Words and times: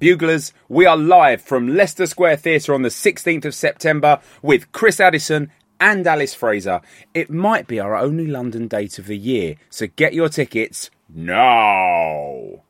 Buglers, 0.00 0.52
we 0.68 0.86
are 0.86 0.96
live 0.96 1.42
from 1.42 1.74
Leicester 1.74 2.06
Square 2.06 2.36
Theatre 2.36 2.72
on 2.72 2.82
the 2.82 2.88
16th 2.88 3.44
of 3.44 3.52
September 3.52 4.20
with 4.42 4.70
Chris 4.70 5.00
Addison 5.00 5.50
and 5.80 6.06
Alice 6.06 6.34
Fraser. 6.34 6.82
It 7.14 7.30
might 7.30 7.66
be 7.66 7.80
our 7.80 7.96
only 7.96 8.28
London 8.28 8.68
date 8.68 9.00
of 9.00 9.06
the 9.06 9.18
year, 9.18 9.56
so 9.70 9.88
get 9.96 10.14
your 10.14 10.28
tickets 10.28 10.92
now. 11.12 12.62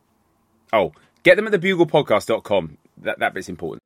Oh, 0.72 0.92
get 1.22 1.36
them 1.36 1.46
at 1.46 1.52
thebuglepodcast.com. 1.52 2.78
That, 2.96 3.18
that 3.18 3.34
bit's 3.34 3.50
important. 3.50 3.82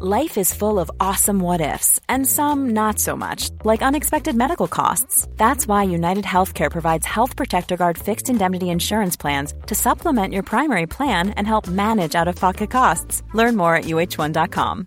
Life 0.00 0.38
is 0.38 0.54
full 0.54 0.78
of 0.78 0.92
awesome 1.00 1.40
what 1.40 1.60
ifs, 1.60 1.98
and 2.08 2.24
some 2.24 2.70
not 2.70 3.00
so 3.00 3.16
much, 3.16 3.50
like 3.64 3.82
unexpected 3.82 4.36
medical 4.36 4.68
costs. 4.68 5.26
That's 5.36 5.66
why 5.66 5.82
United 5.82 6.22
Healthcare 6.22 6.70
provides 6.70 7.04
Health 7.04 7.34
Protector 7.34 7.76
Guard 7.76 7.98
fixed 7.98 8.30
indemnity 8.30 8.70
insurance 8.70 9.16
plans 9.16 9.54
to 9.66 9.74
supplement 9.74 10.32
your 10.32 10.44
primary 10.44 10.86
plan 10.86 11.30
and 11.30 11.48
help 11.48 11.66
manage 11.66 12.14
out 12.14 12.28
of 12.28 12.36
pocket 12.36 12.70
costs. 12.70 13.24
Learn 13.34 13.56
more 13.56 13.74
at 13.74 13.86
uh1.com. 13.86 14.86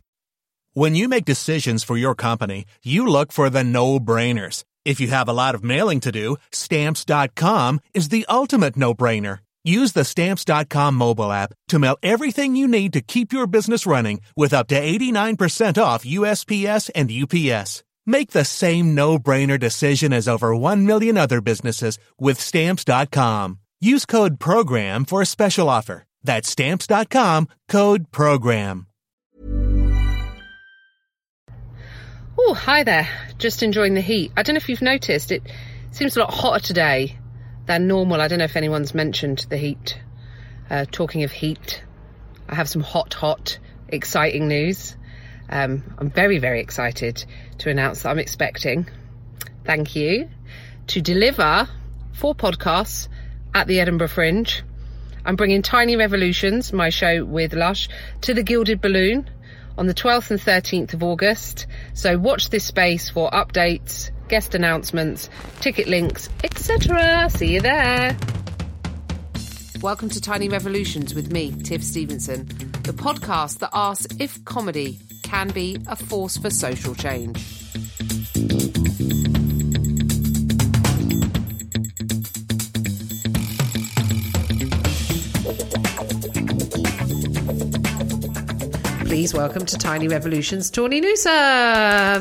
When 0.75 0.95
you 0.95 1.09
make 1.09 1.25
decisions 1.25 1.83
for 1.83 1.97
your 1.97 2.16
company, 2.16 2.63
you 2.81 3.05
look 3.05 3.33
for 3.33 3.49
the 3.49 3.66
no 3.66 3.99
brainers. 3.99 4.63
If 4.85 5.02
you 5.02 5.07
have 5.07 5.27
a 5.27 5.33
lot 5.33 5.55
of 5.55 5.63
mailing 5.63 5.99
to 6.02 6.13
do, 6.13 6.38
stamps.com 6.53 7.81
is 7.93 8.07
the 8.07 8.25
ultimate 8.30 8.77
no 8.77 8.93
brainer. 8.93 9.39
Use 9.63 9.91
the 9.93 10.03
stamps.com 10.03 10.95
mobile 10.95 11.31
app 11.31 11.53
to 11.67 11.77
mail 11.77 11.97
everything 12.02 12.55
you 12.55 12.67
need 12.67 12.93
to 12.93 13.02
keep 13.02 13.31
your 13.31 13.45
business 13.45 13.85
running 13.85 14.21
with 14.35 14.53
up 14.53 14.67
to 14.69 14.81
89% 14.81 15.81
off 15.81 16.03
USPS 16.03 16.89
and 16.95 17.11
UPS. 17.11 17.83
Make 18.03 18.31
the 18.31 18.45
same 18.45 18.95
no-brainer 18.95 19.59
decision 19.59 20.13
as 20.13 20.27
over 20.27 20.55
1 20.55 20.88
million 20.88 21.16
other 21.17 21.41
businesses 21.41 21.99
with 22.17 22.39
stamps.com. 22.39 23.59
Use 23.79 24.07
code 24.07 24.39
program 24.39 25.05
for 25.05 25.21
a 25.21 25.27
special 25.27 25.69
offer. 25.69 26.05
That's 26.23 26.49
stamps.com, 26.49 27.47
code 27.67 28.11
program. 28.11 28.88
Oh, 32.39 32.55
hi 32.55 32.83
there. 32.83 33.08
Just 33.38 33.61
enjoying 33.61 33.93
the 33.93 34.02
heat. 34.02 34.31
I 34.36 34.41
don't 34.41 34.55
know 34.55 34.58
if 34.58 34.69
you've 34.69 34.81
noticed, 34.81 35.31
it 35.31 35.43
seems 35.91 36.17
a 36.17 36.21
lot 36.21 36.33
hotter 36.33 36.66
today 36.66 37.17
than 37.72 37.88
normal. 37.88 38.19
I 38.19 38.27
don't 38.27 38.39
know 38.39 38.45
if 38.45 38.58
anyone's 38.58 38.94
mentioned 38.94 39.45
the 39.50 39.55
heat. 39.55 39.97
Uh, 40.69 40.86
talking 40.91 41.23
of 41.23 41.31
heat, 41.31 41.81
I 42.50 42.55
have 42.55 42.67
some 42.67 42.81
hot, 42.81 43.14
hot, 43.14 43.59
exciting 43.88 44.50
news. 44.50 44.97
Um, 45.50 45.95
I'm 45.97 46.09
very, 46.09 46.38
very 46.38 46.59
excited 46.59 47.23
to 47.59 47.69
announce 47.69 48.03
that 48.03 48.09
I'm 48.09 48.19
expecting, 48.19 48.89
thank 49.64 49.95
you, 49.95 50.30
to 50.88 51.02
deliver 51.02 51.69
four 52.11 52.36
podcasts 52.36 53.08
at 53.53 53.67
the 53.67 53.80
Edinburgh 53.80 54.09
Fringe. 54.09 54.64
I'm 55.23 55.38
bringing 55.38 55.61
Tiny 55.61 55.95
Revolutions, 55.95 56.73
my 56.73 56.89
show 56.89 57.23
with 57.23 57.53
Lush, 57.53 57.88
to 58.22 58.33
the 58.33 58.44
Gilded 58.44 58.81
Balloon 58.81 59.30
on 59.77 59.88
the 59.88 59.94
12th 59.94 60.31
and 60.31 60.39
13th 60.39 60.94
of 60.94 61.03
August. 61.03 61.67
So 61.94 62.17
watch 62.17 62.50
this 62.50 62.66
space 62.66 63.09
for 63.09 63.30
updates, 63.31 64.11
guest 64.27 64.55
announcements, 64.55 65.30
ticket 65.59 65.88
links, 65.88 66.30
etc. 66.44 67.30
See 67.30 67.53
you 67.53 67.61
there. 67.61 68.16
Welcome 69.81 70.09
to 70.09 70.22
Tiny 70.22 70.47
Revolutions 70.47 71.16
with 71.16 71.31
me, 71.31 71.52
Tiff 71.64 71.83
Stevenson, 71.83 72.45
the 72.83 72.94
podcast 72.94 73.59
that 73.59 73.72
asks 73.73 74.16
if 74.19 74.44
comedy 74.45 74.99
can 75.23 75.49
be 75.49 75.77
a 75.88 75.95
force 75.95 76.38
for 76.38 76.49
social 76.49 76.94
change. 76.94 77.39
Please 89.22 89.36
welcome 89.36 89.67
to 89.67 89.77
Tiny 89.77 90.08
Revolutions, 90.08 90.72
Tawny 90.72 91.00
Newsome. 91.00 91.31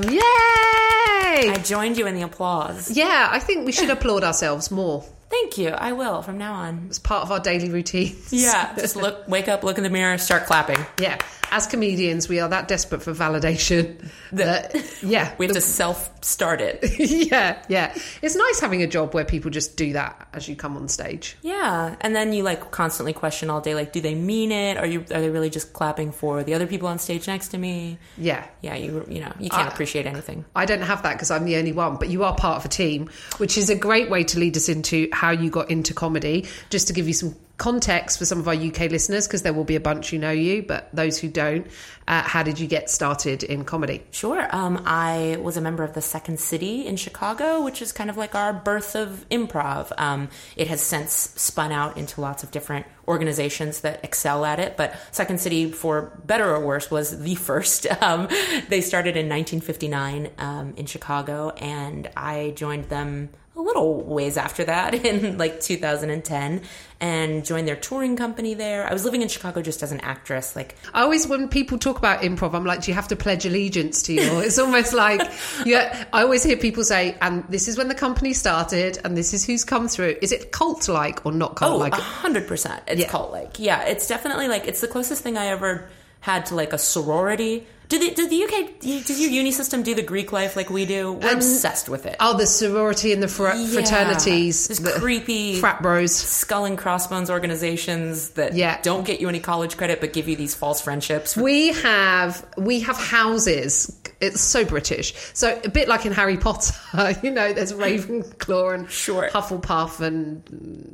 Yay! 0.04 0.20
I 0.20 1.58
joined 1.64 1.96
you 1.96 2.06
in 2.06 2.14
the 2.14 2.20
applause. 2.20 2.90
Yeah, 2.90 3.26
I 3.32 3.38
think 3.38 3.64
we 3.64 3.72
should 3.72 3.88
applaud 3.88 4.22
ourselves 4.22 4.70
more. 4.70 5.02
Thank 5.30 5.56
you. 5.56 5.70
I 5.70 5.92
will 5.92 6.20
from 6.20 6.36
now 6.36 6.52
on. 6.52 6.88
It's 6.88 6.98
part 6.98 7.22
of 7.22 7.32
our 7.32 7.40
daily 7.40 7.70
routines. 7.70 8.30
Yeah, 8.30 8.74
just 8.74 8.96
look, 8.96 9.26
wake 9.28 9.48
up, 9.48 9.64
look 9.64 9.78
in 9.78 9.82
the 9.82 9.88
mirror, 9.88 10.18
start 10.18 10.44
clapping. 10.44 10.84
Yeah. 11.00 11.16
As 11.50 11.66
comedians, 11.66 12.28
we 12.28 12.38
are 12.40 12.48
that 12.48 12.68
desperate 12.68 13.02
for 13.02 13.12
validation 13.12 14.08
that, 14.32 14.74
yeah. 15.02 15.34
We 15.38 15.46
have 15.46 15.54
the- 15.54 15.60
to 15.60 15.66
self 15.66 16.08
start 16.24 16.60
it. 16.60 16.78
yeah, 17.30 17.62
yeah. 17.68 17.94
It's 18.22 18.36
nice 18.36 18.60
having 18.60 18.82
a 18.82 18.86
job 18.86 19.14
where 19.14 19.24
people 19.24 19.50
just 19.50 19.76
do 19.76 19.92
that 19.94 20.28
as 20.32 20.48
you 20.48 20.54
come 20.56 20.76
on 20.76 20.88
stage. 20.88 21.36
Yeah, 21.42 21.96
and 22.00 22.14
then 22.14 22.32
you 22.32 22.42
like 22.42 22.70
constantly 22.70 23.12
question 23.12 23.50
all 23.50 23.60
day, 23.60 23.74
like, 23.74 23.92
do 23.92 24.00
they 24.00 24.14
mean 24.14 24.52
it? 24.52 24.76
Are 24.76 24.86
you 24.86 25.00
are 25.00 25.20
they 25.20 25.30
really 25.30 25.50
just 25.50 25.72
clapping 25.72 26.12
for 26.12 26.42
the 26.42 26.54
other 26.54 26.66
people 26.66 26.88
on 26.88 26.98
stage 26.98 27.26
next 27.26 27.48
to 27.48 27.58
me? 27.58 27.98
Yeah. 28.16 28.46
Yeah, 28.60 28.76
you 28.76 29.04
you 29.08 29.20
know 29.20 29.32
you 29.38 29.50
can't 29.50 29.68
I- 29.68 29.72
appreciate 29.72 30.06
anything. 30.06 30.44
I 30.54 30.66
don't 30.66 30.82
have 30.82 31.02
that 31.02 31.14
because 31.14 31.30
I'm 31.30 31.44
the 31.44 31.56
only 31.56 31.72
one, 31.72 31.96
but 31.96 32.08
you 32.08 32.24
are 32.24 32.34
part 32.34 32.58
of 32.58 32.64
a 32.64 32.68
team, 32.68 33.10
which 33.38 33.56
is 33.58 33.70
a 33.70 33.76
great 33.76 34.10
way 34.10 34.24
to 34.24 34.38
lead 34.38 34.56
us 34.56 34.68
into 34.68 35.08
how 35.12 35.30
you 35.30 35.50
got 35.50 35.70
into 35.70 35.94
comedy. 35.94 36.46
Just 36.70 36.86
to 36.88 36.92
give 36.92 37.08
you 37.08 37.14
some 37.14 37.34
context 37.60 38.18
for 38.18 38.24
some 38.24 38.40
of 38.40 38.48
our 38.48 38.54
UK 38.54 38.90
listeners, 38.90 39.28
because 39.28 39.42
there 39.42 39.52
will 39.52 39.64
be 39.64 39.76
a 39.76 39.80
bunch 39.80 40.10
who 40.10 40.18
know 40.18 40.30
you, 40.30 40.62
but 40.62 40.88
those 40.94 41.18
who 41.18 41.28
don't, 41.28 41.66
uh, 42.08 42.22
how 42.22 42.42
did 42.42 42.58
you 42.58 42.66
get 42.66 42.88
started 42.88 43.42
in 43.42 43.64
comedy? 43.64 44.02
Sure. 44.12 44.48
Um, 44.50 44.82
I 44.86 45.36
was 45.42 45.58
a 45.58 45.60
member 45.60 45.84
of 45.84 45.92
the 45.92 46.00
Second 46.00 46.40
City 46.40 46.86
in 46.86 46.96
Chicago, 46.96 47.62
which 47.62 47.82
is 47.82 47.92
kind 47.92 48.08
of 48.08 48.16
like 48.16 48.34
our 48.34 48.54
birth 48.54 48.96
of 48.96 49.26
improv. 49.30 49.92
Um, 49.98 50.30
it 50.56 50.68
has 50.68 50.80
since 50.80 51.12
spun 51.12 51.70
out 51.70 51.98
into 51.98 52.22
lots 52.22 52.42
of 52.42 52.50
different 52.50 52.86
organizations 53.06 53.82
that 53.82 54.02
excel 54.04 54.46
at 54.46 54.58
it, 54.58 54.78
but 54.78 54.96
Second 55.10 55.38
City, 55.40 55.70
for 55.70 56.18
better 56.24 56.48
or 56.48 56.64
worse, 56.64 56.90
was 56.90 57.22
the 57.22 57.34
first. 57.34 57.86
Um, 58.00 58.28
they 58.70 58.80
started 58.80 59.16
in 59.16 59.28
1959 59.28 60.30
um, 60.38 60.72
in 60.76 60.86
Chicago, 60.86 61.50
and 61.50 62.08
I 62.16 62.54
joined 62.56 62.84
them 62.84 63.28
a 63.60 63.62
little 63.62 64.02
ways 64.02 64.36
after 64.36 64.64
that 64.64 64.94
in 65.06 65.38
like 65.38 65.60
2010 65.60 66.62
and 67.02 67.44
joined 67.46 67.66
their 67.66 67.76
touring 67.76 68.14
company 68.16 68.52
there. 68.54 68.86
I 68.88 68.92
was 68.92 69.04
living 69.04 69.22
in 69.22 69.28
Chicago 69.28 69.62
just 69.62 69.82
as 69.82 69.90
an 69.92 70.00
actress, 70.00 70.54
like 70.54 70.76
I 70.92 71.00
always, 71.02 71.26
when 71.26 71.48
people 71.48 71.78
talk 71.78 71.96
about 71.98 72.20
improv, 72.22 72.52
I'm 72.54 72.64
like, 72.66 72.82
do 72.82 72.90
you 72.90 72.94
have 72.94 73.08
to 73.08 73.16
pledge 73.16 73.46
allegiance 73.46 74.02
to 74.02 74.12
you? 74.12 74.40
It's 74.40 74.58
almost 74.58 74.92
like, 74.92 75.20
yeah. 75.64 76.04
I 76.12 76.22
always 76.22 76.42
hear 76.44 76.56
people 76.58 76.84
say, 76.84 77.16
and 77.22 77.44
this 77.48 77.68
is 77.68 77.78
when 77.78 77.88
the 77.88 77.94
company 77.94 78.32
started, 78.34 78.98
and 79.04 79.16
this 79.16 79.32
is 79.32 79.44
who's 79.46 79.64
come 79.64 79.88
through. 79.88 80.16
Is 80.20 80.30
it 80.32 80.52
cult 80.52 80.88
like 80.88 81.24
or 81.24 81.32
not 81.32 81.56
cult 81.56 81.72
Oh, 81.74 81.76
like? 81.78 81.92
a 81.94 81.96
hundred 81.96 82.46
percent. 82.46 82.82
It's 82.86 83.00
Yeah. 83.00 83.08
cult 83.08 83.32
like. 83.32 83.58
Yeah, 83.58 83.84
it's 83.84 84.06
definitely 84.06 84.48
like 84.48 84.66
it's 84.66 84.80
the 84.82 84.88
closest 84.88 85.22
thing 85.22 85.38
I 85.38 85.46
ever 85.46 85.88
had 86.20 86.46
to 86.46 86.54
like 86.54 86.72
a 86.74 86.78
sorority. 86.78 87.66
Do 87.90 87.98
the 87.98 88.10
do 88.14 88.26
the 88.28 88.44
UK 88.44 88.80
does 89.06 89.20
your 89.20 89.30
uni 89.30 89.50
system 89.50 89.82
do 89.82 89.94
the 89.94 90.02
Greek 90.02 90.32
life 90.32 90.56
like 90.56 90.70
we 90.70 90.86
do? 90.86 91.12
We're 91.12 91.28
Um, 91.30 91.36
obsessed 91.36 91.88
with 91.88 92.06
it. 92.06 92.16
Oh, 92.20 92.36
the 92.36 92.46
sorority 92.46 93.12
and 93.12 93.22
the 93.22 93.28
fr- 93.28 93.48
Yeah. 93.48 93.66
fraternities, 93.66 94.68
the 94.68 94.92
creepy 94.92 95.60
frat 95.60 95.82
bros. 95.82 96.14
skull 96.14 96.64
and 96.64 96.78
crossbones 96.78 97.28
organizations 97.30 98.30
that 98.30 98.54
Yeah. 98.54 98.78
don't 98.82 99.04
get 99.04 99.20
you 99.20 99.28
any 99.28 99.40
college 99.40 99.76
credit 99.76 100.00
but 100.00 100.12
give 100.12 100.28
you 100.28 100.36
these 100.36 100.54
false 100.54 100.80
friendships. 100.80 101.36
We 101.36 101.72
have 101.82 102.44
we 102.56 102.80
have 102.80 102.96
houses. 102.96 103.92
It's 104.20 104.42
so 104.42 104.64
British. 104.66 105.14
So 105.32 105.58
a 105.64 105.68
bit 105.70 105.88
like 105.88 106.04
in 106.04 106.12
Harry 106.12 106.36
Potter, 106.36 106.74
you 107.22 107.30
know, 107.30 107.52
there's 107.54 107.72
Ravenclaw 107.72 108.74
and 108.74 108.90
Sure. 108.90 109.30
Hufflepuff 109.32 110.00
and 110.00 110.42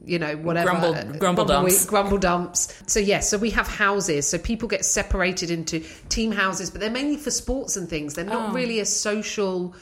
you 0.06 0.18
know 0.18 0.36
whatever 0.36 0.70
Grumble- 0.70 0.94
grumble 1.18 1.44
Bumbleweed- 1.44 1.48
dumps. 1.72 1.84
grumble 1.86 2.18
dumps. 2.18 2.68
So 2.86 3.00
yes, 3.00 3.28
so 3.28 3.36
we 3.36 3.50
have 3.50 3.66
houses. 3.68 4.28
So 4.28 4.38
people 4.38 4.68
get 4.68 4.84
separated 4.84 5.50
into 5.50 5.82
team 6.08 6.30
houses, 6.32 6.70
but 6.70 6.85
they're 6.86 6.92
mainly 6.92 7.16
for 7.16 7.32
sports 7.32 7.76
and 7.76 7.88
things. 7.88 8.14
They're 8.14 8.24
not 8.24 8.54
really 8.54 8.78
a 8.78 8.84
social 8.86 9.74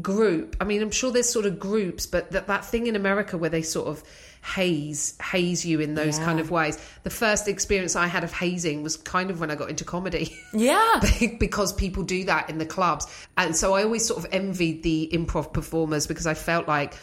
group. 0.00 0.56
I 0.60 0.64
mean, 0.64 0.80
I'm 0.80 0.92
sure 0.92 1.10
there's 1.10 1.28
sort 1.28 1.44
of 1.44 1.58
groups, 1.58 2.06
but 2.06 2.30
that 2.30 2.46
that 2.46 2.64
thing 2.64 2.86
in 2.86 2.94
America 2.94 3.36
where 3.36 3.50
they 3.50 3.62
sort 3.62 3.88
of 3.88 4.04
haze 4.44 5.18
haze 5.20 5.66
you 5.66 5.80
in 5.80 5.94
those 5.96 6.20
kind 6.20 6.38
of 6.38 6.52
ways. 6.52 6.78
The 7.02 7.10
first 7.10 7.48
experience 7.48 7.96
I 7.96 8.06
had 8.06 8.22
of 8.22 8.32
hazing 8.32 8.84
was 8.84 8.96
kind 8.96 9.30
of 9.30 9.40
when 9.40 9.50
I 9.50 9.56
got 9.56 9.70
into 9.70 9.84
comedy. 9.84 10.36
Yeah. 10.52 11.00
because 11.40 11.72
people 11.72 12.04
do 12.04 12.24
that 12.24 12.48
in 12.48 12.58
the 12.58 12.64
clubs. 12.64 13.06
And 13.36 13.56
so 13.56 13.74
I 13.74 13.82
always 13.82 14.06
sort 14.06 14.24
of 14.24 14.32
envied 14.32 14.84
the 14.84 15.10
improv 15.12 15.52
performers 15.52 16.06
because 16.06 16.28
I 16.28 16.34
felt 16.34 16.68
like 16.68 16.94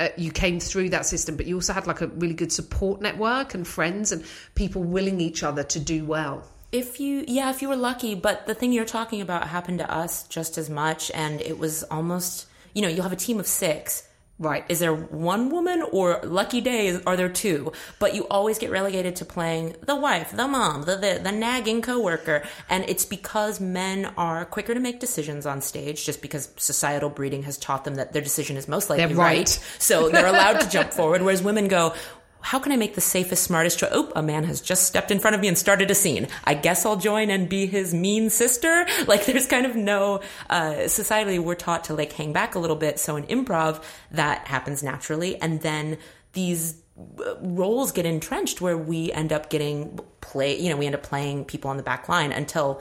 uh, 0.00 0.08
you 0.16 0.32
came 0.32 0.58
through 0.58 0.90
that 0.90 1.06
system, 1.06 1.36
but 1.36 1.46
you 1.46 1.54
also 1.54 1.72
had 1.72 1.86
like 1.86 2.00
a 2.00 2.08
really 2.08 2.34
good 2.34 2.52
support 2.52 3.00
network 3.00 3.54
and 3.54 3.66
friends 3.66 4.10
and 4.10 4.24
people 4.56 4.82
willing 4.82 5.20
each 5.20 5.44
other 5.44 5.62
to 5.62 5.78
do 5.78 6.04
well. 6.04 6.44
If 6.72 7.00
you, 7.00 7.24
yeah, 7.26 7.50
if 7.50 7.62
you 7.62 7.68
were 7.68 7.76
lucky, 7.76 8.14
but 8.14 8.46
the 8.46 8.54
thing 8.54 8.72
you're 8.72 8.84
talking 8.84 9.20
about 9.20 9.48
happened 9.48 9.80
to 9.80 9.92
us 9.92 10.26
just 10.28 10.56
as 10.56 10.70
much, 10.70 11.10
and 11.12 11.40
it 11.40 11.58
was 11.58 11.82
almost, 11.84 12.46
you 12.74 12.82
know, 12.82 12.88
you'll 12.88 13.02
have 13.02 13.12
a 13.12 13.16
team 13.16 13.40
of 13.40 13.46
six. 13.46 14.06
Right. 14.38 14.64
Is 14.70 14.78
there 14.78 14.94
one 14.94 15.50
woman, 15.50 15.84
or 15.92 16.18
lucky 16.24 16.62
day, 16.62 16.98
are 17.06 17.14
there 17.14 17.28
two? 17.28 17.72
But 17.98 18.14
you 18.14 18.26
always 18.28 18.58
get 18.58 18.70
relegated 18.70 19.16
to 19.16 19.26
playing 19.26 19.76
the 19.84 19.94
wife, 19.94 20.30
the 20.30 20.48
mom, 20.48 20.84
the 20.84 20.96
the, 20.96 21.20
the 21.22 21.30
nagging 21.30 21.82
coworker, 21.82 22.44
and 22.70 22.88
it's 22.88 23.04
because 23.04 23.60
men 23.60 24.06
are 24.16 24.46
quicker 24.46 24.72
to 24.72 24.80
make 24.80 24.98
decisions 24.98 25.44
on 25.44 25.60
stage, 25.60 26.06
just 26.06 26.22
because 26.22 26.48
societal 26.56 27.10
breeding 27.10 27.42
has 27.42 27.58
taught 27.58 27.84
them 27.84 27.96
that 27.96 28.14
their 28.14 28.22
decision 28.22 28.56
is 28.56 28.66
most 28.66 28.88
likely 28.88 29.04
They're 29.04 29.16
right. 29.16 29.48
So 29.78 30.08
they're 30.08 30.26
allowed 30.26 30.60
to 30.60 30.70
jump 30.70 30.92
forward, 30.94 31.20
whereas 31.20 31.42
women 31.42 31.68
go. 31.68 31.92
How 32.42 32.58
can 32.58 32.72
I 32.72 32.76
make 32.76 32.94
the 32.94 33.00
safest, 33.00 33.44
smartest 33.44 33.78
choice? 33.78 33.90
Oh, 33.92 34.10
a 34.16 34.22
man 34.22 34.44
has 34.44 34.60
just 34.60 34.86
stepped 34.86 35.10
in 35.10 35.18
front 35.18 35.34
of 35.34 35.40
me 35.40 35.48
and 35.48 35.58
started 35.58 35.90
a 35.90 35.94
scene. 35.94 36.28
I 36.44 36.54
guess 36.54 36.86
I'll 36.86 36.96
join 36.96 37.30
and 37.30 37.48
be 37.48 37.66
his 37.66 37.94
mean 37.94 38.30
sister. 38.30 38.86
Like 39.10 39.24
there's 39.26 39.46
kind 39.46 39.66
of 39.66 39.74
no, 39.74 40.20
uh, 40.48 40.72
societally 40.84 41.40
we're 41.40 41.56
taught 41.56 41.84
to 41.84 41.94
like 41.94 42.12
hang 42.12 42.32
back 42.32 42.54
a 42.54 42.60
little 42.60 42.76
bit. 42.76 43.00
So 43.00 43.16
in 43.16 43.24
improv, 43.24 43.82
that 44.12 44.46
happens 44.46 44.82
naturally. 44.82 45.40
And 45.40 45.60
then 45.62 45.98
these 46.34 46.80
uh, 46.98 47.34
roles 47.40 47.90
get 47.90 48.06
entrenched 48.06 48.60
where 48.60 48.78
we 48.78 49.10
end 49.10 49.32
up 49.32 49.50
getting 49.50 49.98
play, 50.20 50.60
you 50.60 50.68
know, 50.68 50.76
we 50.76 50.86
end 50.86 50.94
up 50.94 51.02
playing 51.02 51.44
people 51.44 51.70
on 51.70 51.76
the 51.76 51.82
back 51.82 52.08
line 52.08 52.30
until 52.30 52.80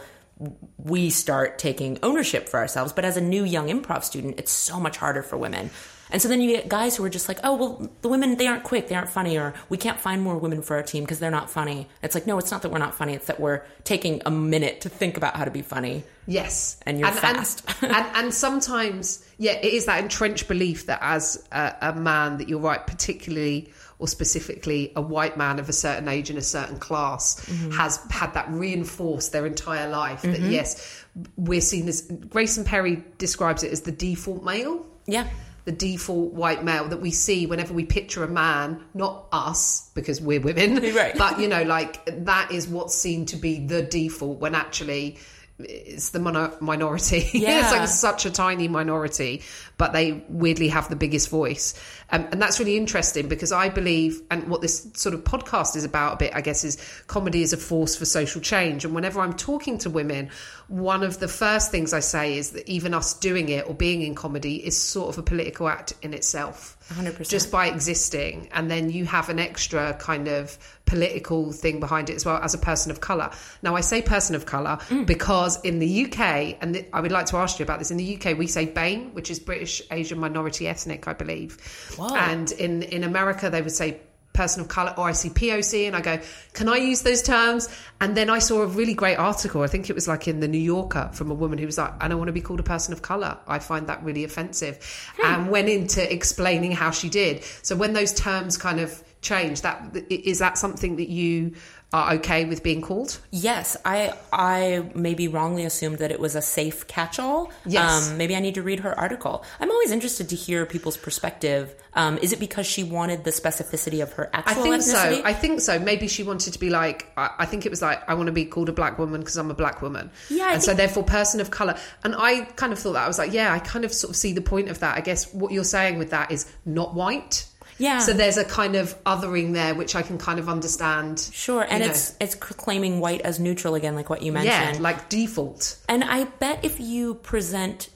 we 0.78 1.10
start 1.10 1.58
taking 1.58 2.00
ownership 2.04 2.48
for 2.48 2.60
ourselves. 2.60 2.94
But 2.94 3.06
as 3.06 3.18
a 3.18 3.22
new 3.22 3.44
young 3.44 3.68
improv 3.68 4.04
student, 4.04 4.40
it's 4.40 4.52
so 4.52 4.80
much 4.80 4.98
harder 4.98 5.24
for 5.24 5.38
women. 5.38 5.72
And 6.12 6.22
so 6.22 6.28
then 6.28 6.42
you 6.42 6.56
get 6.56 6.68
guys 6.70 6.96
who 6.96 7.04
are 7.06 7.10
just 7.10 7.28
like, 7.28 7.40
oh, 7.44 7.56
well, 7.56 7.90
the 8.02 8.10
women, 8.10 8.36
they 8.38 8.48
aren't 8.48 8.64
quick, 8.64 8.88
they 8.88 8.96
aren't 8.96 9.10
funny, 9.10 9.38
or 9.38 9.54
we 9.70 9.78
can't 9.78 10.00
find 10.00 10.22
more 10.24 10.38
women 10.38 10.62
for 10.62 10.76
our 10.76 10.84
team 10.84 11.04
because 11.04 11.20
they're 11.20 11.30
not 11.30 11.50
funny. 11.50 11.88
It's 12.02 12.16
like, 12.16 12.26
no, 12.26 12.38
it's 12.40 12.50
not 12.52 12.64
that 12.64 12.72
we're 12.72 12.80
not 12.80 12.96
funny, 12.96 13.14
it's 13.14 13.28
that 13.28 13.40
we're 13.40 13.62
taking 13.84 14.22
a 14.26 14.32
minute 14.32 14.82
to 14.82 14.90
think 14.90 15.18
about 15.18 15.36
how 15.36 15.46
to 15.46 15.52
be 15.52 15.62
funny. 15.62 16.04
Yes, 16.26 16.78
And 16.86 17.00
you're 17.00 17.12
fast. 17.12 17.64
and, 17.82 17.92
and, 17.96 18.06
and 18.16 18.34
sometimes, 18.34 19.24
yeah, 19.38 19.54
it 19.54 19.74
is 19.74 19.86
that 19.86 20.02
entrenched 20.02 20.48
belief 20.48 20.88
that 20.88 21.00
as 21.02 21.48
a, 21.52 21.76
a 21.82 21.94
man, 21.94 22.38
that 22.38 22.50
you're 22.50 22.60
right, 22.60 22.86
particularly 22.86 23.72
or 24.00 24.08
specifically 24.08 24.92
a 24.96 25.02
white 25.02 25.36
man 25.38 25.60
of 25.60 25.68
a 25.70 25.74
certain 25.74 26.08
age 26.08 26.30
in 26.30 26.38
a 26.38 26.42
certain 26.42 26.80
class, 26.80 27.40
Mm-hmm. 27.46 27.72
has 27.72 27.98
had 28.10 28.34
that 28.34 28.50
reinforced 28.50 29.32
their 29.32 29.46
entire 29.46 29.90
life. 29.90 30.22
That 30.22 30.40
yes, 30.40 31.04
we're 31.36 31.60
seen 31.62 31.88
as 31.90 32.02
Grayson 32.04 32.64
Perry 32.64 33.04
describes 33.18 33.64
it 33.64 33.72
as 33.74 33.82
the 33.82 33.92
default 33.92 34.44
male 34.44 34.86
Yeah. 35.06 35.28
The 35.66 35.72
default 35.72 36.34
white 36.34 36.64
male 36.64 36.88
that 36.88 37.02
we 37.02 37.12
see 37.12 37.46
whenever 37.46 37.74
we 37.74 37.86
picture 37.86 38.24
a 38.24 38.28
man, 38.28 38.82
not 38.94 39.28
us 39.32 39.90
because 39.94 40.22
we're 40.22 40.40
women, 40.40 40.76
Right. 40.96 41.18
but 41.18 41.40
you 41.40 41.48
know, 41.48 41.64
like 41.64 42.26
that 42.26 42.52
is 42.52 42.68
what's 42.68 42.96
seen 42.96 43.26
to 43.28 43.36
be 43.36 43.66
the 43.66 43.82
default 43.82 44.40
when 44.40 44.56
actually 44.56 45.18
it's 45.60 46.12
the 46.12 46.20
mono- 46.20 46.56
minority. 46.62 47.30
Yeah. 47.34 47.60
it's 47.64 47.72
like 47.72 47.88
such 47.88 48.26
a 48.26 48.32
tiny 48.32 48.68
minority, 48.68 49.42
but 49.80 49.94
they 49.94 50.12
weirdly 50.28 50.68
have 50.68 50.90
the 50.90 50.96
biggest 50.98 51.30
voice. 51.30 51.74
Um, 52.12 52.28
and 52.32 52.42
that's 52.42 52.60
really 52.60 52.76
interesting 52.76 53.30
because 53.30 53.54
I 53.54 53.70
believe, 53.70 54.22
and 54.30 54.50
what 54.50 54.62
this 54.62 54.86
sort 54.94 55.16
of 55.16 55.24
podcast 55.24 55.78
is 55.78 55.86
about 55.86 56.16
a 56.16 56.18
bit, 56.18 56.36
I 56.36 56.42
guess, 56.42 56.66
is 56.66 56.78
comedy 57.08 57.42
is 57.42 57.54
a 57.54 57.58
force 57.58 57.96
for 57.96 58.04
social 58.04 58.42
change. 58.42 58.84
And 58.84 58.94
whenever 58.94 59.22
I'm 59.22 59.34
talking 59.34 59.78
to 59.80 59.90
women, 59.90 60.30
one 60.68 61.02
of 61.02 61.20
the 61.20 61.30
first 61.30 61.72
things 61.72 61.94
I 61.94 62.02
say 62.02 62.38
is 62.38 62.52
that 62.52 62.68
even 62.68 62.94
us 62.94 63.14
doing 63.14 63.48
it 63.48 63.68
or 63.70 63.74
being 63.74 64.02
in 64.02 64.16
comedy 64.16 64.58
is 64.58 64.80
sort 64.80 65.10
of 65.10 65.18
a 65.18 65.24
political 65.24 65.70
act 65.70 65.94
in 66.02 66.14
itself. 66.14 66.76
100%. 66.94 67.30
Just 67.30 67.52
by 67.52 67.68
existing. 67.68 68.50
And 68.52 68.70
then 68.70 68.90
you 68.90 69.06
have 69.06 69.30
an 69.30 69.40
extra 69.40 69.94
kind 69.94 70.28
of 70.28 70.58
political 70.86 71.52
thing 71.52 71.80
behind 71.80 72.10
it 72.10 72.16
as 72.16 72.26
well 72.26 72.38
as 72.38 72.56
a 72.56 72.58
person 72.58 72.92
of 72.92 73.00
colour. 73.00 73.30
Now, 73.62 73.76
I 73.76 73.82
say 73.82 74.02
person 74.02 74.36
of 74.36 74.48
colour 74.48 74.80
because 75.06 75.62
in 75.62 75.78
the 75.78 76.06
UK, 76.06 76.58
and 76.62 76.86
I 76.92 77.00
would 77.00 77.12
like 77.12 77.28
to 77.28 77.38
ask 77.38 77.60
you 77.60 77.64
about 77.64 77.78
this, 77.78 77.92
in 77.92 77.98
the 77.98 78.16
UK, 78.16 78.38
we 78.38 78.48
say 78.48 78.66
BAME, 78.66 79.14
which 79.14 79.30
is 79.30 79.40
British 79.40 79.69
Asian 79.92 80.20
Minority 80.20 80.68
Ethnic, 80.68 81.08
I 81.08 81.14
believe. 81.14 81.58
And 82.00 82.52
in, 82.54 82.84
in 82.84 83.04
America, 83.04 83.50
they 83.50 83.62
would 83.62 83.72
say 83.72 84.00
person 84.40 84.62
of 84.62 84.70
color 84.70 84.94
or 84.98 85.08
I 85.10 85.12
see 85.12 85.30
POC 85.30 85.88
and 85.88 85.96
I 85.96 86.02
go, 86.02 86.20
can 86.54 86.70
I 86.70 86.78
use 86.78 87.02
those 87.02 87.22
terms? 87.22 87.68
And 88.00 88.16
then 88.16 88.30
I 88.30 88.40
saw 88.40 88.62
a 88.62 88.68
really 88.68 88.94
great 88.94 89.18
article. 89.18 89.64
I 89.64 89.68
think 89.68 89.90
it 89.90 89.94
was 89.94 90.08
like 90.08 90.30
in 90.30 90.40
the 90.40 90.48
New 90.48 90.60
Yorker 90.60 91.10
from 91.14 91.30
a 91.30 91.34
woman 91.34 91.58
who 91.58 91.66
was 91.66 91.78
like, 91.78 91.92
I 92.00 92.08
don't 92.08 92.18
want 92.18 92.30
to 92.30 92.34
be 92.34 92.42
called 92.42 92.62
a 92.62 92.64
person 92.64 92.94
of 92.94 93.02
color. 93.02 93.38
I 93.48 93.60
find 93.60 93.88
that 93.88 94.02
really 94.02 94.24
offensive. 94.24 94.80
Hmm. 95.18 95.26
And 95.26 95.50
went 95.50 95.68
into 95.68 96.02
explaining 96.12 96.72
how 96.72 96.92
she 96.92 97.10
did. 97.10 97.44
So 97.64 97.76
when 97.76 97.92
those 97.94 98.14
terms 98.14 98.58
kind 98.58 98.80
of 98.80 99.04
change, 99.22 99.62
that 99.62 99.94
is 100.10 100.40
that 100.40 100.58
something 100.58 100.96
that 100.96 101.10
you 101.10 101.56
are 101.92 102.14
okay 102.14 102.46
with 102.46 102.62
being 102.62 102.82
called? 102.82 103.20
Yes, 103.32 103.76
I 103.84 104.14
I 104.32 104.92
maybe 104.94 105.28
wrongly 105.28 105.66
assumed 105.66 105.98
that 106.00 106.12
it 106.12 106.20
was 106.20 106.36
a 106.36 106.42
safe 106.42 106.88
catch-all. 106.88 107.52
Yes. 107.66 108.10
Um, 108.10 108.18
maybe 108.18 108.36
I 108.36 108.40
need 108.40 108.56
to 108.56 108.62
read 108.62 108.82
her 108.82 108.98
article. 108.98 109.44
I'm 109.60 109.72
always 109.72 109.90
interested 109.92 110.30
to 110.30 110.36
hear 110.36 110.66
people's 110.66 110.98
perspective. 110.98 111.74
Um, 111.96 112.20
is 112.20 112.32
it 112.32 112.40
because 112.40 112.68
she 112.68 112.84
wanted 112.84 113.24
the 113.24 113.32
specificity 113.32 114.04
of 114.04 114.14
her 114.14 114.30
actual? 114.34 114.62
I 114.62 114.64
think 114.64 114.76
ethnicity? 114.76 115.16
so. 115.16 115.22
I 115.26 115.34
think 115.34 115.62
so. 115.62 115.80
Maybe 115.80 116.08
she 116.08 116.22
wanted 116.22 116.54
to 116.54 116.60
be 116.60 116.70
like, 116.70 117.12
I, 117.18 117.32
I 117.40 117.46
think 117.48 117.66
it 117.66 117.70
was 117.70 117.82
like, 117.82 118.08
I 118.08 118.14
want 118.14 118.28
to 118.28 118.34
be 118.34 118.46
called 118.46 118.70
a 118.70 118.74
black 118.74 119.00
woman 119.00 119.22
because 119.22 119.38
I'm 119.38 119.50
a 119.50 119.56
black 119.56 119.82
woman. 119.82 120.12
Yeah, 120.30 120.46
I 120.46 120.54
and 120.54 120.64
so 120.64 120.76
therefore, 120.76 121.04
person 121.04 121.42
of 121.42 121.50
color. 121.50 121.76
And 122.04 122.14
I 122.16 122.42
kind 122.42 122.72
of 122.72 122.78
thought 122.78 122.94
that. 122.94 123.04
I 123.04 123.08
was 123.08 123.18
like, 123.18 123.34
yeah, 123.34 123.52
I 123.52 123.58
kind 123.58 123.84
of 123.84 123.92
sort 123.94 124.12
of 124.12 124.16
see 124.16 124.34
the 124.34 124.42
point 124.42 124.70
of 124.70 124.80
that. 124.80 124.96
I 124.96 125.02
guess 125.02 125.34
what 125.34 125.52
you're 125.52 125.64
saying 125.64 125.98
with 125.98 126.12
that 126.12 126.32
is 126.32 126.46
not 126.66 126.94
white. 126.94 127.46
Yeah. 127.80 128.00
So 128.00 128.14
there's 128.14 128.38
a 128.38 128.46
kind 128.46 128.76
of 128.76 129.02
othering 129.06 129.54
there, 129.54 129.74
which 129.74 129.96
I 129.96 130.04
can 130.04 130.18
kind 130.18 130.38
of 130.38 130.48
understand. 130.50 131.20
Sure, 131.34 131.62
and 131.62 131.80
you 131.80 131.80
know. 131.80 131.86
it's 131.92 132.16
it's 132.20 132.36
claiming 132.36 133.00
white 133.00 133.22
as 133.22 133.40
neutral 133.40 133.74
again, 133.76 133.96
like 133.96 134.10
what 134.10 134.22
you 134.22 134.32
mentioned. 134.32 134.76
yeah, 134.76 134.82
like 134.82 135.10
default. 135.10 135.78
And 135.88 136.04
I 136.04 136.26
bet 136.26 136.64
if 136.64 136.80
you 136.80 137.16
present 137.16 137.90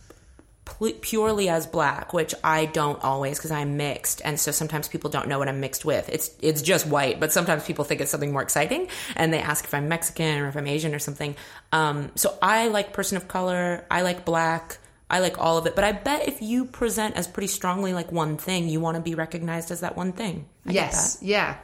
purely 1.01 1.50
as 1.50 1.68
black, 1.68 2.13
which 2.13 2.33
I 2.44 2.65
don't 2.65 3.03
always 3.03 3.38
because 3.38 3.51
I'm 3.51 3.77
mixed, 3.77 4.21
and 4.24 4.39
so 4.39 4.51
sometimes 4.51 4.88
people 4.88 5.09
don't 5.09 5.27
know 5.27 5.38
what 5.38 5.50
I'm 5.50 5.59
mixed 5.59 5.85
with. 5.85 6.09
It's 6.09 6.31
it's 6.41 6.62
just 6.62 6.88
white, 6.88 7.19
but 7.19 7.31
sometimes 7.31 7.65
people 7.65 7.85
think 7.85 8.01
it's 8.01 8.12
something 8.12 8.31
more 8.31 8.41
exciting, 8.41 8.88
and 9.15 9.33
they 9.33 9.39
ask 9.39 9.65
if 9.65 9.74
I'm 9.74 9.89
Mexican 9.89 10.39
or 10.39 10.47
if 10.47 10.56
I'm 10.56 10.68
Asian 10.68 10.95
or 10.95 11.00
something. 11.00 11.35
Um, 11.71 12.12
so 12.15 12.38
I 12.41 12.69
like 12.69 12.94
person 12.94 13.18
of 13.18 13.27
color. 13.27 13.85
I 13.91 14.01
like 14.01 14.25
black. 14.25 14.80
I 15.13 15.19
like 15.19 15.38
all 15.38 15.60
of 15.60 15.68
it. 15.68 15.75
But 15.75 15.83
I 15.83 15.92
bet 15.92 16.27
if 16.27 16.42
you 16.42 16.65
present 16.65 17.15
as 17.15 17.27
pretty 17.27 17.45
strongly 17.45 17.94
like 17.94 18.12
one 18.12 18.36
thing, 18.36 18.68
you 18.68 18.80
want 18.80 18.95
to 18.95 19.01
be 19.01 19.13
recognized 19.13 19.69
as 19.69 19.81
that 19.81 19.95
one 19.95 20.12
thing. 20.12 20.48
I 20.65 20.71
yes, 20.71 21.18
that. 21.18 21.25
yeah. 21.25 21.57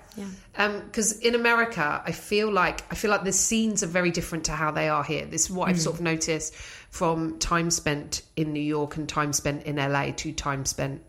Because 0.54 1.14
um, 1.14 1.20
in 1.24 1.34
America, 1.34 2.00
I 2.06 2.12
feel 2.12 2.52
like 2.52 2.84
I 2.92 2.96
feel 2.96 3.10
like 3.10 3.24
the 3.24 3.32
scenes 3.32 3.82
are 3.82 3.88
very 3.88 4.12
different 4.12 4.44
to 4.46 4.52
how 4.52 4.70
they 4.70 4.88
are 4.88 5.04
here. 5.04 5.26
This 5.26 5.46
is 5.46 5.50
what 5.50 5.68
I've 5.68 5.78
mm. 5.78 5.80
sort 5.80 5.96
of 5.96 6.02
noticed 6.02 6.54
from 6.92 7.40
time 7.40 7.72
spent 7.72 8.22
in 8.36 8.54
New 8.54 8.60
York 8.62 8.98
and 8.98 9.10
time 9.10 9.34
spent 9.34 9.64
in 9.64 9.78
LA 9.78 10.12
to 10.18 10.32
time 10.32 10.64
spent 10.64 11.02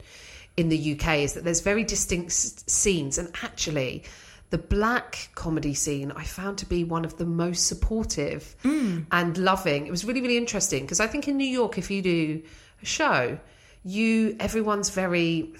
in 0.56 0.70
the 0.70 0.92
UK 0.94 1.18
is 1.18 1.34
that 1.34 1.44
there's 1.44 1.60
very 1.60 1.84
distinct 1.84 2.30
s- 2.30 2.64
scenes, 2.66 3.18
and 3.18 3.28
actually. 3.42 4.04
The 4.50 4.58
black 4.58 5.30
comedy 5.34 5.74
scene 5.74 6.10
I 6.12 6.24
found 6.24 6.58
to 6.58 6.66
be 6.66 6.82
one 6.84 7.04
of 7.04 7.16
the 7.18 7.24
most 7.24 7.66
supportive 7.68 8.56
and 8.64 9.38
loving. 9.38 9.86
It 9.86 9.90
was 9.90 10.04
really, 10.04 10.20
really 10.20 10.36
interesting 10.36 10.82
because 10.82 11.00
I 11.00 11.06
think 11.06 11.28
in 11.28 11.36
New 11.36 11.46
York, 11.46 11.78
if 11.78 11.90
you 11.90 12.02
do 12.02 12.42
a 12.82 12.84
show, 12.84 13.38
you 13.84 14.36
everyone's 14.40 14.90
very 14.90 15.54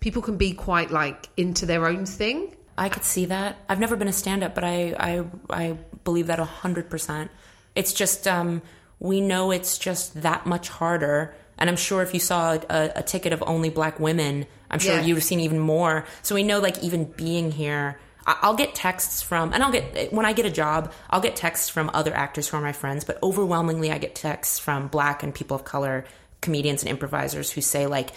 people 0.00 0.22
can 0.22 0.36
be 0.36 0.52
quite 0.52 0.90
like 0.90 1.28
into 1.36 1.66
their 1.66 1.86
own 1.86 2.04
thing. 2.06 2.54
I 2.76 2.88
could 2.88 3.02
see 3.02 3.24
that. 3.26 3.56
I've 3.68 3.80
never 3.80 3.96
been 3.96 4.06
a 4.08 4.12
stand 4.12 4.44
up, 4.44 4.54
but 4.54 4.62
I, 4.62 4.94
I, 4.98 5.24
I 5.50 5.72
believe 6.04 6.28
that 6.28 6.38
100%. 6.38 7.28
It's 7.74 7.92
just, 7.92 8.28
um, 8.28 8.62
we 9.00 9.20
know 9.20 9.50
it's 9.50 9.78
just 9.78 10.22
that 10.22 10.46
much 10.46 10.68
harder. 10.68 11.34
And 11.58 11.68
I'm 11.68 11.76
sure 11.76 12.02
if 12.02 12.14
you 12.14 12.20
saw 12.20 12.52
a, 12.70 12.92
a 12.94 13.02
ticket 13.02 13.32
of 13.32 13.42
only 13.46 13.70
black 13.70 13.98
women, 13.98 14.46
I'm 14.70 14.78
sure 14.78 14.94
Yeah. 14.94 15.02
you'd 15.04 15.16
have 15.16 15.24
seen 15.24 15.40
even 15.40 15.58
more. 15.58 16.04
So 16.22 16.36
we 16.36 16.44
know, 16.44 16.60
like, 16.60 16.78
even 16.84 17.06
being 17.16 17.50
here, 17.50 17.98
I'll 18.42 18.54
get 18.56 18.74
texts 18.74 19.22
from, 19.22 19.52
and 19.52 19.62
I'll 19.62 19.72
get, 19.72 20.12
when 20.12 20.26
I 20.26 20.32
get 20.32 20.46
a 20.46 20.50
job, 20.50 20.92
I'll 21.08 21.20
get 21.20 21.36
texts 21.36 21.68
from 21.68 21.90
other 21.94 22.14
actors 22.14 22.48
who 22.48 22.56
are 22.56 22.60
my 22.60 22.72
friends, 22.72 23.04
but 23.04 23.22
overwhelmingly, 23.22 23.90
I 23.90 23.98
get 23.98 24.14
texts 24.14 24.58
from 24.58 24.88
black 24.88 25.22
and 25.22 25.34
people 25.34 25.54
of 25.56 25.64
color 25.64 26.04
comedians 26.40 26.82
and 26.82 26.90
improvisers 26.90 27.50
who 27.50 27.60
say, 27.60 27.86
like, 27.86 28.10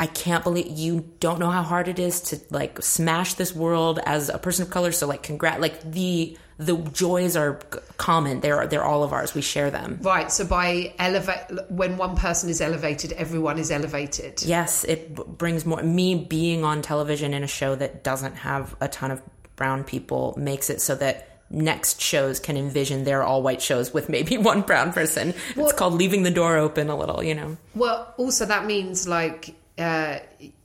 I 0.00 0.06
can't 0.06 0.42
believe 0.42 0.66
you 0.76 1.08
don't 1.20 1.38
know 1.38 1.50
how 1.50 1.62
hard 1.62 1.86
it 1.86 2.00
is 2.00 2.20
to 2.22 2.40
like 2.50 2.82
smash 2.82 3.34
this 3.34 3.54
world 3.54 4.00
as 4.04 4.30
a 4.30 4.38
person 4.38 4.64
of 4.64 4.70
color. 4.70 4.90
So 4.90 5.06
like, 5.06 5.22
congrat, 5.22 5.60
like 5.60 5.80
the 5.82 6.36
the 6.58 6.76
joys 6.76 7.36
are 7.36 7.60
common. 7.98 8.40
They're 8.40 8.66
they're 8.66 8.84
all 8.84 9.04
of 9.04 9.12
ours. 9.12 9.34
We 9.34 9.42
share 9.42 9.70
them. 9.70 9.98
Right. 10.02 10.32
So 10.32 10.44
by 10.44 10.94
elevate, 10.98 11.70
when 11.70 11.98
one 11.98 12.16
person 12.16 12.50
is 12.50 12.60
elevated, 12.60 13.12
everyone 13.12 13.58
is 13.58 13.70
elevated. 13.70 14.42
Yes, 14.42 14.82
it 14.84 15.14
b- 15.14 15.22
brings 15.26 15.64
more. 15.64 15.82
Me 15.82 16.16
being 16.16 16.64
on 16.64 16.82
television 16.82 17.32
in 17.32 17.44
a 17.44 17.48
show 17.48 17.76
that 17.76 18.02
doesn't 18.02 18.34
have 18.34 18.74
a 18.80 18.88
ton 18.88 19.12
of 19.12 19.22
brown 19.62 19.84
people 19.84 20.34
makes 20.36 20.70
it 20.70 20.80
so 20.80 20.96
that 20.96 21.38
next 21.48 22.00
shows 22.00 22.40
can 22.40 22.56
envision 22.56 23.04
their 23.04 23.22
all 23.22 23.44
white 23.44 23.62
shows 23.62 23.94
with 23.94 24.08
maybe 24.08 24.36
one 24.52 24.62
brown 24.62 24.92
person. 24.92 25.32
it's 25.54 25.72
called 25.72 25.94
leaving 25.94 26.24
the 26.24 26.32
door 26.32 26.56
open 26.56 26.90
a 26.90 26.96
little, 26.96 27.22
you 27.22 27.32
know. 27.32 27.56
Well, 27.76 28.12
also 28.16 28.44
that 28.46 28.66
means 28.66 29.06
like 29.06 29.54
uh, 29.78 30.18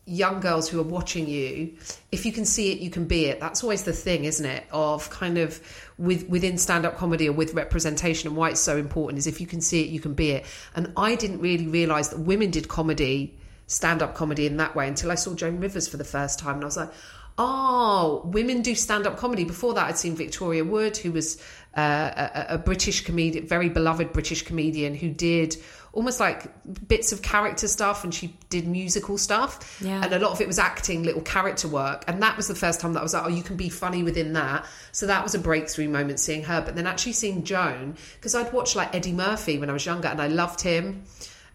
young 0.08 0.40
girls 0.40 0.68
who 0.68 0.80
are 0.80 0.90
watching 0.98 1.28
you. 1.28 1.78
If 2.12 2.26
you 2.26 2.32
can 2.32 2.44
see 2.44 2.72
it, 2.72 2.80
you 2.80 2.90
can 2.90 3.06
be 3.06 3.26
it. 3.26 3.40
That's 3.40 3.62
always 3.62 3.84
the 3.84 3.94
thing, 3.94 4.26
isn't 4.26 4.46
it? 4.48 4.64
Of 4.72 5.12
kind 5.12 5.38
of 5.38 5.62
with 6.00 6.28
within 6.28 6.58
stand 6.58 6.84
up 6.84 6.98
comedy 6.98 7.30
or 7.30 7.34
with 7.34 7.54
representation 7.54 8.30
and 8.30 8.36
why 8.36 8.50
it's 8.50 8.60
so 8.60 8.78
important 8.78 9.20
is 9.20 9.28
if 9.28 9.40
you 9.40 9.46
can 9.46 9.62
see 9.62 9.84
it, 9.84 9.90
you 9.90 10.00
can 10.00 10.16
be 10.16 10.32
it. 10.32 10.46
And 10.76 10.92
I 10.98 11.14
didn't 11.14 11.42
really 11.42 11.68
realize 11.68 12.10
that 12.10 12.20
women 12.20 12.50
did 12.50 12.68
comedy, 12.68 13.38
stand 13.68 14.02
up 14.02 14.16
comedy 14.16 14.48
in 14.48 14.58
that 14.58 14.76
way 14.76 14.88
until 14.88 15.12
I 15.12 15.16
saw 15.16 15.36
Joan 15.36 15.60
Rivers 15.60 15.88
for 15.88 15.98
the 15.98 16.10
first 16.18 16.40
time, 16.40 16.56
and 16.56 16.64
I 16.64 16.66
was 16.66 16.78
like. 16.78 16.90
Oh, 17.38 18.24
women 18.26 18.62
do 18.62 18.74
stand 18.74 19.06
up 19.06 19.18
comedy. 19.18 19.44
Before 19.44 19.74
that, 19.76 19.86
I'd 19.86 19.98
seen 19.98 20.16
Victoria 20.16 20.64
Wood, 20.64 20.98
who 20.98 21.12
was 21.12 21.40
uh, 21.76 22.30
a, 22.34 22.56
a 22.56 22.58
British 22.58 23.04
comedian, 23.04 23.46
very 23.46 23.70
beloved 23.70 24.12
British 24.12 24.42
comedian, 24.42 24.96
who 24.96 25.10
did 25.10 25.56
almost 25.94 26.20
like 26.20 26.46
bits 26.88 27.12
of 27.12 27.22
character 27.22 27.68
stuff 27.68 28.04
and 28.04 28.14
she 28.14 28.36
did 28.50 28.68
musical 28.68 29.18
stuff. 29.18 29.80
Yeah. 29.84 30.04
and 30.04 30.14
a 30.14 30.20
lot 30.20 30.32
of 30.32 30.42
it 30.42 30.48
was 30.48 30.60
acting 30.60 31.04
little 31.04 31.22
character 31.22 31.68
work. 31.68 32.04
And 32.08 32.22
that 32.22 32.38
was 32.38 32.48
the 32.48 32.56
first 32.56 32.80
time 32.80 32.94
that 32.94 33.00
I 33.00 33.04
was 33.04 33.14
like 33.14 33.26
oh 33.26 33.30
you 33.30 33.44
can 33.44 33.56
be 33.56 33.70
funny 33.70 34.04
within 34.04 34.34
that. 34.34 34.66
So 34.92 35.08
that 35.08 35.24
was 35.24 35.34
a 35.34 35.40
breakthrough 35.40 35.90
moment 35.90 36.20
seeing 36.20 36.44
her. 36.44 36.62
But 36.62 36.76
then 36.76 36.86
actually 36.88 37.14
seeing 37.14 37.44
Joan 37.44 37.96
because 38.16 38.36
I'd 38.36 38.54
watched 38.54 38.76
like 38.76 38.94
Eddie 38.94 39.14
Murphy 39.14 39.58
when 39.58 39.70
I 39.70 39.74
was 39.74 39.86
younger 39.86 40.08
and 40.08 40.22
I 40.22 40.28
loved 40.28 40.62
him 40.62 41.04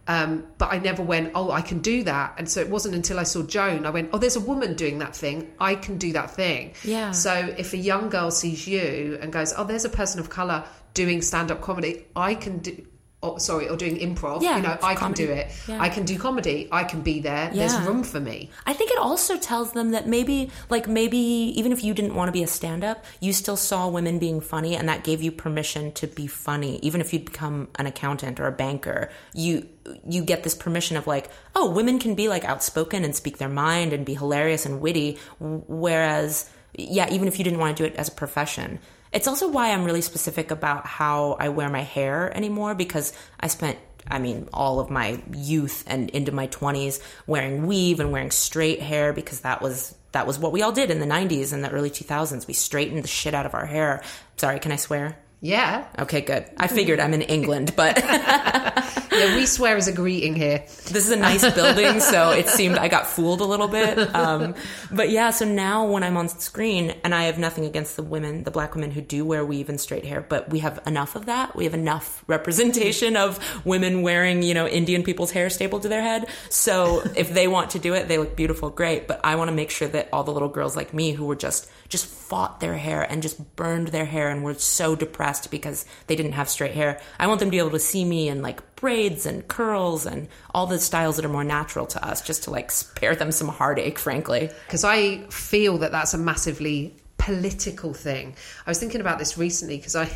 um, 0.08 0.46
but 0.58 0.72
I 0.72 0.78
never 0.78 1.02
went, 1.02 1.32
oh, 1.34 1.50
I 1.50 1.62
can 1.62 1.78
do 1.78 2.02
that. 2.04 2.34
And 2.38 2.48
so 2.48 2.60
it 2.60 2.68
wasn't 2.68 2.94
until 2.94 3.18
I 3.18 3.22
saw 3.22 3.42
Joan, 3.42 3.86
I 3.86 3.90
went, 3.90 4.10
oh, 4.12 4.18
there's 4.18 4.36
a 4.36 4.40
woman 4.40 4.74
doing 4.74 4.98
that 4.98 5.14
thing. 5.14 5.52
I 5.60 5.74
can 5.74 5.98
do 5.98 6.12
that 6.12 6.32
thing. 6.32 6.74
Yeah. 6.82 7.12
So 7.12 7.32
if 7.56 7.72
a 7.72 7.76
young 7.76 8.08
girl 8.08 8.30
sees 8.30 8.66
you 8.66 9.18
and 9.20 9.32
goes, 9.32 9.54
oh, 9.56 9.64
there's 9.64 9.84
a 9.84 9.90
person 9.90 10.20
of 10.20 10.28
color 10.28 10.64
doing 10.94 11.22
stand 11.22 11.50
up 11.50 11.60
comedy, 11.60 12.04
I 12.16 12.34
can 12.34 12.58
do. 12.58 12.84
Oh, 13.24 13.38
sorry, 13.38 13.68
or 13.68 13.76
doing 13.76 13.98
improv. 13.98 14.42
Yeah, 14.42 14.56
you 14.56 14.62
know, 14.64 14.76
I 14.82 14.96
can 14.96 15.12
do 15.12 15.30
it. 15.30 15.52
Yeah. 15.68 15.80
I 15.80 15.90
can 15.90 16.04
do 16.04 16.18
comedy. 16.18 16.68
I 16.72 16.82
can 16.82 17.02
be 17.02 17.20
there. 17.20 17.50
There's 17.54 17.78
room 17.82 18.02
for 18.02 18.18
me. 18.18 18.50
I 18.66 18.72
think 18.72 18.90
it 18.90 18.98
also 18.98 19.38
tells 19.38 19.72
them 19.72 19.92
that 19.92 20.08
maybe, 20.08 20.50
like, 20.70 20.88
maybe 20.88 21.18
even 21.18 21.70
if 21.70 21.84
you 21.84 21.94
didn't 21.94 22.16
want 22.16 22.26
to 22.28 22.32
be 22.32 22.42
a 22.42 22.48
stand 22.48 22.82
up, 22.82 23.04
you 23.20 23.32
still 23.32 23.56
saw 23.56 23.86
women 23.86 24.18
being 24.18 24.40
funny 24.40 24.74
and 24.74 24.88
that 24.88 25.04
gave 25.04 25.22
you 25.22 25.30
permission 25.30 25.92
to 25.92 26.08
be 26.08 26.26
funny. 26.26 26.80
Even 26.82 27.00
if 27.00 27.12
you'd 27.12 27.24
become 27.24 27.68
an 27.76 27.86
accountant 27.86 28.40
or 28.40 28.48
a 28.48 28.52
banker, 28.52 29.08
you 29.34 29.68
you 30.08 30.24
get 30.24 30.42
this 30.42 30.54
permission 30.54 30.96
of 30.96 31.06
like, 31.06 31.30
oh, 31.54 31.70
women 31.70 31.98
can 31.98 32.14
be 32.14 32.28
like 32.28 32.44
outspoken 32.44 33.04
and 33.04 33.14
speak 33.14 33.38
their 33.38 33.48
mind 33.48 33.92
and 33.92 34.04
be 34.04 34.14
hilarious 34.14 34.66
and 34.66 34.80
witty. 34.80 35.18
Whereas, 35.38 36.50
yeah, 36.74 37.08
even 37.12 37.28
if 37.28 37.38
you 37.38 37.44
didn't 37.44 37.60
want 37.60 37.76
to 37.76 37.82
do 37.82 37.86
it 37.86 37.96
as 37.96 38.08
a 38.08 38.12
profession. 38.12 38.80
It's 39.12 39.28
also 39.28 39.48
why 39.48 39.70
I'm 39.72 39.84
really 39.84 40.00
specific 40.00 40.50
about 40.50 40.86
how 40.86 41.36
I 41.38 41.50
wear 41.50 41.68
my 41.68 41.82
hair 41.82 42.34
anymore 42.36 42.74
because 42.74 43.12
I 43.38 43.48
spent 43.48 43.78
I 44.10 44.18
mean, 44.18 44.48
all 44.52 44.80
of 44.80 44.90
my 44.90 45.22
youth 45.32 45.84
and 45.86 46.10
into 46.10 46.32
my 46.32 46.48
20s 46.48 47.00
wearing 47.26 47.66
weave 47.66 48.00
and 48.00 48.10
wearing 48.10 48.32
straight 48.32 48.82
hair 48.82 49.12
because 49.12 49.40
that 49.40 49.62
was 49.62 49.94
that 50.10 50.26
was 50.26 50.38
what 50.38 50.52
we 50.52 50.60
all 50.60 50.72
did 50.72 50.90
in 50.90 51.00
the 51.00 51.06
90s 51.06 51.52
and 51.52 51.64
the 51.64 51.70
early 51.70 51.88
2000s. 51.90 52.46
We 52.46 52.54
straightened 52.54 53.02
the 53.02 53.08
shit 53.08 53.32
out 53.32 53.46
of 53.46 53.54
our 53.54 53.64
hair. 53.64 54.02
Sorry, 54.36 54.58
can 54.58 54.72
I 54.72 54.76
swear? 54.76 55.16
Yeah. 55.44 55.88
Okay, 55.98 56.20
good. 56.20 56.48
I 56.56 56.68
figured 56.68 57.00
I'm 57.00 57.12
in 57.14 57.22
England, 57.22 57.74
but 57.76 57.98
Yeah, 59.12 59.36
we 59.36 59.44
swear 59.44 59.76
as 59.76 59.88
a 59.88 59.92
greeting 59.92 60.34
here. 60.34 60.58
this 60.66 61.04
is 61.04 61.10
a 61.10 61.16
nice 61.16 61.48
building, 61.54 62.00
so 62.00 62.30
it 62.30 62.48
seemed 62.48 62.78
I 62.78 62.88
got 62.88 63.06
fooled 63.06 63.40
a 63.40 63.44
little 63.44 63.68
bit. 63.68 63.98
Um, 64.14 64.54
but 64.90 65.10
yeah, 65.10 65.30
so 65.30 65.44
now 65.44 65.86
when 65.86 66.02
I'm 66.02 66.16
on 66.16 66.28
screen, 66.28 66.94
and 67.04 67.14
I 67.14 67.24
have 67.24 67.38
nothing 67.38 67.64
against 67.64 67.96
the 67.96 68.02
women, 68.02 68.44
the 68.44 68.50
black 68.50 68.74
women 68.74 68.90
who 68.90 69.00
do 69.00 69.24
wear 69.24 69.44
weave 69.44 69.68
and 69.68 69.80
straight 69.80 70.04
hair, 70.06 70.22
but 70.22 70.48
we 70.48 70.60
have 70.60 70.80
enough 70.86 71.14
of 71.14 71.26
that. 71.26 71.54
We 71.54 71.64
have 71.64 71.74
enough 71.74 72.24
representation 72.26 73.16
of 73.16 73.38
women 73.66 74.02
wearing, 74.02 74.42
you 74.42 74.54
know, 74.54 74.66
Indian 74.66 75.02
people's 75.02 75.30
hair 75.30 75.50
stapled 75.50 75.82
to 75.82 75.88
their 75.88 76.02
head. 76.02 76.26
So 76.48 77.02
if 77.14 77.34
they 77.34 77.48
want 77.48 77.70
to 77.70 77.78
do 77.78 77.94
it, 77.94 78.08
they 78.08 78.18
look 78.18 78.34
beautiful, 78.34 78.70
great. 78.70 79.06
But 79.08 79.20
I 79.24 79.36
want 79.36 79.48
to 79.48 79.54
make 79.54 79.70
sure 79.70 79.88
that 79.88 80.08
all 80.12 80.24
the 80.24 80.32
little 80.32 80.48
girls 80.48 80.74
like 80.76 80.94
me 80.94 81.12
who 81.12 81.26
were 81.26 81.36
just 81.36 81.70
just 81.92 82.06
fought 82.06 82.58
their 82.58 82.76
hair 82.78 83.02
and 83.02 83.22
just 83.22 83.54
burned 83.54 83.88
their 83.88 84.06
hair 84.06 84.30
and 84.30 84.42
were 84.42 84.54
so 84.54 84.96
depressed 84.96 85.50
because 85.50 85.84
they 86.06 86.16
didn't 86.16 86.32
have 86.32 86.48
straight 86.48 86.72
hair. 86.72 86.98
I 87.20 87.26
want 87.26 87.38
them 87.38 87.48
to 87.48 87.50
be 87.50 87.58
able 87.58 87.70
to 87.72 87.78
see 87.78 88.02
me 88.04 88.30
in 88.30 88.40
like 88.40 88.76
braids 88.76 89.26
and 89.26 89.46
curls 89.46 90.06
and 90.06 90.26
all 90.54 90.66
the 90.66 90.78
styles 90.78 91.16
that 91.16 91.24
are 91.26 91.28
more 91.28 91.44
natural 91.44 91.84
to 91.86 92.04
us 92.04 92.22
just 92.22 92.44
to 92.44 92.50
like 92.50 92.70
spare 92.70 93.14
them 93.14 93.30
some 93.30 93.48
heartache, 93.48 93.98
frankly. 93.98 94.48
because 94.66 94.84
I 94.84 95.18
feel 95.28 95.78
that 95.78 95.92
that's 95.92 96.14
a 96.14 96.18
massively 96.18 96.96
political 97.18 97.94
thing. 97.94 98.34
I 98.66 98.70
was 98.70 98.80
thinking 98.80 99.00
about 99.00 99.18
this 99.18 99.38
recently 99.38 99.76
because 99.76 99.94
I 99.94 100.10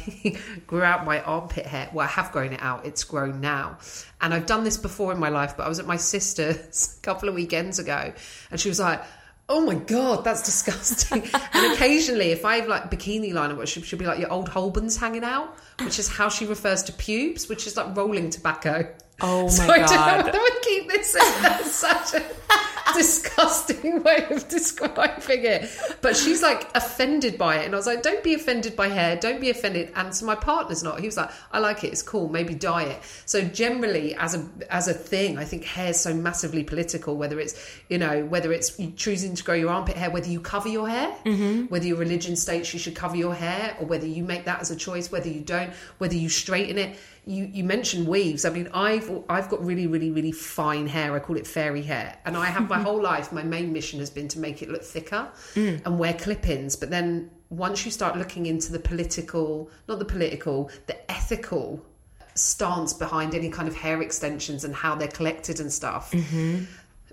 grew 0.66 0.82
out 0.82 1.04
my 1.04 1.20
armpit 1.20 1.66
hair. 1.66 1.88
Well, 1.92 2.04
I 2.04 2.10
have 2.10 2.32
grown 2.32 2.52
it 2.54 2.60
out. 2.60 2.84
It's 2.86 3.04
grown 3.04 3.40
now. 3.40 3.78
And 4.20 4.34
I've 4.34 4.46
done 4.46 4.64
this 4.64 4.76
before 4.76 5.12
in 5.12 5.18
my 5.20 5.28
life, 5.28 5.56
but 5.56 5.66
I 5.66 5.68
was 5.68 5.78
at 5.78 5.86
my 5.86 5.98
sister's 5.98 6.98
a 7.02 7.02
couple 7.02 7.28
of 7.28 7.34
weekends 7.36 7.78
ago 7.78 8.12
and 8.50 8.58
she 8.58 8.68
was 8.70 8.80
like, 8.80 9.02
Oh 9.48 9.64
my 9.64 9.74
god, 9.74 10.24
that's 10.24 10.42
disgusting! 10.42 11.22
and 11.52 11.72
occasionally, 11.72 12.32
if 12.32 12.44
I 12.44 12.56
have 12.56 12.66
like 12.68 12.90
bikini 12.90 13.32
liner, 13.32 13.54
or 13.54 13.58
what, 13.58 13.68
she'll, 13.68 13.82
she'll 13.84 13.98
be 13.98 14.04
like, 14.04 14.18
"Your 14.18 14.32
old 14.32 14.48
Holborn's 14.48 14.96
hanging 14.96 15.22
out," 15.22 15.56
which 15.82 15.98
is 16.00 16.08
how 16.08 16.28
she 16.28 16.46
refers 16.46 16.82
to 16.84 16.92
pubes, 16.92 17.48
which 17.48 17.66
is 17.66 17.76
like 17.76 17.96
rolling 17.96 18.30
tobacco. 18.30 18.92
Oh 19.20 19.48
so 19.56 19.66
my 19.66 19.74
I 19.74 19.78
don't 19.78 19.90
know 19.90 19.96
God. 19.96 20.24
whether 20.24 20.38
we 20.38 20.50
keep 20.62 20.88
this 20.88 21.14
in. 21.14 21.42
That's 21.42 21.72
such 21.72 22.14
a 22.14 22.24
disgusting 22.94 24.02
way 24.02 24.26
of 24.30 24.48
describing 24.48 25.44
it. 25.44 25.68
But 26.02 26.16
she's 26.16 26.42
like 26.42 26.68
offended 26.74 27.38
by 27.38 27.58
it. 27.58 27.66
And 27.66 27.74
I 27.74 27.76
was 27.76 27.86
like, 27.86 28.02
don't 28.02 28.22
be 28.22 28.34
offended 28.34 28.76
by 28.76 28.88
hair. 28.88 29.16
Don't 29.16 29.40
be 29.40 29.50
offended. 29.50 29.92
And 29.96 30.14
so 30.14 30.26
my 30.26 30.34
partner's 30.34 30.82
not. 30.82 31.00
He 31.00 31.06
was 31.06 31.16
like, 31.16 31.30
I 31.52 31.58
like 31.58 31.84
it. 31.84 31.88
It's 31.88 32.02
cool. 32.02 32.28
Maybe 32.28 32.54
dye 32.54 32.84
it. 32.84 33.02
So 33.24 33.42
generally, 33.42 34.14
as 34.14 34.34
a 34.34 34.46
as 34.70 34.88
a 34.88 34.94
thing, 34.94 35.38
I 35.38 35.44
think 35.44 35.64
hair's 35.64 35.98
so 35.98 36.14
massively 36.14 36.64
political. 36.64 37.16
Whether 37.16 37.40
it's 37.40 37.56
you 37.88 37.98
know 37.98 38.24
whether 38.26 38.52
it's 38.52 38.78
you 38.78 38.92
choosing 38.92 39.34
to 39.34 39.44
grow 39.44 39.54
your 39.54 39.70
armpit 39.70 39.96
hair, 39.96 40.10
whether 40.10 40.28
you 40.28 40.40
cover 40.40 40.68
your 40.68 40.88
hair, 40.88 41.14
mm-hmm. 41.24 41.64
whether 41.64 41.86
your 41.86 41.98
religion 41.98 42.36
states 42.36 42.72
you 42.72 42.78
should 42.78 42.94
cover 42.94 43.16
your 43.16 43.34
hair, 43.34 43.76
or 43.80 43.86
whether 43.86 44.06
you 44.06 44.22
make 44.22 44.44
that 44.44 44.60
as 44.60 44.70
a 44.70 44.76
choice, 44.76 45.10
whether 45.10 45.28
you 45.28 45.40
don't, 45.40 45.72
whether 45.98 46.14
you 46.14 46.28
straighten 46.28 46.78
it. 46.78 46.96
You, 47.28 47.50
you 47.52 47.64
mentioned 47.64 48.06
weaves. 48.06 48.44
I 48.44 48.50
mean, 48.50 48.68
I've 48.72 49.10
I've 49.28 49.48
got 49.48 49.64
really 49.64 49.86
really 49.86 50.10
really 50.10 50.32
fine 50.32 50.86
hair. 50.86 51.14
I 51.14 51.18
call 51.18 51.36
it 51.36 51.46
fairy 51.46 51.82
hair, 51.82 52.16
and 52.24 52.36
I 52.36 52.46
have 52.46 52.68
my 52.68 52.80
whole 52.86 53.02
life. 53.02 53.32
My 53.32 53.42
main 53.42 53.72
mission 53.72 53.98
has 54.00 54.10
been 54.10 54.28
to 54.28 54.38
make 54.38 54.62
it 54.62 54.68
look 54.68 54.84
thicker 54.84 55.28
mm. 55.54 55.84
and 55.84 55.98
wear 55.98 56.14
clip-ins. 56.14 56.76
But 56.76 56.90
then 56.90 57.30
once 57.50 57.84
you 57.84 57.90
start 57.90 58.16
looking 58.16 58.46
into 58.46 58.72
the 58.72 58.78
political, 58.78 59.70
not 59.88 59.98
the 59.98 60.04
political, 60.04 60.70
the 60.86 61.10
ethical 61.10 61.84
stance 62.34 62.92
behind 62.92 63.34
any 63.34 63.50
kind 63.50 63.66
of 63.66 63.74
hair 63.74 64.02
extensions 64.02 64.64
and 64.64 64.74
how 64.74 64.94
they're 64.94 65.08
collected 65.08 65.58
and 65.58 65.72
stuff. 65.72 66.12
Mm-hmm. 66.12 66.64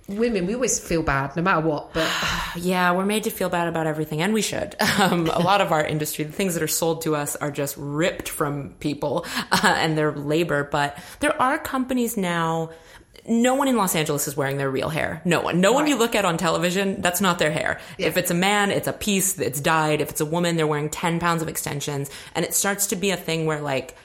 Women, 0.07 0.45
we 0.47 0.53
always 0.53 0.79
feel 0.79 1.01
bad 1.01 1.35
no 1.37 1.41
matter 1.41 1.65
what, 1.65 1.93
but 1.93 2.09
Yeah, 2.57 2.91
we're 2.91 3.05
made 3.05 3.23
to 3.23 3.29
feel 3.29 3.49
bad 3.49 3.67
about 3.69 3.87
everything, 3.87 4.21
and 4.21 4.33
we 4.33 4.41
should. 4.41 4.75
Um, 4.99 5.27
a 5.27 5.39
lot 5.39 5.59
of 5.59 5.71
our 5.71 5.83
industry, 5.83 6.23
the 6.23 6.31
things 6.31 6.53
that 6.53 6.61
are 6.61 6.67
sold 6.67 7.01
to 7.01 7.15
us, 7.15 7.35
are 7.37 7.49
just 7.49 7.75
ripped 7.77 8.29
from 8.29 8.69
people 8.79 9.25
uh, 9.51 9.75
and 9.77 9.97
their 9.97 10.11
labor. 10.11 10.63
But 10.63 10.97
there 11.19 11.39
are 11.41 11.57
companies 11.57 12.15
now. 12.15 12.69
No 13.27 13.55
one 13.55 13.67
in 13.67 13.75
Los 13.75 13.95
Angeles 13.95 14.27
is 14.27 14.37
wearing 14.37 14.57
their 14.57 14.69
real 14.69 14.89
hair. 14.89 15.21
No 15.25 15.41
one. 15.41 15.61
No 15.61 15.71
one 15.73 15.87
you 15.87 15.97
look 15.97 16.13
at 16.13 16.25
on 16.25 16.37
television, 16.37 17.01
that's 17.01 17.21
not 17.21 17.39
their 17.39 17.51
hair. 17.51 17.79
If 17.97 18.17
it's 18.17 18.29
a 18.31 18.35
man, 18.35 18.69
it's 18.69 18.87
a 18.87 18.93
piece 18.93 19.33
that's 19.33 19.59
dyed. 19.59 19.99
If 19.99 20.11
it's 20.11 20.21
a 20.21 20.25
woman, 20.25 20.57
they're 20.57 20.67
wearing 20.67 20.89
10 20.89 21.19
pounds 21.19 21.41
of 21.41 21.47
extensions. 21.47 22.09
And 22.35 22.45
it 22.45 22.53
starts 22.53 22.87
to 22.87 22.95
be 22.95 23.11
a 23.11 23.17
thing 23.17 23.45
where, 23.45 23.61
like, 23.61 23.95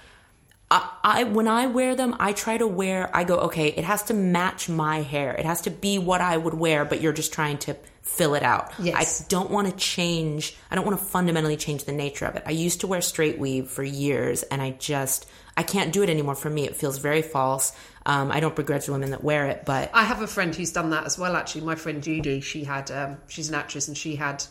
I, 0.71 0.91
I 1.03 1.25
when 1.25 1.49
I 1.49 1.67
wear 1.67 1.97
them, 1.97 2.15
I 2.19 2.33
try 2.33 2.59
to 2.59 2.67
wear. 2.67 3.15
I 3.15 3.25
go, 3.25 3.39
okay, 3.41 3.69
it 3.69 3.85
has 3.85 4.03
to 4.05 4.15
match 4.15 4.69
my 4.69 5.03
hair. 5.03 5.35
It 5.35 5.47
has 5.47 5.63
to 5.63 5.71
be 5.71 5.99
what 5.99 6.21
I 6.21 6.37
would 6.37 6.55
wear, 6.55 6.85
but 6.85 7.01
you're 7.01 7.13
just 7.13 7.33
trying 7.33 7.59
to 7.59 7.77
fill 8.03 8.35
it 8.35 8.43
out. 8.43 8.73
Yes. 8.79 9.23
I 9.23 9.27
don't 9.29 9.51
want 9.51 9.69
to 9.69 9.77
change. 9.77 10.57
I 10.71 10.75
don't 10.75 10.87
want 10.87 10.99
to 10.99 11.05
fundamentally 11.05 11.57
change 11.57 11.85
the 11.85 11.93
nature 11.93 12.27
of 12.27 12.37
it. 12.37 12.43
I 12.47 12.51
used 12.51 12.81
to 12.81 12.87
wear 12.87 13.01
straight 13.01 13.39
weave 13.39 13.69
for 13.69 13.83
years, 13.83 14.43
and 14.45 14.61
I 14.61 14.71
just 14.73 15.29
I 15.57 15.63
can't 15.63 15.93
do 15.93 16.03
it 16.03 16.11
anymore. 16.11 16.35
For 16.35 16.51
me, 16.51 16.65
it 16.65 16.77
feels 16.77 16.99
very 16.99 17.23
false. 17.23 17.73
Um, 18.05 18.31
I 18.31 18.41
don't 18.41 18.57
begrudge 18.57 18.89
women 18.89 19.11
that 19.11 19.23
wear 19.23 19.47
it, 19.47 19.65
but 19.67 19.91
I 19.93 20.05
have 20.05 20.23
a 20.23 20.27
friend 20.27 20.55
who's 20.55 20.73
done 20.73 20.91
that 20.91 21.05
as 21.05 21.19
well. 21.19 21.37
Actually, 21.37 21.63
my 21.63 21.75
friend 21.75 22.03
Judy, 22.03 22.41
she 22.41 22.65
had, 22.65 22.91
um, 22.91 23.19
she's 23.29 23.51
an 23.51 23.55
actress, 23.55 23.89
and 23.89 23.97
she 23.97 24.17
had 24.17 24.45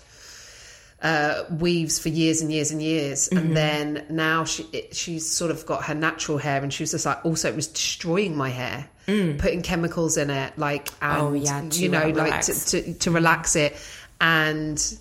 uh, 1.02 1.44
weaves 1.52 2.00
for 2.00 2.10
years 2.10 2.42
and 2.42 2.52
years 2.52 2.72
and 2.72 2.82
years, 2.82 3.30
Mm-hmm. 3.30 3.38
and 3.38 3.58
then 3.58 4.06
now 4.10 4.46
she 4.46 4.64
it, 4.74 4.96
she's 4.96 5.30
sort 5.30 5.52
of 5.52 5.66
got 5.66 5.86
her 5.86 5.94
natural 5.96 6.38
hair, 6.38 6.62
and 6.64 6.74
she 6.74 6.84
was 6.84 6.92
just 6.92 7.06
like, 7.06 7.24
also 7.26 7.50
it 7.50 7.56
was 7.56 7.68
destroying 7.68 8.36
my 8.36 8.50
hair, 8.50 8.88
putting 9.06 9.62
chemicals 9.62 10.18
in 10.18 10.30
it, 10.30 10.58
like 10.58 10.90
and 11.02 11.22
Mm. 11.22 11.30
Oh, 11.30 11.34
yeah, 11.34 11.62
you 11.72 11.90
know, 11.90 12.02
uh, 12.02 12.14
like 12.14 12.42
to, 12.42 12.54
to 12.54 12.94
to 12.96 13.12
relax 13.12 13.56
it, 13.56 13.76
and 14.20 14.98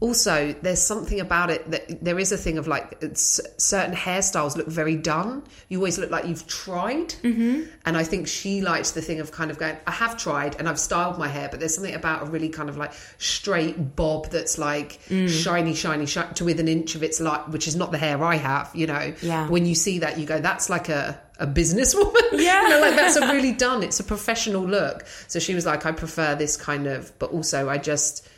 also 0.00 0.54
there's 0.62 0.80
something 0.80 1.18
about 1.18 1.50
it 1.50 1.68
that 1.70 2.04
there 2.04 2.18
is 2.18 2.30
a 2.30 2.36
thing 2.36 2.56
of 2.58 2.68
like 2.68 2.96
it's, 3.00 3.40
certain 3.56 3.94
hairstyles 3.94 4.56
look 4.56 4.68
very 4.68 4.94
done 4.96 5.42
you 5.68 5.78
always 5.78 5.98
look 5.98 6.10
like 6.10 6.24
you've 6.24 6.46
tried 6.46 7.08
mm-hmm. 7.24 7.62
and 7.84 7.96
i 7.96 8.04
think 8.04 8.28
she 8.28 8.60
likes 8.60 8.92
the 8.92 9.02
thing 9.02 9.18
of 9.18 9.32
kind 9.32 9.50
of 9.50 9.58
going 9.58 9.76
i 9.88 9.90
have 9.90 10.16
tried 10.16 10.54
and 10.58 10.68
i've 10.68 10.78
styled 10.78 11.18
my 11.18 11.26
hair 11.26 11.48
but 11.50 11.58
there's 11.58 11.74
something 11.74 11.94
about 11.94 12.22
a 12.22 12.26
really 12.30 12.48
kind 12.48 12.68
of 12.68 12.76
like 12.76 12.92
straight 13.18 13.96
bob 13.96 14.30
that's 14.30 14.56
like 14.58 15.00
Mm. 15.08 15.28
shiny 15.28 15.74
shiny 15.74 16.06
shiny 16.06 16.32
to 16.34 16.44
within 16.44 16.68
an 16.68 16.78
inch 16.80 16.94
of 16.94 17.02
its 17.02 17.18
light 17.20 17.48
which 17.48 17.66
is 17.66 17.74
not 17.74 17.90
the 17.92 17.98
hair 17.98 18.22
i 18.22 18.36
have 18.36 18.70
you 18.74 18.86
know 18.86 19.12
Yeah. 19.22 19.48
when 19.48 19.64
you 19.66 19.74
see 19.74 20.00
that 20.00 20.18
you 20.18 20.26
go 20.26 20.40
that's 20.40 20.68
like 20.70 20.88
a 20.88 21.18
a 21.40 21.46
businesswoman 21.46 22.14
Yeah. 22.32 22.62
you 22.62 22.68
know, 22.70 22.80
like 22.80 22.96
that's 22.96 23.16
a 23.16 23.32
really 23.32 23.52
done 23.52 23.82
it's 23.82 24.00
a 24.00 24.04
professional 24.04 24.62
look 24.64 25.06
so 25.28 25.38
she 25.38 25.54
was 25.54 25.64
like 25.66 25.86
i 25.86 25.92
prefer 25.92 26.34
this 26.34 26.56
kind 26.56 26.86
of 26.86 27.16
but 27.18 27.30
also 27.30 27.68
i 27.68 27.78
just 27.78 28.28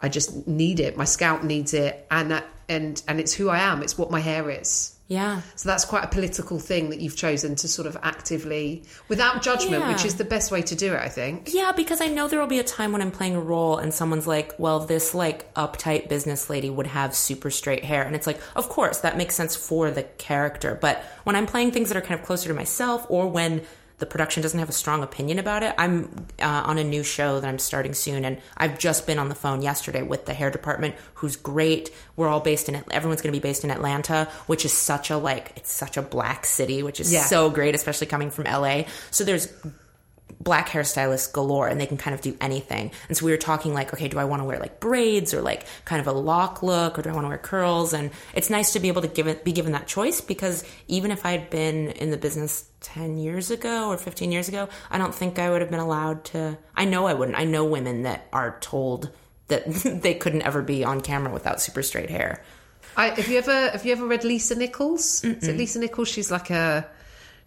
I 0.00 0.08
just 0.08 0.46
need 0.46 0.80
it. 0.80 0.96
My 0.96 1.04
scalp 1.04 1.42
needs 1.42 1.74
it, 1.74 2.06
and 2.10 2.30
that, 2.30 2.44
and 2.68 3.02
and 3.08 3.18
it's 3.20 3.32
who 3.34 3.48
I 3.48 3.58
am. 3.58 3.82
It's 3.82 3.98
what 3.98 4.10
my 4.10 4.20
hair 4.20 4.48
is. 4.50 4.94
Yeah. 5.08 5.40
So 5.56 5.70
that's 5.70 5.86
quite 5.86 6.04
a 6.04 6.08
political 6.08 6.58
thing 6.58 6.90
that 6.90 7.00
you've 7.00 7.16
chosen 7.16 7.56
to 7.56 7.66
sort 7.66 7.86
of 7.88 7.96
actively, 8.02 8.82
without 9.08 9.40
judgment, 9.40 9.82
Yeah. 9.82 9.88
which 9.90 10.04
is 10.04 10.16
the 10.16 10.24
best 10.24 10.50
way 10.52 10.60
to 10.60 10.74
do 10.74 10.92
it, 10.92 11.00
I 11.00 11.08
think. 11.08 11.48
Yeah, 11.54 11.72
because 11.74 12.02
I 12.02 12.08
know 12.08 12.28
there 12.28 12.38
will 12.38 12.46
be 12.46 12.58
a 12.58 12.62
time 12.64 12.92
when 12.92 13.00
I'm 13.00 13.10
playing 13.10 13.34
a 13.34 13.40
role 13.40 13.78
and 13.78 13.94
someone's 13.94 14.26
like, 14.26 14.54
well, 14.58 14.80
this 14.80 15.14
like 15.14 15.50
uptight 15.54 16.10
business 16.10 16.50
lady 16.50 16.68
would 16.68 16.88
have 16.88 17.14
super 17.14 17.50
straight 17.50 17.84
hair. 17.86 18.02
And 18.02 18.14
it's 18.14 18.26
like, 18.26 18.38
of 18.54 18.68
course, 18.68 18.98
that 18.98 19.16
makes 19.16 19.34
sense 19.34 19.56
for 19.56 19.90
the 19.90 20.02
character. 20.02 20.76
But 20.78 21.02
when 21.24 21.36
I'm 21.36 21.46
playing 21.46 21.70
things 21.70 21.88
that 21.88 21.96
are 21.96 22.02
kind 22.02 22.20
of 22.20 22.26
closer 22.26 22.48
to 22.48 22.54
myself 22.54 23.06
or 23.08 23.28
when 23.28 23.62
the 23.98 24.06
production 24.06 24.42
doesn't 24.42 24.58
have 24.60 24.68
a 24.68 24.72
strong 24.72 25.02
opinion 25.02 25.38
about 25.38 25.62
it, 25.62 25.74
I'm 25.76 26.26
uh, 26.40 26.44
on 26.66 26.78
a 26.78 26.84
new 26.84 27.02
show 27.02 27.40
that 27.40 27.48
I'm 27.48 27.58
starting 27.58 27.94
soon. 27.94 28.24
And 28.24 28.38
I've 28.56 28.78
just 28.78 29.06
been 29.06 29.18
on 29.18 29.28
the 29.28 29.34
phone 29.34 29.60
yesterday 29.62 30.02
with 30.02 30.26
the 30.26 30.34
hair 30.34 30.50
department, 30.50 30.94
who's 31.14 31.36
great. 31.36 31.90
We're 32.16 32.28
all 32.28 32.40
based 32.40 32.68
in, 32.68 32.82
everyone's 32.90 33.22
going 33.22 33.32
to 33.34 33.38
be 33.38 33.42
based 33.42 33.64
in 33.64 33.70
Atlanta, 33.70 34.28
which 34.46 34.64
is 34.64 34.72
such 34.72 35.10
a 35.10 35.16
like, 35.16 35.52
it's 35.56 35.72
such 35.72 35.96
a 35.96 36.02
black 36.02 36.46
city, 36.46 36.82
which 36.82 37.00
is 37.00 37.12
Yeah. 37.12 37.24
so 37.24 37.50
great, 37.50 37.74
especially 37.74 38.06
coming 38.06 38.30
from 38.30 38.44
LA. 38.44 38.84
So 39.10 39.24
there's 39.24 39.48
black 40.40 40.68
hairstylists 40.68 41.32
galore 41.32 41.68
and 41.68 41.80
they 41.80 41.86
can 41.86 41.96
kind 41.96 42.14
of 42.14 42.20
do 42.20 42.36
anything. 42.40 42.90
And 43.08 43.16
so 43.16 43.26
we 43.26 43.32
were 43.32 43.38
talking 43.38 43.74
like, 43.74 43.92
okay, 43.92 44.08
do 44.08 44.18
I 44.18 44.24
want 44.24 44.40
to 44.40 44.44
wear 44.44 44.58
like 44.58 44.80
braids 44.80 45.34
or 45.34 45.42
like 45.42 45.66
kind 45.84 46.00
of 46.00 46.06
a 46.06 46.12
lock 46.12 46.62
look 46.62 46.98
or 46.98 47.02
do 47.02 47.10
I 47.10 47.12
want 47.12 47.24
to 47.24 47.28
wear 47.28 47.38
curls? 47.38 47.92
And 47.92 48.10
it's 48.34 48.50
nice 48.50 48.72
to 48.72 48.80
be 48.80 48.88
able 48.88 49.02
to 49.02 49.08
give 49.08 49.26
it, 49.26 49.44
be 49.44 49.52
given 49.52 49.72
that 49.72 49.86
choice 49.86 50.20
because 50.20 50.64
even 50.86 51.10
if 51.10 51.26
I 51.26 51.32
had 51.32 51.50
been 51.50 51.88
in 51.90 52.10
the 52.10 52.16
business 52.16 52.68
10 52.80 53.18
years 53.18 53.50
ago 53.50 53.88
or 53.88 53.98
15 53.98 54.30
years 54.32 54.48
ago, 54.48 54.68
I 54.90 54.98
don't 54.98 55.14
think 55.14 55.38
I 55.38 55.50
would 55.50 55.60
have 55.60 55.70
been 55.70 55.80
allowed 55.80 56.24
to, 56.26 56.56
I 56.74 56.84
know 56.84 57.06
I 57.06 57.14
wouldn't. 57.14 57.38
I 57.38 57.44
know 57.44 57.64
women 57.64 58.02
that 58.02 58.26
are 58.32 58.58
told 58.60 59.10
that 59.48 59.66
they 60.02 60.14
couldn't 60.14 60.42
ever 60.42 60.62
be 60.62 60.84
on 60.84 61.00
camera 61.00 61.32
without 61.32 61.60
super 61.60 61.82
straight 61.82 62.10
hair. 62.10 62.44
I, 62.96 63.08
have 63.08 63.28
you 63.28 63.38
ever 63.38 63.70
have 63.70 63.86
you 63.86 63.92
ever 63.92 64.06
read 64.06 64.24
Lisa 64.24 64.56
Nichols? 64.56 65.22
Is 65.22 65.46
it 65.46 65.56
Lisa 65.56 65.78
Nichols? 65.78 66.08
She's 66.08 66.32
like 66.32 66.50
a 66.50 66.88